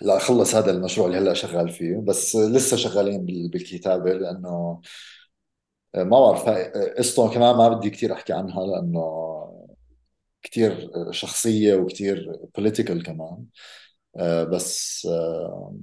لا 0.02 0.20
خلص 0.20 0.56
هذا 0.56 0.72
المشروع 0.72 1.08
اللي 1.08 1.18
هلا 1.18 1.34
شغال 1.34 1.70
فيه 1.70 1.98
بس 1.98 2.36
لسه 2.36 2.78
شغالين 2.78 3.26
بالكتابة 3.26 4.14
لأنه 4.14 4.82
آه، 5.96 6.04
ما 6.04 6.20
بعرف 6.20 6.50
قصته 6.98 7.34
كمان 7.34 7.56
ما 7.56 7.68
بدي 7.70 7.90
كثير 7.90 8.14
أحكي 8.14 8.34
عنها 8.34 8.66
لأنه 8.66 9.26
كثير 10.44 10.92
شخصية 11.12 11.76
وكثير 11.76 12.40
political 12.56 13.04
كمان. 13.04 13.46
آه، 14.18 14.44
بس 14.44 15.06
آه، 15.12 15.76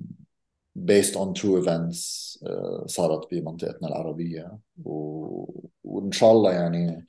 based 0.79 1.15
on 1.15 1.41
true 1.41 1.63
events 1.65 1.99
uh, 2.45 2.87
صارت 2.87 3.35
بمنطقتنا 3.35 3.89
العربية. 3.89 4.59
و... 4.85 5.63
وإن 5.85 6.13
شاء 6.13 6.33
الله 6.33 6.53
يعني 6.53 7.07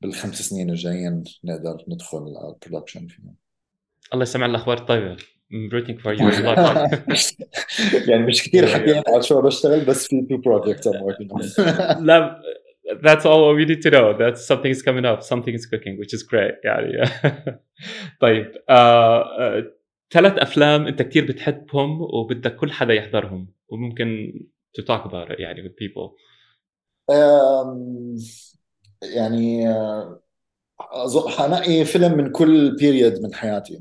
بالخمس 0.00 0.42
سنين 0.42 0.70
الجايين 0.70 1.24
نقدر 1.44 1.84
ندخل 1.88 2.18
ال 2.18 2.26
production 2.26 3.06
فيها. 3.06 3.34
الله 4.12 4.22
يسمع 4.22 4.46
الأخبار. 4.46 4.78
الطيبة 4.78 5.16
I'm 5.52 5.68
rooting 5.72 5.98
for 5.98 6.12
you 6.12 6.22
يعني 8.08 8.26
مش 8.26 8.42
كثير 8.42 8.66
حكينا 8.66 9.02
على 9.08 9.22
شو 9.22 9.40
بشتغل 9.40 9.84
بس 9.84 10.06
في 10.06 10.26
two 10.30 10.38
projects 10.38 10.86
I'm 10.86 11.02
working 11.02 11.28
on 11.32 11.62
لا 12.02 12.42
that's 13.02 13.24
all 13.24 13.54
we 13.54 13.64
need 13.64 13.82
to 13.82 13.90
know 13.90 14.12
that 14.18 14.38
something 14.38 14.70
is 14.76 14.82
coming 14.82 15.04
up 15.04 15.22
something 15.22 15.54
is 15.54 15.66
cooking 15.66 15.96
which 15.98 16.12
is 16.14 16.22
great 16.22 16.64
يعني 16.64 17.10
طيب 18.20 18.52
uh, 18.52 19.24
uh, 19.24 19.80
ثلاث 20.12 20.38
افلام 20.38 20.86
انت 20.86 21.02
كثير 21.02 21.26
بتحبهم 21.26 22.00
وبدك 22.02 22.56
كل 22.56 22.72
حدا 22.72 22.94
يحضرهم 22.94 23.48
وممكن 23.68 24.40
to 24.78 24.82
talk 24.82 25.04
about 25.04 25.30
it 25.30 25.40
يعني 25.40 25.62
with 25.62 25.72
people 25.72 26.10
يعني 29.02 29.74
حنقي 31.28 31.84
فيلم 31.84 32.16
من 32.16 32.32
كل 32.32 32.76
بيريد 32.76 33.22
من 33.22 33.34
حياتي 33.34 33.80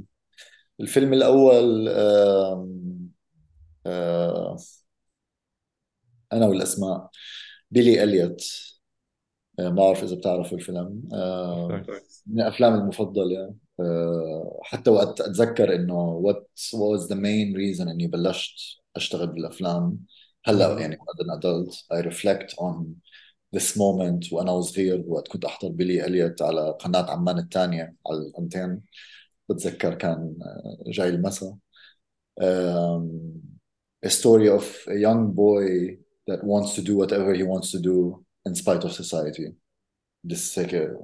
الفيلم 0.80 1.14
الأول 1.14 1.90
أنا 6.34 6.46
والأسماء 6.48 7.10
بيلي 7.72 8.04
إليوت. 8.04 8.42
ما 9.60 9.70
بعرف 9.70 10.04
إذا 10.04 10.16
بتعرفوا 10.16 10.58
الفيلم. 10.58 11.02
من 12.28 12.42
الأفلام 12.42 12.74
المفضلة 12.74 13.56
حتى 14.64 14.90
وقت 14.90 15.22
أتذكر 15.22 15.76
إنه 15.76 16.24
what 16.26 16.46
was 16.74 17.08
the 17.08 17.16
main 17.16 17.56
reason 17.56 17.88
إني 17.88 18.08
بلشت 18.08 18.82
أشتغل 18.96 19.28
بالأفلام. 19.28 20.00
هلأ 20.46 20.80
يعني 20.80 20.96
as 20.96 21.20
an 21.26 21.30
adult 21.40 21.76
I 21.94 22.02
reflect 22.02 22.54
on 22.58 22.86
this 23.56 23.78
moment 23.78 24.34
وأنا 24.34 24.52
وصغير 24.52 25.04
وقت 25.08 25.28
كنت 25.28 25.46
أحضر 25.46 25.70
بيلي 25.70 26.06
إليوت 26.06 26.42
على 26.42 26.78
قناة 26.80 27.12
عمان 27.12 27.38
الثانية 27.38 27.96
على 28.08 28.18
الأنتين. 28.18 28.82
بتذكر 29.50 29.94
كان 29.94 30.36
جاي 30.88 31.10
المساء 31.10 31.58
um, 32.42 33.42
a 34.06 34.10
story 34.10 34.48
of 34.48 34.66
a 34.88 34.96
young 34.96 35.32
boy 35.34 35.98
that 36.28 36.44
wants 36.44 36.74
to 36.76 36.82
do 36.82 36.96
whatever 36.96 37.34
he 37.34 37.44
wants 37.44 37.72
to 37.72 37.80
do 37.80 38.24
in 38.46 38.56
spite 38.56 38.84
of 38.84 38.92
society 38.94 39.48
just 40.26 40.56
like 40.58 40.74
a, 40.74 40.96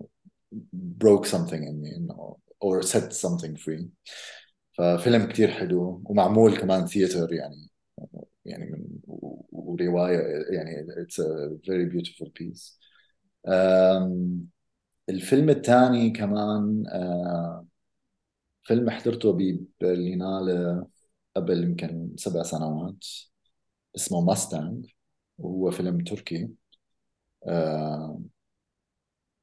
broke 0.73 1.25
something 1.25 1.63
in 1.63 1.81
me 1.81 1.89
you 1.89 2.07
know, 2.07 2.39
or 2.59 2.81
set 2.81 3.13
something 3.13 3.55
free 3.57 3.87
ففيلم 4.77 5.25
كتير 5.25 5.51
حلو 5.51 6.01
ومعمول 6.05 6.57
كمان 6.57 6.85
ثياتر 6.85 7.33
يعني 7.33 7.69
يعني 8.45 8.71
من 8.71 8.85
وروايه 9.51 10.45
يعني 10.49 10.87
it's 11.03 11.19
a 11.19 11.49
very 11.65 11.85
beautiful 11.85 12.29
piece 12.29 12.79
um, 13.47 14.45
الفيلم 15.09 15.49
الثاني 15.49 16.09
كمان 16.09 16.83
uh, 16.87 17.74
فيلم 18.65 18.89
حضرته 18.89 19.31
ببرلينالة 19.33 20.87
قبل 21.35 21.63
يمكن 21.63 22.13
سبع 22.17 22.43
سنوات 22.43 23.05
اسمه 23.95 24.21
Mustang 24.21 24.85
وهو 25.37 25.71
فيلم 25.71 26.03
تركي. 26.03 26.49
uh, 27.45 28.19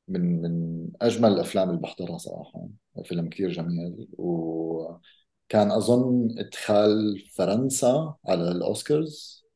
من 0.08 0.42
من 0.42 0.88
أجمل 1.02 1.32
الأفلام 1.32 1.70
اللي 1.70 1.80
بحضرها 1.80 2.18
صراحة. 2.18 2.68
فيلم 3.04 3.28
كثير 3.28 3.50
جميل. 3.50 4.08
وكان 4.18 5.70
أظن 5.70 6.38
إدخال 6.38 7.18
فرنسا 7.36 8.16
على 8.28 8.50
الأوسكارز 8.50 9.46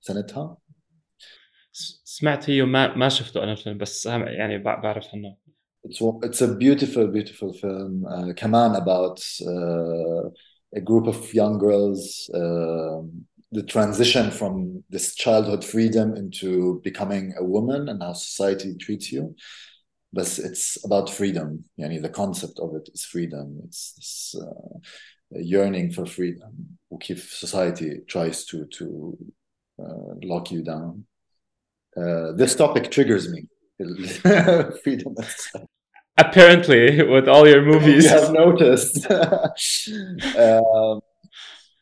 سنتها. 0.00 0.56
سمعت 2.04 2.44
فيه 2.44 2.62
ما 2.62 2.96
ما 2.96 3.08
شفته 3.08 3.42
أنا 3.42 3.52
الفيلم 3.52 3.78
بس 3.78 4.06
يعني 4.06 4.58
بعرف 4.58 5.14
عنه 5.14 5.36
it's 5.84 6.00
it's 6.22 6.40
a 6.42 6.54
beautiful, 6.54 7.06
beautiful 7.08 7.52
film. 7.54 8.04
Uh, 8.06 8.32
Kaman 8.34 8.74
about 8.74 9.20
uh, 9.46 10.28
a 10.74 10.80
group 10.82 11.06
of 11.06 11.32
young 11.34 11.58
girls, 11.58 12.30
uh, 12.34 13.02
the 13.52 13.62
transition 13.66 14.30
from 14.30 14.84
this 14.90 15.14
childhood 15.14 15.64
freedom 15.64 16.14
into 16.14 16.80
becoming 16.84 17.34
a 17.38 17.44
woman 17.44 17.88
and 17.88 18.02
how 18.02 18.12
society 18.12 18.76
treats 18.76 19.10
you. 19.10 19.34
But 20.12 20.38
it's 20.38 20.84
about 20.84 21.08
freedom. 21.08 21.64
You 21.76 21.88
know, 21.88 22.00
the 22.00 22.08
concept 22.08 22.58
of 22.58 22.74
it 22.74 22.88
is 22.92 23.04
freedom. 23.04 23.60
It's 23.64 23.92
this 23.94 24.34
uh, 24.40 24.78
yearning 25.30 25.92
for 25.92 26.04
freedom. 26.06 26.78
If 27.08 27.32
society 27.32 28.00
tries 28.06 28.44
to 28.46 28.66
to 28.66 29.16
uh, 29.80 30.14
lock 30.22 30.50
you 30.50 30.62
down. 30.62 31.04
Uh, 31.96 32.32
this 32.32 32.54
topic 32.54 32.90
triggers 32.90 33.28
me 33.32 33.46
freedom. 34.84 35.14
Apparently 36.16 37.02
with 37.02 37.28
all 37.28 37.46
your 37.48 37.62
movies 37.62 38.04
you 38.04 38.10
have 38.18 38.32
noticed. 38.32 39.06
uh, 40.36 41.00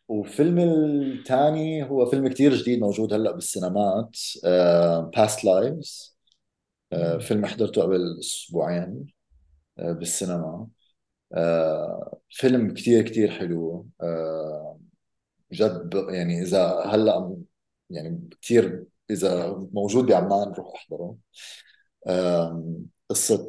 وفيلم 0.08 0.58
الثاني 0.58 1.90
هو 1.90 2.06
فيلم 2.06 2.28
كتير 2.28 2.54
جديد 2.54 2.80
موجود 2.80 3.12
هلأ 3.12 3.32
بالسينمات. 3.32 4.16
uh, 4.16 5.10
Past 5.16 5.38
Lives. 5.44 6.18
آه، 6.92 7.18
فيلم 7.18 7.46
حضرته 7.46 7.82
قبل 7.82 8.18
أسبوعين 8.20 9.06
آه، 9.78 9.92
بالسينما. 9.92 10.68
آه، 11.34 12.18
فيلم 12.30 12.74
كتير 12.74 13.02
كتير 13.02 13.30
حلو. 13.30 13.86
جد 15.52 16.06
يعني 16.10 16.42
إذا 16.42 16.82
هلأ 16.86 17.36
يعني 17.90 18.28
كثير 18.42 18.84
إذا 19.10 19.56
موجود 19.72 20.06
بعمان 20.06 20.52
روح 20.52 20.74
أحضره. 20.74 21.16
قصة 23.08 23.48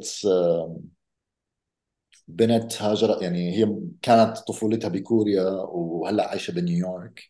بنت 2.28 2.82
هاجرت 2.82 3.22
يعني 3.22 3.56
هي 3.56 3.76
كانت 4.02 4.38
طفولتها 4.38 4.88
بكوريا 4.88 5.42
وهلأ 5.50 6.28
عايشة 6.28 6.52
بنيويورك 6.52 7.22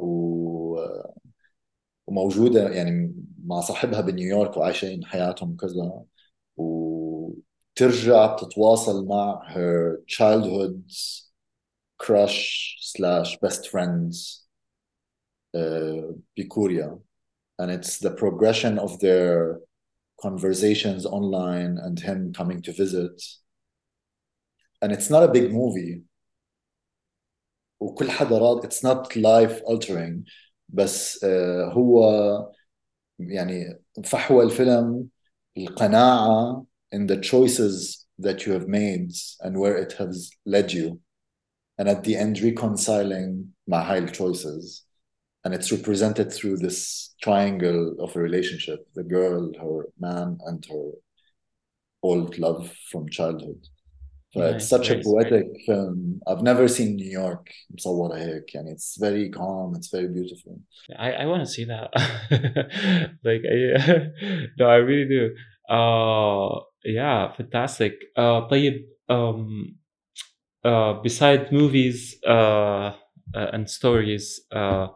و 0.00 0.76
وموجودة 2.06 2.68
يعني 2.68 3.14
مع 3.44 3.60
صاحبها 3.60 4.00
بنيويورك 4.00 4.56
وعايشين 4.56 5.04
حياتهم 5.04 5.56
كذا 5.56 6.04
وترجع 6.56 8.36
تتواصل 8.36 9.06
مع 9.06 9.42
her 9.54 9.98
childhood 10.06 10.92
crush 12.02 12.76
slash 12.80 13.38
best 13.40 13.68
friends 13.68 14.46
uh, 15.56 16.14
بكوريا. 16.36 16.98
And 17.58 17.70
it's 17.70 17.98
the 17.98 18.10
progression 18.10 18.78
of 18.78 18.98
their 19.00 19.60
conversations 20.21 21.05
online 21.05 21.77
and 21.77 21.99
him 21.99 22.33
coming 22.33 22.61
to 22.61 22.71
visit 22.71 23.21
and 24.81 24.91
it's 24.91 25.09
not 25.09 25.23
a 25.23 25.31
big 25.31 25.51
movie 25.51 26.03
وكل 27.79 28.11
حدا 28.11 28.37
راضي 28.37 28.67
it's 28.67 28.83
not 28.83 29.15
life 29.15 29.61
altering 29.65 30.23
بس 30.69 31.25
هو 31.73 32.01
يعني 33.19 33.79
فحوى 34.03 34.43
الفيلم 34.43 35.09
القناعة 35.57 36.65
in 36.95 37.07
the 37.07 37.17
choices 37.17 38.05
that 38.19 38.45
you 38.45 38.53
have 38.53 38.67
made 38.67 39.11
and 39.41 39.57
where 39.57 39.77
it 39.77 39.93
has 39.93 40.31
led 40.45 40.71
you 40.71 40.99
and 41.77 41.89
at 41.89 42.03
the 42.03 42.15
end 42.15 42.39
reconciling 42.39 43.53
مع 43.67 43.91
هاي 43.91 44.07
choices 44.07 44.85
and 45.43 45.53
it's 45.53 45.71
represented 45.71 46.33
through 46.33 46.57
this 46.57 47.15
triangle 47.21 47.95
of 47.99 48.15
a 48.15 48.19
relationship 48.19 48.87
the 48.95 49.03
girl 49.03 49.51
her 49.61 49.87
man 49.99 50.37
and 50.47 50.65
her 50.69 50.91
old 52.03 52.37
love 52.37 52.71
from 52.91 53.09
childhood 53.09 53.61
it's 54.35 54.67
such 54.67 54.89
nice, 54.89 54.99
a 54.99 55.03
poetic 55.03 55.47
nice. 55.47 55.65
film. 55.65 56.19
I've 56.27 56.43
never 56.43 56.67
seen 56.67 56.95
New 56.95 57.09
York 57.09 57.49
مصورة 57.71 58.17
هيك 58.17 58.55
يعني 58.55 58.71
it's 58.73 58.97
very 58.99 59.29
calm, 59.29 59.75
it's 59.75 59.89
very 59.89 60.07
beautiful. 60.07 60.59
I, 60.97 61.11
I 61.11 61.25
want 61.25 61.43
to 61.43 61.49
see 61.49 61.65
that. 61.65 61.89
like 63.23 63.43
I, 63.45 64.11
no, 64.59 64.67
I 64.67 64.75
really 64.75 65.07
do. 65.07 65.35
Uh, 65.69 66.59
yeah, 66.83 67.31
fantastic. 67.33 67.93
Uh, 68.17 68.47
طيب 68.49 68.85
um, 69.09 69.75
uh, 70.65 70.93
beside 71.01 71.51
movies 71.51 72.17
uh, 72.27 72.91
uh, 73.33 73.49
and 73.53 73.69
stories 73.69 74.41
uh, 74.51 74.55
uh, 74.55 74.87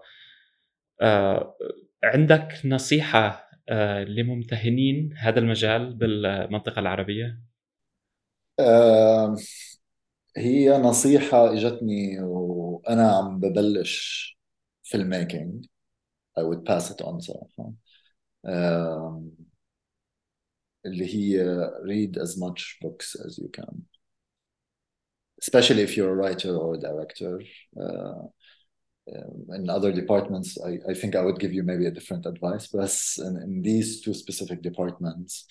عندك 2.05 2.49
نصيحة 2.65 3.51
uh, 3.71 3.73
لممتهنين 4.09 5.15
هذا 5.17 5.39
المجال 5.39 5.95
بالمنطقة 5.95 6.81
العربية؟ 6.81 7.41
هي 10.37 10.79
نصيحة 10.79 11.53
إجتني 11.53 12.21
وأنا 12.21 13.13
عم 13.13 13.41
ببلش 13.41 14.39
فيلم 14.83 15.09
ميكينج 15.09 15.67
I 16.39 16.43
would 16.43 16.65
pass 16.65 16.91
it 16.91 17.01
on 17.05 17.19
صراحة. 17.19 17.73
اللي 20.87 21.15
هي 21.15 21.45
read 21.85 22.19
as 22.19 22.37
much 22.37 22.79
books 22.85 23.17
as 23.27 23.39
you 23.39 23.49
can. 23.49 23.87
Especially 25.43 25.83
if 25.83 25.97
you're 25.97 26.13
a 26.13 26.17
writer 26.17 26.57
or 26.57 26.75
a 26.75 26.79
director. 26.79 27.41
uh, 27.81 28.29
in 29.08 29.70
other 29.70 29.92
departments 29.92 30.58
I, 30.64 30.78
I 30.92 30.94
think 30.94 31.16
I 31.16 31.24
would 31.24 31.40
give 31.40 31.54
you 31.54 31.64
maybe 31.64 31.88
a 31.88 31.92
different 31.92 32.26
advice 32.26 32.68
but 32.68 32.96
in, 33.18 33.38
in 33.38 33.62
these 33.62 34.02
two 34.02 34.14
specific 34.14 34.62
departments 34.62 35.46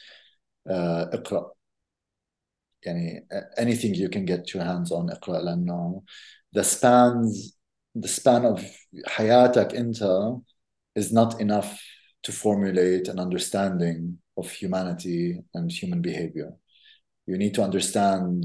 uh, 0.69 1.07
اقرأ 1.13 1.53
يعني 2.87 3.27
anything 3.59 3.95
you 3.95 4.09
can 4.09 4.25
get 4.25 4.55
your 4.55 4.63
hands 4.63 4.93
on 4.93 5.11
اقرأ 5.11 5.43
لأنه 5.43 6.03
the 6.53 6.63
spans 6.63 7.57
the 7.97 8.09
span 8.09 8.45
of 8.45 8.65
حياتك 9.07 9.75
أنت 9.75 10.41
is 10.97 11.13
not 11.13 11.41
enough 11.41 11.81
to 12.23 12.33
formulate 12.33 13.09
an 13.09 13.19
understanding 13.19 14.19
of 14.37 14.51
humanity 14.51 15.41
and 15.55 15.71
human 15.71 16.03
behavior. 16.03 16.53
You 17.27 17.37
need 17.37 17.55
to 17.55 17.63
understand 17.63 18.45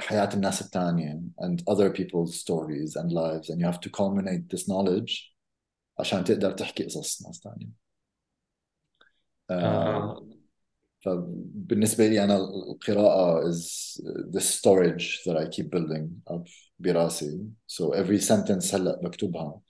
حياة 0.00 0.30
الناس 0.34 0.62
الثانية 0.62 1.20
and 1.38 1.62
other 1.66 1.90
people's 1.90 2.40
stories 2.40 2.96
and 2.96 3.12
lives 3.12 3.50
and 3.50 3.60
you 3.60 3.66
have 3.66 3.80
to 3.80 3.90
culminate 3.90 4.48
this 4.50 4.68
knowledge 4.68 5.34
عشان 5.98 6.24
تقدر 6.24 6.52
تحكي 6.52 6.84
قصص 6.84 7.22
ناس 7.26 7.40
ثانية. 7.44 7.88
Uh, 9.50 10.38
فبالنسبة 11.00 12.06
لي 12.06 12.24
أنا 12.24 12.36
القراءة 12.36 13.50
is 13.50 14.00
the 14.30 14.40
storage 14.40 15.22
that 15.26 15.36
I 15.36 15.46
keep 15.46 15.70
building 15.70 16.08
up 16.30 16.48
براسي 16.78 17.46
so 17.66 17.90
every 17.92 18.20
sentence 18.20 18.74
هلا 18.74 19.00
بكتبها 19.02 19.60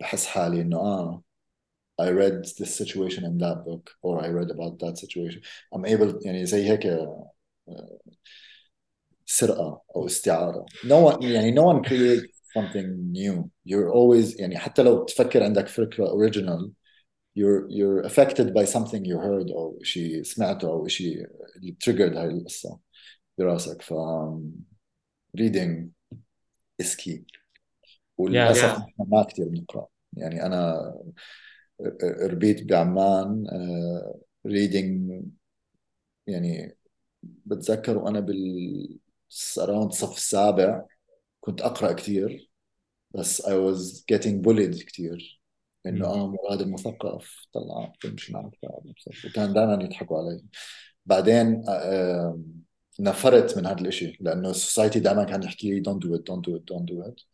بحس 0.00 0.26
حالي 0.26 0.60
إنه 0.60 0.76
آه 0.76 1.22
I 2.00 2.10
read 2.10 2.46
this 2.46 2.74
situation 2.74 3.24
in 3.24 3.36
that 3.38 3.64
book 3.66 3.90
or 4.02 4.24
I 4.24 4.28
read 4.28 4.50
about 4.50 4.78
that 4.78 4.98
situation 4.98 5.40
I'm 5.74 5.84
able 5.84 6.26
يعني 6.26 6.46
زي 6.46 6.68
هيك 6.70 6.86
سرقة 9.25 9.81
أو 9.95 10.05
استعارة. 10.05 10.65
No 10.83 11.11
one 11.11 11.23
يعني 11.23 11.55
no 11.55 11.63
one 11.63 11.83
creates 11.83 12.35
something 12.57 13.11
new. 13.11 13.49
You're 13.65 13.91
always 13.93 14.39
يعني 14.39 14.57
حتى 14.57 14.83
لو 14.83 15.03
تفكر 15.03 15.43
عندك 15.43 15.67
فكرة 15.67 16.07
original 16.07 16.71
you're 17.39 17.67
you're 17.69 18.03
affected 18.05 18.53
by 18.53 18.65
something 18.65 19.03
you 19.05 19.17
heard 19.17 19.51
أو 19.51 19.79
شيء 19.83 20.23
سمعته 20.23 20.67
أو 20.67 20.87
شيء 20.87 21.27
اللي 21.55 21.75
triggered 21.83 22.17
هاي 22.17 22.27
القصة 22.27 22.79
براسك 23.37 23.81
ف 23.81 23.93
reading 25.37 25.89
is 26.81 26.95
key. 26.95 27.19
وللأسف 28.17 28.77
yeah. 28.77 29.05
ما 29.07 29.23
كثير 29.23 29.47
بنقرأ 29.47 29.87
يعني 30.13 30.45
أنا 30.45 30.93
ربيت 32.21 32.63
بعمان 32.63 33.47
reading 34.45 35.23
يعني 36.27 36.77
بتذكر 37.45 37.97
وأنا 37.97 38.19
بال 38.19 38.99
around 39.59 39.91
الصف 39.91 40.17
السابع 40.17 40.85
كنت 41.39 41.61
أقرأ 41.61 41.93
كثير 41.93 42.51
بس 43.11 43.41
I 43.41 43.53
was 43.53 44.03
getting 44.11 44.41
bullied 44.41 44.83
كثير 44.85 45.41
إنه 45.85 46.05
آه 46.07 46.27
مراد 46.27 46.61
المثقف 46.61 47.47
طلع 47.53 47.93
تمشي 48.01 48.33
معك 48.33 48.57
وكان 49.25 49.53
دائما 49.53 49.83
يضحكوا 49.83 50.17
علي. 50.17 50.43
بعدين 51.05 51.63
آه 51.69 52.39
نفرت 52.99 53.57
من 53.57 53.65
هذا 53.65 53.81
الشيء 53.87 54.17
لأنه 54.19 54.49
السوسايتي 54.49 54.99
دائما 54.99 55.23
كان 55.23 55.43
يحكي 55.43 55.71
لي 55.71 55.83
don't 55.83 55.99
do 55.99 56.07
it 56.17 56.21
don't 56.21 56.41
do 56.41 56.55
it 56.57 56.73
don't 56.73 56.85
do 56.85 57.09
it. 57.09 57.25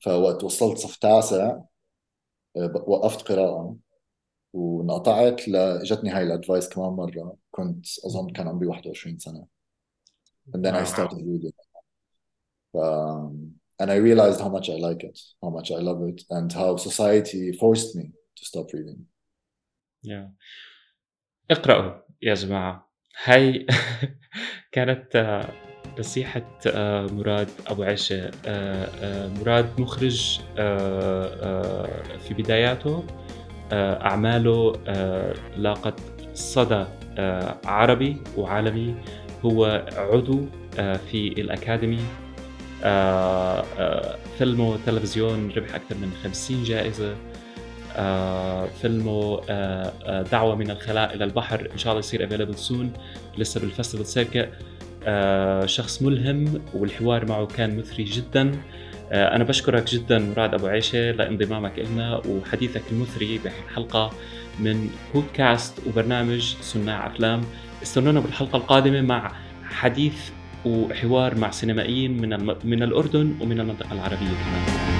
فوقت 0.00 0.44
وصلت 0.44 0.78
صف 0.78 0.96
تاسع 0.96 1.60
وقفت 2.86 3.22
قراءة. 3.22 3.76
وانقطعت 4.52 5.48
لجتني 5.48 6.10
هاي 6.10 6.22
الادفايس 6.22 6.68
كمان 6.68 6.92
مرة 6.92 7.36
كنت 7.50 7.86
أظن 8.06 8.30
كان 8.30 8.48
عمري 8.48 8.66
21 8.66 9.18
سنة 9.18 9.46
and 10.54 10.64
then 10.64 10.74
I 10.74 10.84
started 10.84 11.18
reading 11.18 11.52
um, 12.74 13.52
and 13.80 13.90
I 13.90 13.96
realized 13.96 14.40
how 14.40 14.48
much 14.48 14.68
I 14.68 14.76
like 14.88 15.02
it 15.04 15.18
how 15.42 15.50
much 15.50 15.70
I 15.70 15.80
love 15.88 16.02
it 16.08 16.22
and 16.30 16.52
how 16.52 16.76
society 16.76 17.52
forced 17.52 17.94
me 17.96 18.06
to 18.36 18.44
stop 18.44 18.66
reading 18.72 19.06
yeah. 20.02 20.28
اقرأوا 21.50 22.00
يا 22.22 22.34
جماعة 22.34 22.90
هاي 23.24 23.66
كانت 24.72 25.42
نصيحة 25.98 26.58
مراد 27.12 27.48
أبو 27.66 27.82
عيشة 27.82 28.30
مراد 29.40 29.80
مخرج 29.80 30.40
في 32.18 32.34
بداياته 32.38 33.04
أعماله 33.72 34.72
لاقت 35.56 36.00
صدى 36.34 36.84
عربي 37.64 38.16
وعالمي. 38.36 38.94
هو 39.44 39.84
عضو 39.96 40.40
في 40.76 41.28
الأكاديمي. 41.40 42.00
فيلمه 44.38 44.78
تلفزيون 44.86 45.50
ربح 45.56 45.74
أكثر 45.74 45.96
من 45.96 46.12
50 46.24 46.64
جائزة. 46.64 47.14
فيلمه 48.82 49.40
دعوة 50.32 50.54
من 50.54 50.70
الخلاء 50.70 51.14
إلى 51.14 51.24
البحر. 51.24 51.68
إن 51.72 51.78
شاء 51.78 51.92
الله 51.92 51.98
يصير 51.98 52.24
available 52.24 52.54
soon 52.54 52.92
لسه 53.38 53.60
بال 53.60 53.69
festival 53.69 54.06
circuit 54.06 54.48
شخص 55.68 56.02
ملهم 56.02 56.62
والحوار 56.74 57.26
معه 57.26 57.46
كان 57.46 57.78
مثري 57.78 58.04
جدا. 58.04 58.52
أنا 59.12 59.44
بشكرك 59.44 59.84
جدا 59.84 60.18
مراد 60.18 60.54
أبو 60.54 60.66
عيشة 60.66 61.10
لانضمامك 61.10 61.78
إلنا 61.78 62.22
وحديثك 62.28 62.82
المثري 62.92 63.40
بحلقة 63.44 64.10
من 64.60 64.90
بودكاست 65.14 65.78
وبرنامج 65.86 66.54
صناع 66.60 67.06
أفلام. 67.06 67.40
استنونا 67.82 68.20
بالحلقة 68.20 68.56
القادمة 68.56 69.00
مع 69.00 69.32
حديث 69.64 70.30
وحوار 70.64 71.34
مع 71.34 71.50
سينمائيين 71.50 72.22
من 72.22 72.54
من 72.64 72.82
الأردن 72.82 73.34
ومن 73.40 73.60
المنطقة 73.60 73.92
العربية 73.92 74.16
كمان. 74.16 74.99